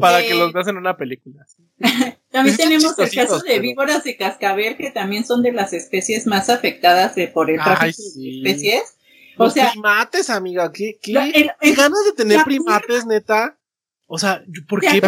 para 0.00 0.22
que 0.22 0.34
los 0.34 0.50
veas 0.54 0.66
en 0.66 0.78
una 0.78 0.96
película. 0.96 1.44
También 2.30 2.56
tenemos 2.56 2.98
el 2.98 3.10
caso 3.10 3.38
de 3.40 3.58
víboras 3.58 4.02
de 4.02 4.16
cascabel, 4.16 4.78
que 4.78 4.90
también 4.90 5.26
son 5.26 5.42
de 5.42 5.52
las 5.52 5.74
especies 5.74 6.26
más 6.26 6.48
afectadas 6.48 7.14
de, 7.14 7.28
por 7.28 7.50
el 7.50 7.60
tráfico 7.60 8.02
de 8.16 8.30
especies. 8.38 8.96
O 9.36 9.50
sea, 9.50 9.72
primates, 9.72 10.30
amiga, 10.30 10.72
¿qué, 10.72 10.98
qué, 11.02 11.12
ganas 11.12 12.04
de 12.06 12.12
tener 12.16 12.42
primates, 12.44 13.04
neta? 13.04 13.58
O 14.14 14.18
sea, 14.18 14.44
¿por 14.68 14.78
qué? 14.78 15.00
que 15.00 15.06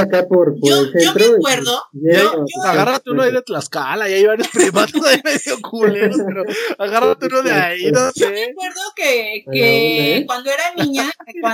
acá 0.00 0.26
por, 0.26 0.58
por 0.58 0.68
yo, 0.68 0.86
yo 0.92 1.14
me 1.14 1.36
acuerdo. 1.36 1.82
Yo, 1.92 2.44
agárrate 2.64 3.10
uno 3.10 3.22
ahí 3.22 3.30
de 3.30 3.42
Tlaxcala 3.42 4.10
y 4.10 4.14
hay 4.14 4.26
varios 4.26 4.48
primates 4.52 5.00
ahí 5.04 5.20
medio 5.22 5.62
culeros, 5.62 6.18
pero 6.26 6.42
agárrate 6.78 7.26
uno 7.26 7.42
de 7.42 7.52
ahí, 7.52 7.92
no 7.92 8.10
sé. 8.10 8.20
Yo 8.24 8.30
me 8.30 8.42
acuerdo 8.42 8.80
que, 8.96 9.44
que 9.52 10.24
cuando 10.26 10.50
era 10.50 10.84
niña, 10.84 11.12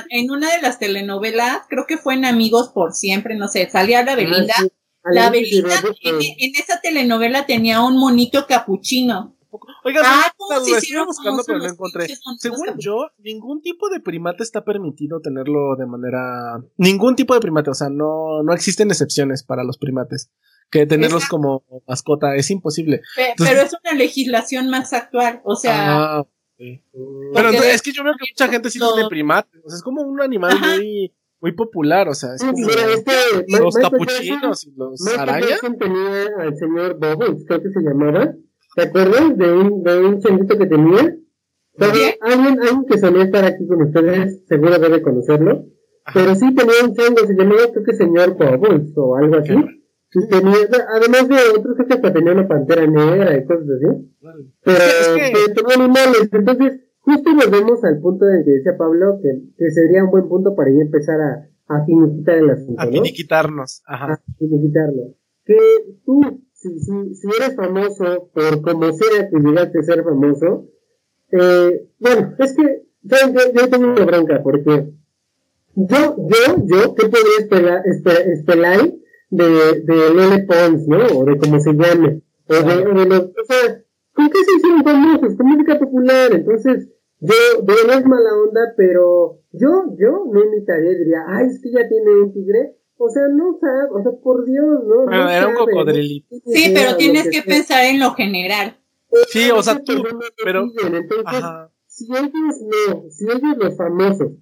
en 0.08 0.30
una 0.30 0.54
de 0.54 0.62
las 0.62 0.78
telenovelas, 0.78 1.64
creo 1.68 1.84
que 1.86 1.98
fue 1.98 2.14
en 2.14 2.24
Amigos 2.24 2.70
por 2.72 2.94
Siempre, 2.94 3.36
no 3.36 3.48
sé, 3.48 3.68
salía 3.68 4.02
la 4.02 4.16
Belinda. 4.16 4.54
Ah, 4.56 5.10
la 5.12 5.28
Belinda 5.28 5.82
en, 6.00 6.14
en 6.14 6.56
esa 6.56 6.80
telenovela 6.80 7.44
tenía 7.44 7.82
un 7.82 7.98
monito 7.98 8.46
capuchino. 8.46 9.36
Oiga, 9.84 10.00
ah, 10.04 10.32
estuve 10.76 11.04
buscando, 11.04 11.42
pero 11.46 11.58
no 11.58 11.66
encontré. 11.66 12.08
Según 12.38 12.78
yo, 12.78 13.08
ningún 13.18 13.62
tipo 13.62 13.88
de 13.88 14.00
primate 14.00 14.42
está 14.42 14.64
permitido 14.64 15.20
tenerlo 15.20 15.76
de 15.76 15.86
manera. 15.86 16.62
Ningún 16.76 17.16
tipo 17.16 17.34
de 17.34 17.40
primate, 17.40 17.70
o 17.70 17.74
sea, 17.74 17.88
no, 17.90 18.42
no 18.42 18.52
existen 18.52 18.90
excepciones 18.90 19.42
para 19.42 19.64
los 19.64 19.78
primates. 19.78 20.30
Que 20.70 20.86
tenerlos 20.86 21.26
como 21.26 21.62
mascota 21.86 22.34
es 22.36 22.50
imposible. 22.50 23.02
pero 23.36 23.60
es 23.60 23.72
una 23.84 23.94
legislación 23.96 24.70
más 24.70 24.92
actual, 24.92 25.40
o 25.44 25.56
sea. 25.56 26.18
Ah, 26.18 26.26
Pero 26.56 27.50
es 27.50 27.82
que 27.82 27.92
yo 27.92 28.02
veo 28.02 28.14
que 28.14 28.26
mucha 28.32 28.48
gente 28.50 28.70
sí 28.70 28.78
tiene 28.78 29.08
primates. 29.08 29.60
O 29.64 29.68
sea, 29.68 29.76
es 29.76 29.82
como 29.82 30.02
un 30.02 30.20
animal 30.20 30.58
muy 30.58 31.12
muy 31.44 31.52
popular, 31.52 32.08
o 32.08 32.14
sea, 32.14 32.36
es 32.36 32.42
como 32.42 32.56
este, 32.70 33.12
los 33.48 33.74
capuchinos 33.74 34.66
y 34.66 34.72
los 34.74 35.06
arañas. 35.18 35.60
tenía 35.78 36.26
al 36.40 36.56
señor 36.56 36.98
Bubbles, 36.98 37.44
creo 37.46 37.60
que 37.60 37.68
se 37.68 37.80
llamaba, 37.82 38.32
¿Te 38.74 38.82
acuerdas 38.82 39.36
de 39.36 39.52
un, 39.52 39.82
de 39.82 39.98
un 40.00 40.20
changuito 40.20 40.58
que 40.58 40.66
tenía? 40.66 41.16
Alguien, 41.78 42.14
alguien 42.20 42.84
que 42.88 42.98
solía 42.98 43.24
estar 43.24 43.44
aquí 43.44 43.66
con 43.66 43.82
ustedes, 43.82 44.42
seguro 44.46 44.78
debe 44.78 45.02
conocerlo. 45.02 45.66
Pero 46.12 46.34
sí 46.34 46.54
tenía 46.54 46.84
un 46.84 46.94
chango, 46.94 47.26
se 47.26 47.34
llamaba 47.34 47.62
creo 47.72 47.84
que 47.84 47.94
señor 47.94 48.36
Cobbles 48.36 48.92
o 48.96 49.16
algo 49.16 49.36
así. 49.36 49.54
Y 50.16 50.28
tenía, 50.28 50.54
además 50.94 51.28
de 51.28 51.36
otros, 51.58 51.74
creo 51.74 51.86
que 51.88 51.94
hasta 51.94 52.12
tenía 52.12 52.32
una 52.32 52.46
pantera 52.46 52.86
negra 52.86 53.36
y 53.36 53.44
cosas 53.44 53.66
así. 53.68 54.12
Pero, 54.62 54.78
es 54.78 55.54
tenía 55.54 55.74
animales. 55.74 56.28
Entonces, 56.30 56.80
justo 57.00 57.32
nos 57.32 57.50
vemos 57.50 57.82
al 57.82 57.98
punto 58.00 58.24
de 58.24 58.44
que 58.44 58.50
decía 58.50 58.76
Pablo 58.78 59.18
que, 59.20 59.30
que 59.56 59.70
sería 59.70 60.04
un 60.04 60.10
buen 60.10 60.28
punto 60.28 60.54
para 60.54 60.70
ya 60.70 60.82
empezar 60.82 61.20
a, 61.20 61.48
a 61.66 61.84
finiquitar 61.84 62.38
el 62.38 62.50
asunto. 62.50 62.80
A 62.80 62.86
finiquitarnos, 62.86 63.82
ajá. 63.86 64.12
A 64.12 64.20
finiquitarlo. 64.38 65.14
Que 65.44 65.58
tú 66.04 66.42
si, 66.64 66.80
si, 66.80 67.14
si 67.14 67.28
eres 67.28 67.56
famoso, 67.56 68.30
por 68.32 68.62
como 68.62 68.90
sea 68.92 69.28
que 69.28 69.38
llegaste 69.38 69.78
a 69.78 69.82
ser 69.82 70.02
famoso, 70.02 70.66
eh, 71.30 71.88
bueno, 71.98 72.34
es 72.38 72.56
que 72.56 72.82
yo, 73.02 73.16
yo, 73.54 73.68
tengo 73.68 73.88
una 73.88 74.04
bronca, 74.06 74.42
porque 74.42 74.92
yo, 75.74 76.16
yo, 76.16 76.64
yo, 76.64 76.94
¿qué 76.94 77.08
podría 77.08 77.38
esperar, 77.38 77.82
esperar 77.84 78.92
de, 79.28 79.44
de 79.82 80.14
Lele 80.14 80.44
Pons, 80.44 80.88
¿no? 80.88 81.18
O 81.18 81.24
de 81.26 81.36
cómo 81.36 81.60
se 81.60 81.74
llame. 81.74 82.22
O 82.48 82.54
de, 82.54 82.86
o 82.86 82.94
de 82.94 83.06
los, 83.06 83.20
o 83.20 83.44
sea, 83.46 83.82
¿con 84.14 84.30
qué 84.30 84.38
se 84.38 84.56
hicieron 84.56 84.84
famosos? 84.84 85.36
Con 85.36 85.46
música 85.46 85.78
popular. 85.78 86.32
Entonces, 86.32 86.88
yo, 87.20 87.34
de 87.62 87.74
no 87.86 87.92
es 87.92 88.06
mala 88.06 88.30
onda, 88.36 88.72
pero 88.76 89.40
yo, 89.52 89.94
yo 89.98 90.24
no 90.32 90.44
imitaría, 90.44 90.90
diría, 90.92 91.24
ay, 91.26 91.46
es 91.48 91.60
que 91.60 91.72
ya 91.72 91.86
tiene 91.88 92.22
un 92.22 92.32
tigre 92.32 92.74
o 92.96 93.08
sea, 93.10 93.22
no 93.32 93.58
sabe, 93.60 93.88
o 93.92 94.02
sea, 94.02 94.12
por 94.22 94.44
Dios, 94.44 94.84
¿no? 94.86 95.06
Pero 95.08 95.28
era 95.28 95.48
un 95.48 95.54
cocodrilito. 95.54 96.36
Sí, 96.46 96.72
pero 96.74 96.96
tienes 96.96 97.28
que, 97.28 97.42
pensar 97.42 97.84
en 97.84 98.00
lo 98.00 98.14
general. 98.14 98.78
Sí, 99.28 99.50
o 99.50 99.62
sea, 99.62 99.80
tú, 99.82 100.04
pero... 100.42 100.66
Entonces, 100.84 101.44
si 101.86 102.06
ellos 102.12 102.32
no, 102.32 103.04
si 103.10 103.24
ellos 103.24 103.56
los 103.56 103.76
famosos 103.76 104.32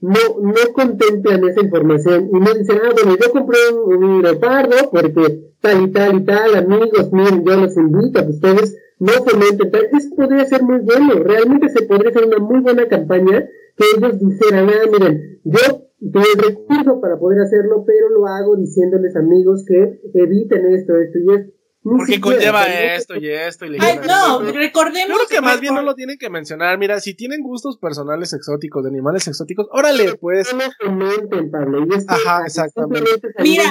no, 0.00 0.20
no 0.40 0.72
contemplan 0.74 1.42
esa 1.48 1.60
información 1.62 2.28
y 2.32 2.38
no 2.38 2.54
dicen, 2.54 2.78
ah, 2.84 2.92
bueno, 2.92 3.16
yo 3.20 3.32
compré 3.32 3.58
un, 3.72 4.04
un 4.04 4.22
leopardo 4.22 4.90
porque 4.90 5.52
tal 5.60 5.84
y 5.84 5.92
tal 5.92 6.16
y 6.16 6.24
tal, 6.24 6.54
amigos, 6.54 7.12
miren, 7.12 7.44
yo 7.44 7.56
los 7.56 7.76
invito 7.76 8.20
a 8.20 8.22
que 8.24 8.30
ustedes 8.30 8.76
no 8.98 9.12
fomenten 9.12 9.70
tal, 9.70 9.88
eso 9.92 10.14
podría 10.16 10.44
ser 10.44 10.62
muy 10.62 10.78
bueno, 10.80 11.14
realmente 11.14 11.68
se 11.70 11.82
podría 11.82 12.10
hacer 12.10 12.26
una 12.26 12.38
muy 12.38 12.60
buena 12.60 12.86
campaña 12.86 13.48
que 13.76 13.84
ellos 13.96 14.20
dijeran, 14.20 14.70
ah, 14.70 14.88
miren, 14.90 15.40
yo 15.44 15.87
tengo 16.00 16.20
el 16.20 16.38
recurso 16.38 17.00
para 17.00 17.18
poder 17.18 17.40
hacerlo, 17.40 17.84
pero 17.86 18.08
lo 18.10 18.26
hago 18.26 18.56
diciéndoles 18.56 19.16
amigos 19.16 19.64
que 19.66 20.00
eviten 20.14 20.66
esto, 20.72 20.96
esto 20.96 21.18
y 21.18 21.34
esto. 21.34 21.52
porque 21.82 22.20
conlleva 22.20 22.66
esto 22.66 23.16
y 23.16 23.28
esto 23.28 23.66
y 23.66 23.70
le 23.70 23.78
Ay, 23.80 23.98
no, 24.06 24.40
recordemos. 24.52 25.08
Yo 25.08 25.14
creo 25.26 25.28
que 25.28 25.40
más 25.40 25.60
bien 25.60 25.74
no 25.74 25.82
lo 25.82 25.94
tienen 25.94 26.16
que 26.18 26.30
mencionar. 26.30 26.78
Mira, 26.78 27.00
si 27.00 27.14
tienen 27.14 27.42
gustos 27.42 27.78
personales 27.78 28.32
exóticos, 28.32 28.84
de 28.84 28.90
animales 28.90 29.26
exóticos, 29.26 29.66
órale, 29.72 30.14
pues. 30.14 30.54
No 30.54 30.64
comenten, 30.78 31.50
Pablo. 31.50 31.84
Y 31.84 31.94
es 31.94 32.06
que 32.06 32.14
Ajá, 32.14 32.44
exactamente. 32.46 33.10
Mira, 33.40 33.64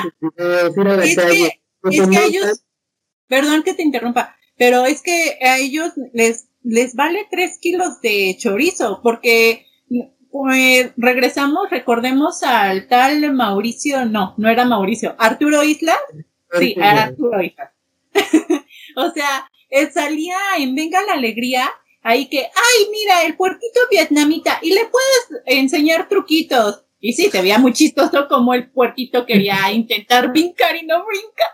es 1.04 1.16
que, 1.16 1.62
es 1.90 2.10
que 2.10 2.18
a 2.18 2.26
ellos, 2.26 2.66
perdón 3.28 3.64
que 3.64 3.74
te 3.74 3.84
interrumpa, 3.84 4.36
pero 4.58 4.86
es 4.86 5.02
que 5.02 5.38
a 5.42 5.60
ellos 5.60 5.94
les, 6.14 6.50
les 6.64 6.94
vale 6.96 7.26
tres 7.32 7.58
kilos 7.62 8.02
de 8.02 8.36
chorizo, 8.38 9.00
porque 9.02 9.66
pues, 10.38 10.92
regresamos, 10.98 11.68
recordemos 11.72 12.44
al 12.44 12.88
tal 12.88 13.34
Mauricio, 13.34 14.06
no, 14.06 14.36
no 14.38 14.50
era 14.50 14.66
Mauricio, 14.66 15.16
Arturo 15.18 15.64
Islas, 15.64 15.98
sí, 16.60 16.76
era 16.78 17.06
Arturo 17.06 17.42
Islas. 17.42 17.72
o 18.96 19.10
sea, 19.10 19.50
él 19.72 19.92
salía 19.92 20.38
en 20.60 20.76
Venga 20.76 21.02
la 21.02 21.14
Alegría, 21.14 21.68
ahí 22.04 22.28
que, 22.30 22.42
ay, 22.42 22.88
mira, 22.92 23.24
el 23.24 23.36
puerquito 23.36 23.80
vietnamita, 23.90 24.60
y 24.62 24.76
le 24.76 24.86
puedes 24.86 25.44
enseñar 25.48 26.08
truquitos. 26.08 26.84
Y 27.00 27.14
sí, 27.14 27.32
se 27.32 27.42
veía 27.42 27.58
muy 27.58 27.74
chistoso 27.74 28.28
como 28.28 28.54
el 28.54 28.70
puerquito 28.70 29.26
quería 29.26 29.72
intentar 29.74 30.30
brincar 30.30 30.76
y 30.76 30.86
no 30.86 31.04
brinca. 31.04 31.46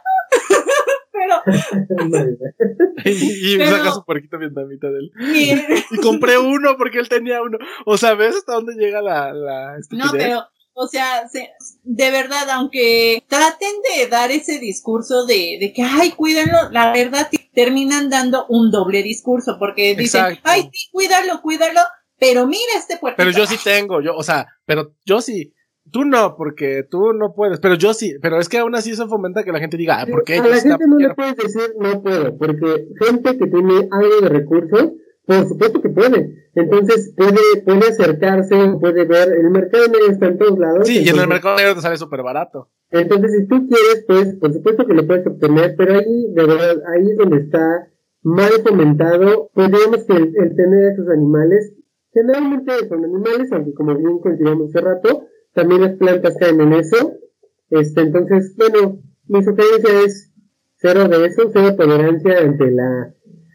Pero. 1.14 1.36
y, 3.06 3.54
y 3.54 3.58
Pero- 3.58 3.78
saca 3.78 3.92
su 3.92 4.04
puerquito 4.04 4.38
vietnamita 4.40 4.88
de 4.90 5.00
él. 5.00 5.12
Y 5.92 5.98
compré 5.98 6.38
uno 6.38 6.76
porque 6.78 7.00
él 7.00 7.08
tenía 7.10 7.42
uno. 7.42 7.58
O 7.86 7.98
sea, 7.98 8.16
¿ves 8.16 8.36
hasta 8.36 8.54
dónde 8.54 8.74
llega 8.76 9.02
la, 9.02 9.32
la 9.34 9.78
No, 9.92 10.06
pero, 10.12 10.44
o 10.74 10.88
sea, 10.88 11.28
se- 11.28 11.52
de 11.84 12.12
verdad, 12.12 12.50
aunque 12.52 13.24
traten 13.28 13.74
de 13.96 14.08
dar 14.08 14.32
ese 14.32 14.60
discurso 14.60 15.26
de, 15.26 15.58
de 15.60 15.72
que, 15.74 15.84
ay, 15.84 16.12
cuídenlo, 16.12 16.70
la 16.72 16.92
verdad 16.92 17.30
terminan 17.54 18.10
dando 18.10 18.46
un 18.50 18.72
doble 18.72 19.04
discurso, 19.04 19.58
porque 19.60 19.96
dicen, 19.96 20.22
Exacto. 20.26 20.42
ay, 20.50 20.70
sí, 20.74 20.90
cuídalo, 20.92 21.42
cuídalo, 21.42 21.82
pero 22.18 22.48
mira 22.48 22.74
este 22.78 22.98
puerquito. 22.98 23.18
Pero 23.24 23.32
yo 23.38 23.46
sí 23.46 23.58
tengo, 23.64 24.02
yo, 24.02 24.16
o 24.16 24.24
sea, 24.24 24.48
pero 24.66 24.94
yo 25.06 25.22
sí. 25.22 25.54
Tú 25.92 26.06
no, 26.06 26.36
porque 26.36 26.84
tú 26.90 27.14
no 27.14 27.34
puedes, 27.36 27.60
pero 27.60 27.76
yo 27.76 27.94
sí, 27.94 28.16
pero 28.22 28.40
es 28.40 28.50
que 28.50 28.58
aún 28.58 28.74
así 28.74 28.92
eso 28.92 29.08
fomenta 29.08 29.44
que 29.44 29.52
la 29.52 29.60
gente 29.60 29.78
diga, 29.78 30.02
ah, 30.02 30.06
¿por 30.10 30.24
qué 30.24 30.38
a 30.38 30.48
la 30.48 30.56
gente 30.56 30.88
no 30.88 30.98
le 30.98 31.14
puedes 31.14 31.36
decir 31.36 31.76
no 31.80 32.02
puedo, 32.02 32.38
porque 32.38 32.88
gente 33.00 33.38
que 33.38 33.48
tiene 33.48 33.90
algo 33.92 34.22
de 34.22 34.30
recursos, 34.30 34.92
por 35.26 35.48
supuesto 35.48 35.82
que 35.82 35.90
puede. 35.90 36.50
Entonces 36.56 37.14
puede, 37.16 37.62
puede 37.66 37.88
acercarse, 37.90 38.56
puede 38.80 39.06
ver, 39.06 39.30
el 39.30 39.50
mercado 39.52 39.88
negro 39.88 40.12
está 40.12 40.28
en 40.28 40.38
todos 40.38 40.60
lados. 40.60 40.88
Sí, 40.88 41.04
y 41.04 41.10
en 41.10 41.20
el 41.20 41.28
mercado 41.28 41.56
negro 41.56 41.76
te 41.76 41.82
sale 41.82 41.98
súper 41.98 42.24
barato. 42.24 42.70
Entonces, 42.90 43.32
si 43.32 43.48
tú 43.48 43.68
quieres, 43.68 44.06
pues, 44.08 44.36
por 44.36 44.54
supuesto 44.54 44.86
que 44.86 44.94
lo 44.94 45.08
puedes 45.08 45.26
obtener, 45.26 45.76
pero 45.78 45.96
ahí, 45.96 46.34
de 46.34 46.46
verdad, 46.46 46.84
ahí 46.94 47.10
es 47.10 47.18
donde 47.18 47.38
está 47.38 47.88
mal 48.22 48.52
fomentado, 48.64 49.50
pues 49.54 49.72
digamos 49.72 50.04
que 50.04 50.14
el, 50.14 50.34
el 50.38 50.56
tener 50.56 50.94
esos 50.94 51.10
animales, 51.10 51.74
generalmente 52.14 52.88
son 52.88 53.04
animales, 53.04 53.52
aunque 53.52 53.74
como 53.74 53.98
bien 53.98 54.20
coincidimos 54.20 54.70
hace 54.70 54.86
rato, 54.86 55.26
también 55.54 55.82
las 55.82 55.98
plantas 55.98 56.36
caen 56.40 56.62
en 56.62 56.74
eso, 56.74 57.14
este, 57.70 58.02
entonces, 58.02 58.56
bueno, 58.58 59.00
mi 59.28 59.44
sugerencia 59.44 60.02
es 60.06 60.32
cero 60.78 61.08
de 61.08 61.26
eso, 61.26 61.50
cero 61.52 61.76
tolerancia 61.76 62.40
ante 62.40 62.72
la, 62.72 63.14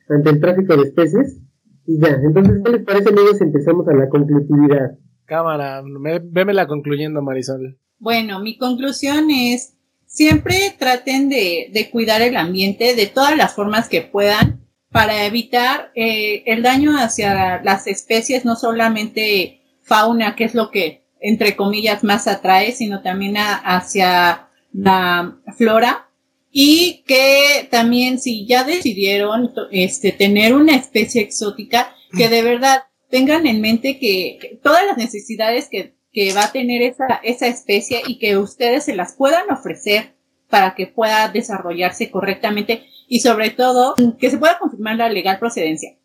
ante 0.08 0.30
el 0.30 0.40
tráfico 0.40 0.76
de 0.76 0.82
especies, 0.84 1.40
y 1.86 2.00
ya, 2.00 2.18
entonces, 2.22 2.60
¿qué 2.64 2.72
les 2.72 2.84
parece, 2.84 3.08
amigos, 3.08 3.38
si 3.38 3.44
empezamos 3.44 3.86
a 3.88 3.94
la 3.94 4.08
conclusividad? 4.08 4.98
Cámara, 5.24 5.82
me, 5.82 6.18
vémela 6.18 6.66
concluyendo, 6.66 7.22
Marisol. 7.22 7.78
Bueno, 7.98 8.40
mi 8.40 8.56
conclusión 8.58 9.30
es, 9.30 9.74
siempre 10.06 10.74
traten 10.78 11.28
de, 11.28 11.70
de 11.72 11.90
cuidar 11.90 12.22
el 12.22 12.36
ambiente 12.36 12.94
de 12.94 13.06
todas 13.06 13.36
las 13.36 13.54
formas 13.54 13.88
que 13.88 14.02
puedan 14.02 14.68
para 14.90 15.26
evitar 15.26 15.90
eh, 15.94 16.42
el 16.46 16.62
daño 16.62 16.92
hacia 16.98 17.62
las 17.62 17.86
especies, 17.86 18.44
no 18.44 18.56
solamente 18.56 19.60
fauna, 19.82 20.34
que 20.34 20.44
es 20.44 20.54
lo 20.54 20.70
que, 20.70 21.04
entre 21.20 21.56
comillas, 21.56 22.04
más 22.04 22.26
atrae, 22.26 22.72
sino 22.72 23.02
también 23.02 23.36
hacia 23.36 24.48
la 24.72 25.36
flora. 25.56 26.08
Y 26.50 27.04
que 27.06 27.68
también 27.70 28.18
si 28.18 28.46
ya 28.46 28.64
decidieron 28.64 29.52
este, 29.70 30.12
tener 30.12 30.54
una 30.54 30.76
especie 30.76 31.22
exótica, 31.22 31.94
que 32.16 32.28
de 32.28 32.42
verdad 32.42 32.84
tengan 33.10 33.46
en 33.46 33.60
mente 33.60 33.98
que, 33.98 34.38
que 34.40 34.58
todas 34.62 34.84
las 34.86 34.96
necesidades 34.96 35.68
que, 35.70 35.94
que 36.12 36.32
va 36.32 36.44
a 36.44 36.52
tener 36.52 36.82
esa, 36.82 37.20
esa 37.22 37.46
especie 37.46 38.02
y 38.06 38.18
que 38.18 38.38
ustedes 38.38 38.84
se 38.84 38.94
las 38.94 39.14
puedan 39.14 39.50
ofrecer 39.50 40.14
para 40.48 40.74
que 40.74 40.86
pueda 40.86 41.28
desarrollarse 41.28 42.10
correctamente 42.10 42.86
y 43.06 43.20
sobre 43.20 43.50
todo 43.50 43.94
que 44.18 44.30
se 44.30 44.38
pueda 44.38 44.58
confirmar 44.58 44.96
la 44.96 45.08
legal 45.08 45.38
procedencia. 45.38 45.96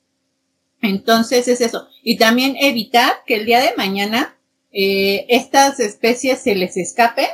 Entonces 0.82 1.48
es 1.48 1.62
eso. 1.62 1.88
Y 2.04 2.18
también 2.18 2.56
evitar 2.60 3.12
que 3.26 3.36
el 3.36 3.46
día 3.46 3.62
de 3.62 3.74
mañana 3.78 4.38
eh, 4.74 5.26
estas 5.30 5.80
especies 5.80 6.40
se 6.40 6.56
les 6.56 6.76
escape 6.78 7.28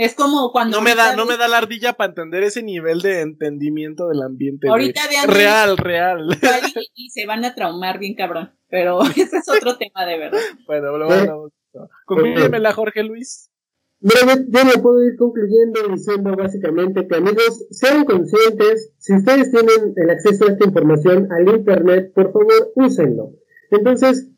Es 0.00 0.14
como 0.14 0.52
cuando. 0.52 0.76
no 0.76 0.84
me 0.84 0.94
da, 0.94 1.16
no 1.16 1.26
me 1.26 1.36
da 1.36 1.48
la 1.48 1.58
ardilla 1.58 1.94
para 1.94 2.10
entender 2.10 2.44
ese 2.44 2.62
nivel 2.62 3.00
de 3.00 3.20
entendimiento 3.20 4.06
del 4.06 4.22
ambiente. 4.22 4.68
Ahorita 4.68 5.00
vean 5.08 5.28
Real, 5.28 5.76
real. 5.76 6.28
y, 6.94 7.06
y 7.06 7.10
se 7.10 7.26
van 7.26 7.44
a 7.44 7.52
traumar 7.56 7.98
bien 7.98 8.14
cabrón. 8.14 8.52
Pero 8.68 9.02
ese 9.16 9.38
es 9.38 9.48
otro 9.48 9.76
tema 9.76 10.06
de 10.06 10.18
verdad. 10.18 10.38
Bueno, 10.68 10.96
lo 10.98 11.08
vamos. 11.08 11.52
Conclúyemela, 12.04 12.72
Jorge 12.74 13.02
Luis. 13.02 13.50
Yo, 13.98 14.14
yo 14.24 14.64
me 14.64 14.80
puedo 14.80 15.02
ir 15.04 15.16
concluyendo 15.18 15.80
diciendo 15.88 16.36
básicamente 16.36 17.08
que 17.08 17.16
amigos, 17.16 17.66
sean 17.72 18.04
conscientes, 18.04 18.92
si 18.98 19.16
ustedes 19.16 19.50
tienen 19.50 19.94
el 19.96 20.10
acceso 20.10 20.46
a 20.46 20.52
esta 20.52 20.64
información 20.64 21.26
al 21.32 21.56
internet, 21.56 22.12
por 22.14 22.32
favor, 22.32 22.70
úsenlo. 22.76 23.32
Entonces, 23.72 24.28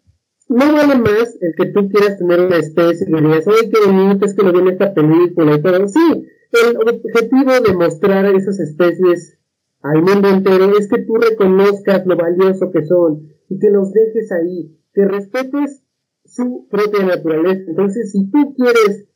no 0.50 0.72
vale 0.72 0.96
más 0.96 1.38
el 1.40 1.54
que 1.56 1.66
tú 1.66 1.88
quieras 1.88 2.18
tener 2.18 2.40
una 2.40 2.56
especie 2.56 3.06
y 3.08 3.22
digas, 3.22 3.46
ay, 3.46 3.70
qué 3.70 3.86
bonito, 3.86 4.26
es 4.26 4.34
que 4.34 4.42
lo 4.42 4.52
vi 4.52 4.58
en 4.58 4.68
esta 4.68 4.92
película 4.92 5.54
y 5.54 5.62
todo. 5.62 5.86
Sí, 5.86 6.26
el 6.52 6.76
objetivo 6.76 7.60
de 7.60 7.72
mostrar 7.72 8.26
a 8.26 8.36
esas 8.36 8.58
especies 8.58 9.38
al 9.80 10.02
mundo 10.02 10.28
entero 10.28 10.76
es 10.76 10.88
que 10.88 11.02
tú 11.02 11.14
reconozcas 11.14 12.04
lo 12.04 12.16
valioso 12.16 12.72
que 12.72 12.84
son 12.84 13.28
y 13.48 13.60
que 13.60 13.70
los 13.70 13.92
dejes 13.92 14.32
ahí, 14.32 14.76
que 14.92 15.04
respetes 15.04 15.84
su 16.24 16.66
propia 16.68 17.04
naturaleza. 17.06 17.62
Entonces, 17.68 18.10
si 18.10 18.28
tú 18.30 18.52
quieres 18.56 19.06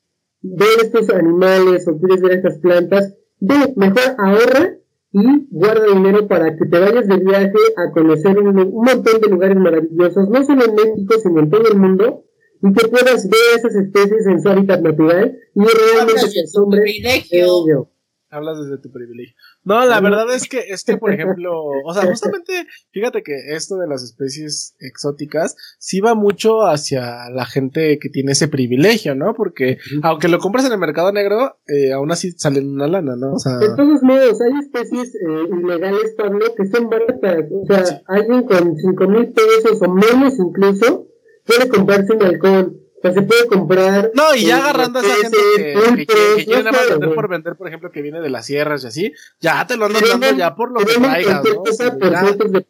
ver 0.40 0.84
estos 0.84 1.10
animales 1.10 1.88
o 1.88 1.98
quieres 1.98 2.22
ver 2.22 2.32
estas 2.32 2.58
plantas, 2.58 3.16
ve, 3.40 3.74
mejor 3.74 4.14
ahorra 4.18 4.78
y 5.16 5.46
guarda 5.48 5.86
dinero 5.94 6.26
para 6.26 6.56
que 6.56 6.66
te 6.66 6.80
vayas 6.80 7.06
de 7.06 7.18
viaje 7.18 7.52
a 7.76 7.92
conocer 7.92 8.36
un, 8.36 8.58
un 8.58 8.84
montón 8.84 9.20
de 9.20 9.28
lugares 9.28 9.56
maravillosos, 9.56 10.28
no 10.28 10.44
solo 10.44 10.64
en 10.64 10.74
México, 10.74 11.14
sino 11.22 11.38
en 11.38 11.50
todo 11.50 11.68
el 11.70 11.78
mundo, 11.78 12.24
y 12.60 12.72
que 12.72 12.88
puedas 12.88 13.28
ver 13.28 13.40
esas 13.56 13.76
especies 13.76 14.26
en 14.26 14.42
su 14.42 14.48
hábitat 14.48 14.80
natural 14.80 15.38
y 15.54 15.60
realmente 15.60 16.22
te 16.32 16.40
asombres 16.40 16.84
de 17.00 17.24
ello. 17.30 17.88
Hablas 18.34 18.58
desde 18.58 18.82
tu 18.82 18.90
privilegio. 18.90 19.34
No, 19.62 19.84
la 19.86 20.00
verdad 20.00 20.32
es 20.34 20.48
que, 20.48 20.58
es 20.68 20.84
que, 20.84 20.96
por 20.96 21.12
ejemplo, 21.14 21.52
o 21.84 21.94
sea, 21.94 22.04
justamente, 22.06 22.66
fíjate 22.90 23.22
que 23.22 23.54
esto 23.54 23.76
de 23.76 23.86
las 23.86 24.02
especies 24.02 24.74
exóticas 24.80 25.56
sí 25.78 26.00
va 26.00 26.14
mucho 26.14 26.66
hacia 26.66 27.30
la 27.30 27.46
gente 27.46 27.98
que 27.98 28.08
tiene 28.08 28.32
ese 28.32 28.48
privilegio, 28.48 29.14
¿no? 29.14 29.34
Porque 29.34 29.78
aunque 30.02 30.28
lo 30.28 30.38
compras 30.38 30.66
en 30.66 30.72
el 30.72 30.78
mercado 30.78 31.12
negro, 31.12 31.58
eh, 31.66 31.92
aún 31.92 32.10
así 32.10 32.32
salen 32.32 32.70
una 32.70 32.88
lana, 32.88 33.14
¿no? 33.16 33.34
O 33.34 33.38
sea, 33.38 33.58
De 33.58 33.74
todos 33.76 34.02
modos, 34.02 34.40
hay 34.40 34.58
especies 34.60 35.14
eh, 35.14 35.48
ilegales, 35.62 36.14
Pablo, 36.16 36.46
que 36.56 36.66
son 36.66 36.88
baratas. 36.88 37.44
O 37.50 37.66
sea, 37.66 38.02
alguien 38.06 38.44
con 38.44 38.76
cinco 38.76 39.08
mil 39.08 39.32
pesos 39.32 39.80
o 39.80 39.92
menos 39.92 40.38
incluso 40.38 41.08
puede 41.46 41.68
comprarse 41.68 42.12
un 42.14 42.22
halcón, 42.22 42.83
sea, 43.12 43.12
se 43.12 43.22
puede 43.22 43.46
comprar. 43.46 44.10
No, 44.14 44.34
y 44.34 44.46
ya 44.46 44.58
agarrando 44.58 44.98
a 44.98 45.02
esa 45.02 45.14
gente 45.14 45.38
que, 45.56 46.06
que, 46.06 46.44
quiere 46.44 46.62
nada 46.62 46.72
más 46.72 46.90
vender 46.90 47.14
por 47.14 47.28
vender, 47.28 47.56
por 47.56 47.68
ejemplo, 47.68 47.90
que 47.90 48.02
viene 48.02 48.20
de 48.20 48.30
las 48.30 48.46
sierras 48.46 48.84
y 48.84 48.86
así, 48.86 49.12
ya 49.40 49.66
te 49.66 49.76
lo 49.76 49.86
andan 49.86 50.02
dando 50.02 50.38
ya 50.38 50.54
por 50.54 50.72
lo 50.72 50.80
que 50.80 50.94
traigas, 50.94 51.42
¿no? 51.44 51.62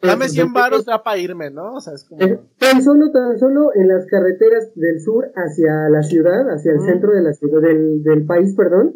dame 0.01 0.29
100 0.29 0.53
baros 0.53 0.85
ya 0.85 1.03
para 1.03 1.17
irme, 1.17 1.49
¿no? 1.51 1.75
O 1.75 1.81
sea, 1.81 1.93
es 1.93 2.03
como... 2.03 2.19
Tan 2.57 2.83
solo, 2.83 3.11
tan 3.11 3.39
solo 3.39 3.71
en 3.75 3.87
las 3.87 4.05
carreteras 4.07 4.73
del 4.75 4.99
sur 5.01 5.31
hacia 5.35 5.89
la 5.89 6.03
ciudad, 6.03 6.49
hacia 6.49 6.73
el 6.73 6.81
centro 6.81 7.11
de 7.11 7.21
la 7.21 7.33
ciudad, 7.33 7.61
del, 7.61 8.03
del 8.03 8.25
país, 8.25 8.53
perdón, 8.55 8.95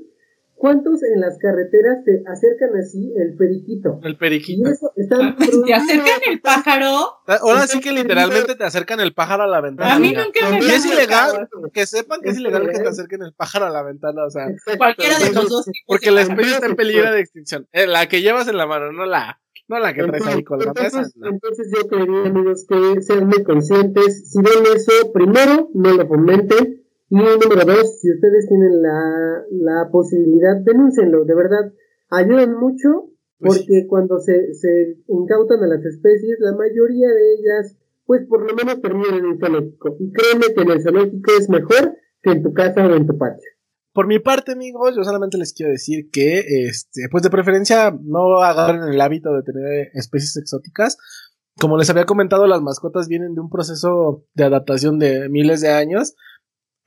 ¿Cuántos 0.60 1.01
en 1.03 1.22
las 1.22 1.38
carreteras 1.38 2.03
te 2.03 2.22
acercan 2.28 2.76
así 2.78 3.14
el 3.16 3.38
periquito? 3.38 4.01
El 4.03 4.18
periquito. 4.18 4.70
¿Te 5.66 5.74
acercan 5.74 6.20
el 6.30 6.41
pájaro? 6.41 7.22
Ahora 7.28 7.66
sí 7.66 7.80
que 7.80 7.93
literalmente 7.93 8.55
te 8.55 8.66
acercan 8.66 8.99
el 8.99 9.14
pájaro 9.14 9.43
a 9.43 9.47
la 9.47 9.62
ventana. 9.62 9.95
A 9.95 9.99
mí 9.99 10.12
nunca 10.12 10.49
me 10.49 10.60
Y 10.60 10.70
es 10.70 10.86
ilegal, 10.86 11.47
que 11.72 11.86
sepan 11.86 12.20
que 12.20 12.32
es 12.32 12.39
ilegal 12.39 12.70
que 12.70 12.78
te 12.78 12.89
acerquen 12.89 13.24
el 13.24 13.34
pájaro 13.34 13.68
a 13.68 13.70
la 13.70 13.84
ventana, 13.84 14.26
o 14.26 14.30
sea. 14.30 14.47
Cualquiera 14.78 15.18
de 15.18 15.32
los 15.32 15.47
dos 15.47 15.64
tipos. 15.64 15.86
Porque 15.88 16.12
la 16.12 16.24
especie 16.24 16.51
está 16.51 16.66
en 16.66 16.76
peligro 16.76 17.10
de 17.10 17.22
extinción. 17.22 17.66
Eh, 17.72 17.88
la 17.88 18.10
que 18.10 18.22
llevas 18.22 18.49
en 18.49 18.57
la 18.57 18.68
mano, 18.68 18.91
no 18.91 19.05
la, 19.05 19.39
no 19.70 19.80
la 19.80 19.93
que 19.93 20.03
traes 20.03 20.28
ahí 20.28 20.43
con 20.43 20.60
la 20.60 20.74
mesa. 20.74 21.10
Entonces 21.24 21.72
yo 21.74 21.88
quería, 21.88 22.26
amigos, 22.26 22.66
que 22.68 23.01
sean 23.01 23.28
muy 23.28 23.45
conscientes. 23.45 24.30
Si 24.30 24.39
ven 24.39 24.76
eso, 24.76 25.14
primero, 25.14 25.70
no 25.74 25.93
lo 25.93 26.05
fomenten 26.05 26.84
y 27.10 27.16
número 27.16 27.66
dos, 27.66 27.99
si 27.99 28.12
ustedes 28.12 28.47
tienen 28.47 28.82
la, 28.82 29.43
la 29.51 29.89
posibilidad, 29.91 30.57
denúncienlo, 30.64 31.26
de 31.26 31.36
verdad, 31.36 31.74
ayudan 32.10 32.55
mucho 32.60 33.10
pues 33.39 33.60
porque 33.60 33.88
cuando 33.88 34.20
se, 34.20 34.53
se 34.53 34.97
incautan 35.07 35.64
a 35.64 35.68
las 35.68 35.84
especies, 35.86 36.38
la 36.39 36.53
mayoría 36.55 37.07
de 37.07 37.34
ellas, 37.36 37.78
pues 38.05 38.26
por 38.28 38.45
lo 38.45 38.53
menos 38.53 38.82
terminan 38.82 39.16
en 39.16 39.26
un 39.26 39.39
zoológico. 39.39 39.95
Y 39.99 40.12
créeme 40.12 40.53
que 40.53 40.62
en 40.62 40.72
el 40.72 40.82
zoológico 40.82 41.32
es 41.39 41.49
mejor 41.49 41.95
que 42.22 42.32
en 42.32 42.43
tu 42.43 42.53
casa 42.53 42.86
o 42.86 42.95
en 42.95 43.07
tu 43.07 43.18
patio. 43.18 43.49
Por 43.93 44.07
mi 44.07 44.20
parte, 44.20 44.51
amigos, 44.51 44.93
yo 44.95 45.03
solamente 45.03 45.38
les 45.38 45.53
quiero 45.53 45.72
decir 45.72 46.10
que, 46.12 46.68
este, 46.68 47.07
pues 47.10 47.24
de 47.24 47.30
preferencia 47.30 47.97
no 48.03 48.39
agarren 48.39 48.84
el 48.84 49.01
hábito 49.01 49.34
de 49.34 49.43
tener 49.43 49.89
especies 49.93 50.36
exóticas. 50.38 50.97
Como 51.60 51.78
les 51.78 51.89
había 51.89 52.05
comentado, 52.05 52.45
las 52.45 52.62
mascotas 52.62 53.07
vienen 53.07 53.36
de 53.36 53.41
un 53.41 53.49
proceso 53.49 54.26
de 54.34 54.43
adaptación 54.43 54.99
de 54.99 55.30
miles 55.30 55.62
de 55.62 55.70
años 55.70 56.16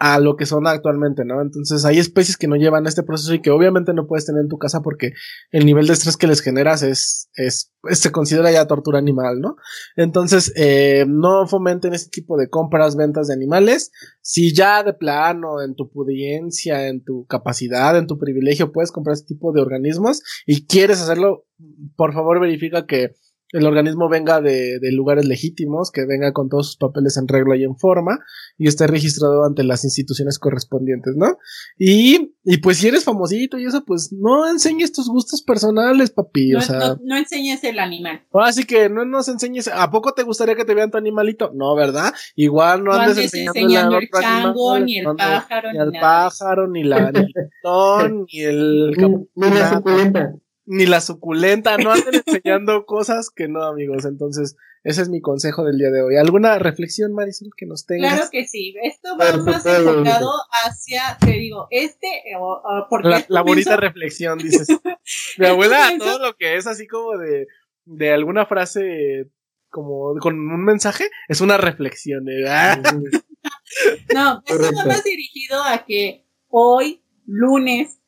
a 0.04 0.18
lo 0.18 0.34
que 0.34 0.46
son 0.46 0.66
actualmente, 0.66 1.24
¿no? 1.24 1.40
Entonces 1.40 1.84
hay 1.84 2.00
especies 2.00 2.36
que 2.36 2.48
no 2.48 2.56
llevan 2.56 2.88
este 2.88 3.04
proceso 3.04 3.34
y 3.34 3.40
que 3.40 3.52
obviamente 3.52 3.94
no 3.94 4.08
puedes 4.08 4.26
tener 4.26 4.40
en 4.42 4.48
tu 4.48 4.58
casa 4.58 4.82
porque 4.82 5.12
el 5.52 5.64
nivel 5.64 5.86
de 5.86 5.92
estrés 5.92 6.16
que 6.16 6.26
les 6.26 6.40
generas 6.40 6.82
es, 6.82 7.30
es, 7.36 7.72
se 7.84 8.10
considera 8.10 8.50
ya 8.50 8.66
tortura 8.66 8.98
animal, 8.98 9.40
¿no? 9.40 9.54
Entonces, 9.94 10.52
eh, 10.56 11.04
no 11.06 11.46
fomenten 11.46 11.94
este 11.94 12.10
tipo 12.10 12.36
de 12.36 12.48
compras, 12.48 12.96
ventas 12.96 13.28
de 13.28 13.34
animales. 13.34 13.92
Si 14.22 14.52
ya 14.52 14.82
de 14.82 14.92
plano, 14.92 15.62
en 15.62 15.76
tu 15.76 15.88
pudiencia, 15.88 16.88
en 16.88 17.04
tu 17.04 17.24
capacidad, 17.26 17.96
en 17.96 18.08
tu 18.08 18.18
privilegio, 18.18 18.72
puedes 18.72 18.90
comprar 18.90 19.14
este 19.14 19.34
tipo 19.34 19.52
de 19.52 19.62
organismos 19.62 20.20
y 20.46 20.66
quieres 20.66 21.00
hacerlo, 21.00 21.46
por 21.94 22.12
favor 22.12 22.40
verifica 22.40 22.86
que 22.86 23.14
el 23.52 23.66
organismo 23.66 24.08
venga 24.08 24.40
de, 24.40 24.78
de, 24.80 24.92
lugares 24.92 25.26
legítimos, 25.26 25.90
que 25.90 26.06
venga 26.06 26.32
con 26.32 26.48
todos 26.48 26.68
sus 26.68 26.76
papeles 26.76 27.16
en 27.18 27.28
regla 27.28 27.56
y 27.56 27.64
en 27.64 27.76
forma, 27.76 28.18
y 28.56 28.66
esté 28.66 28.86
registrado 28.86 29.44
ante 29.44 29.62
las 29.62 29.84
instituciones 29.84 30.38
correspondientes, 30.38 31.14
¿no? 31.16 31.38
Y, 31.78 32.34
y 32.44 32.58
pues 32.58 32.78
si 32.78 32.88
eres 32.88 33.04
famosito 33.04 33.58
y 33.58 33.66
eso, 33.66 33.84
pues 33.84 34.12
no 34.12 34.48
enseñes 34.48 34.92
tus 34.92 35.08
gustos 35.08 35.42
personales, 35.42 36.10
papi, 36.10 36.50
no, 36.50 36.58
o 36.58 36.62
sea. 36.62 36.78
No, 36.78 36.98
no, 37.02 37.16
enseñes 37.16 37.62
el 37.64 37.78
animal. 37.78 38.22
Así 38.32 38.64
que 38.64 38.88
no 38.88 39.04
nos 39.04 39.28
enseñes, 39.28 39.68
¿a 39.68 39.90
poco 39.90 40.14
te 40.14 40.22
gustaría 40.22 40.54
que 40.54 40.64
te 40.64 40.74
vean 40.74 40.90
tu 40.90 40.96
animalito? 40.96 41.52
No, 41.54 41.74
¿verdad? 41.74 42.14
Igual 42.34 42.84
no, 42.84 42.92
andes, 42.92 43.18
enseñando, 43.18 43.60
enseñando 43.60 43.98
el 43.98 44.08
chango, 44.10 44.78
ni 44.78 44.98
el 44.98 45.14
pájaro, 45.14 45.72
ni, 45.72 45.78
el 45.78 45.92
pájaro, 46.00 46.68
ni 46.68 46.84
la, 46.84 47.12
ni 47.12 47.20
el 47.20 47.50
ton, 47.62 48.26
ni 48.32 48.40
el... 48.40 48.90
Ni 49.34 49.50
la 49.50 49.74
suculenta 49.74 50.34
ni 50.64 50.86
la 50.86 51.00
suculenta, 51.00 51.76
no 51.76 51.92
anden 51.92 52.22
enseñando 52.26 52.84
cosas 52.86 53.30
que 53.30 53.48
no, 53.48 53.64
amigos. 53.64 54.04
Entonces, 54.04 54.56
ese 54.84 55.02
es 55.02 55.08
mi 55.08 55.20
consejo 55.20 55.64
del 55.64 55.78
día 55.78 55.90
de 55.90 56.02
hoy. 56.02 56.16
¿Alguna 56.16 56.58
reflexión, 56.58 57.12
Marisol, 57.12 57.50
que 57.56 57.66
nos 57.66 57.86
tengas? 57.86 58.14
Claro 58.14 58.28
que 58.30 58.46
sí. 58.46 58.74
Esto 58.82 59.16
va 59.16 59.36
más 59.36 59.64
enfocado 59.64 60.30
hacia, 60.64 61.16
te 61.20 61.32
digo, 61.32 61.68
este, 61.70 62.08
o, 62.38 62.86
porque 62.88 63.08
la, 63.08 63.24
la 63.28 63.42
bonita 63.42 63.76
reflexión, 63.76 64.38
dices. 64.38 64.68
mi 65.38 65.46
abuela, 65.46 65.90
todo 65.98 66.18
lo 66.18 66.36
que 66.36 66.56
es 66.56 66.66
así 66.66 66.86
como 66.86 67.16
de, 67.18 67.46
de 67.84 68.12
alguna 68.12 68.46
frase 68.46 69.30
como 69.70 70.14
con 70.20 70.34
un 70.34 70.64
mensaje, 70.64 71.08
es 71.28 71.40
una 71.40 71.56
reflexión. 71.56 72.28
¿eh? 72.28 72.44
no, 74.14 74.42
esto 74.46 74.70
va 74.76 74.84
más 74.84 75.02
dirigido 75.02 75.62
a 75.64 75.84
que 75.86 76.26
hoy, 76.48 77.02
lunes, 77.24 77.98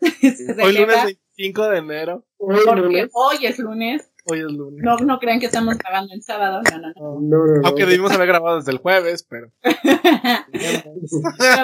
hoy 0.00 0.72
lunes 0.72 1.18
5 1.36 1.68
de 1.68 1.78
enero. 1.78 2.24
Hoy, 2.38 2.60
Porque 2.64 3.08
hoy 3.12 3.46
es 3.46 3.58
lunes. 3.58 4.10
Hoy 4.26 4.38
es 4.38 4.52
lunes. 4.52 4.82
No, 4.82 4.96
no 4.98 5.18
crean 5.18 5.40
que 5.40 5.46
estamos 5.46 5.76
grabando 5.76 6.14
el 6.14 6.22
sábado. 6.22 6.62
No, 6.70 6.78
no, 6.78 6.88
no. 6.88 7.20
no, 7.20 7.60
no 7.60 7.68
Aunque 7.68 7.84
debimos 7.86 8.12
haber 8.12 8.28
grabado 8.28 8.58
desde 8.58 8.72
el 8.72 8.78
jueves, 8.78 9.26
pero. 9.28 9.52
pero 9.62 9.72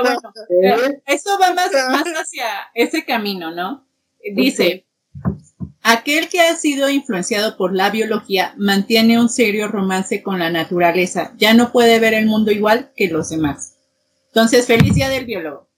bueno, 0.02 0.20
¿Eh? 0.62 1.02
esto 1.06 1.30
va 1.40 1.54
más, 1.54 1.70
más 1.72 2.04
hacia 2.04 2.46
ese 2.74 3.04
camino, 3.04 3.50
¿no? 3.50 3.86
Dice. 4.34 4.86
Aquel 5.82 6.28
que 6.28 6.42
ha 6.42 6.54
sido 6.56 6.90
influenciado 6.90 7.56
por 7.56 7.74
la 7.74 7.88
biología 7.88 8.52
mantiene 8.58 9.18
un 9.18 9.30
serio 9.30 9.68
romance 9.68 10.22
con 10.22 10.38
la 10.38 10.50
naturaleza. 10.50 11.32
Ya 11.38 11.54
no 11.54 11.72
puede 11.72 11.98
ver 11.98 12.12
el 12.12 12.26
mundo 12.26 12.50
igual 12.50 12.92
que 12.94 13.08
los 13.08 13.30
demás. 13.30 13.78
Entonces, 14.26 14.66
feliz 14.66 14.94
día 14.94 15.08
del 15.08 15.24
biólogo. 15.24 15.69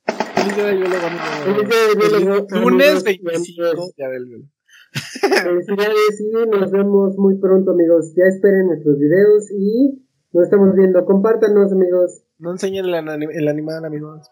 Lunes 2.53 3.05
25 3.05 3.93
ya 3.97 4.09
del. 4.09 4.49
Felicidades 4.93 6.21
y 6.21 6.33
nos 6.49 6.71
vemos 6.71 7.17
muy 7.17 7.39
pronto, 7.39 7.71
amigos. 7.71 8.13
Ya 8.17 8.25
esperen 8.25 8.67
nuestros 8.67 8.99
videos 8.99 9.51
y 9.51 10.03
nos 10.33 10.45
estamos 10.45 10.75
viendo. 10.75 11.05
Compártanos, 11.05 11.73
amigos. 11.73 12.23
No 12.39 12.53
enseñen 12.53 12.87
el, 12.87 12.95
anim 12.95 13.31
el 13.31 13.49
animal, 13.49 13.85
amigos. 13.85 14.31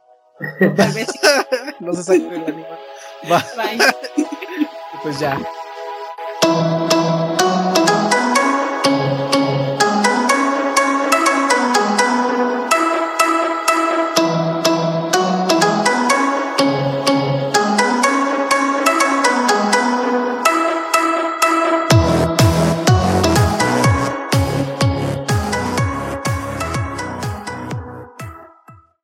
Tal 0.58 0.92
vez 0.94 1.08
no 1.80 1.92
se 1.94 2.02
saquen 2.02 2.32
el 2.32 2.42
animal. 2.42 2.78
Bye. 3.28 4.26
pues 5.02 5.20
ya. 5.20 5.38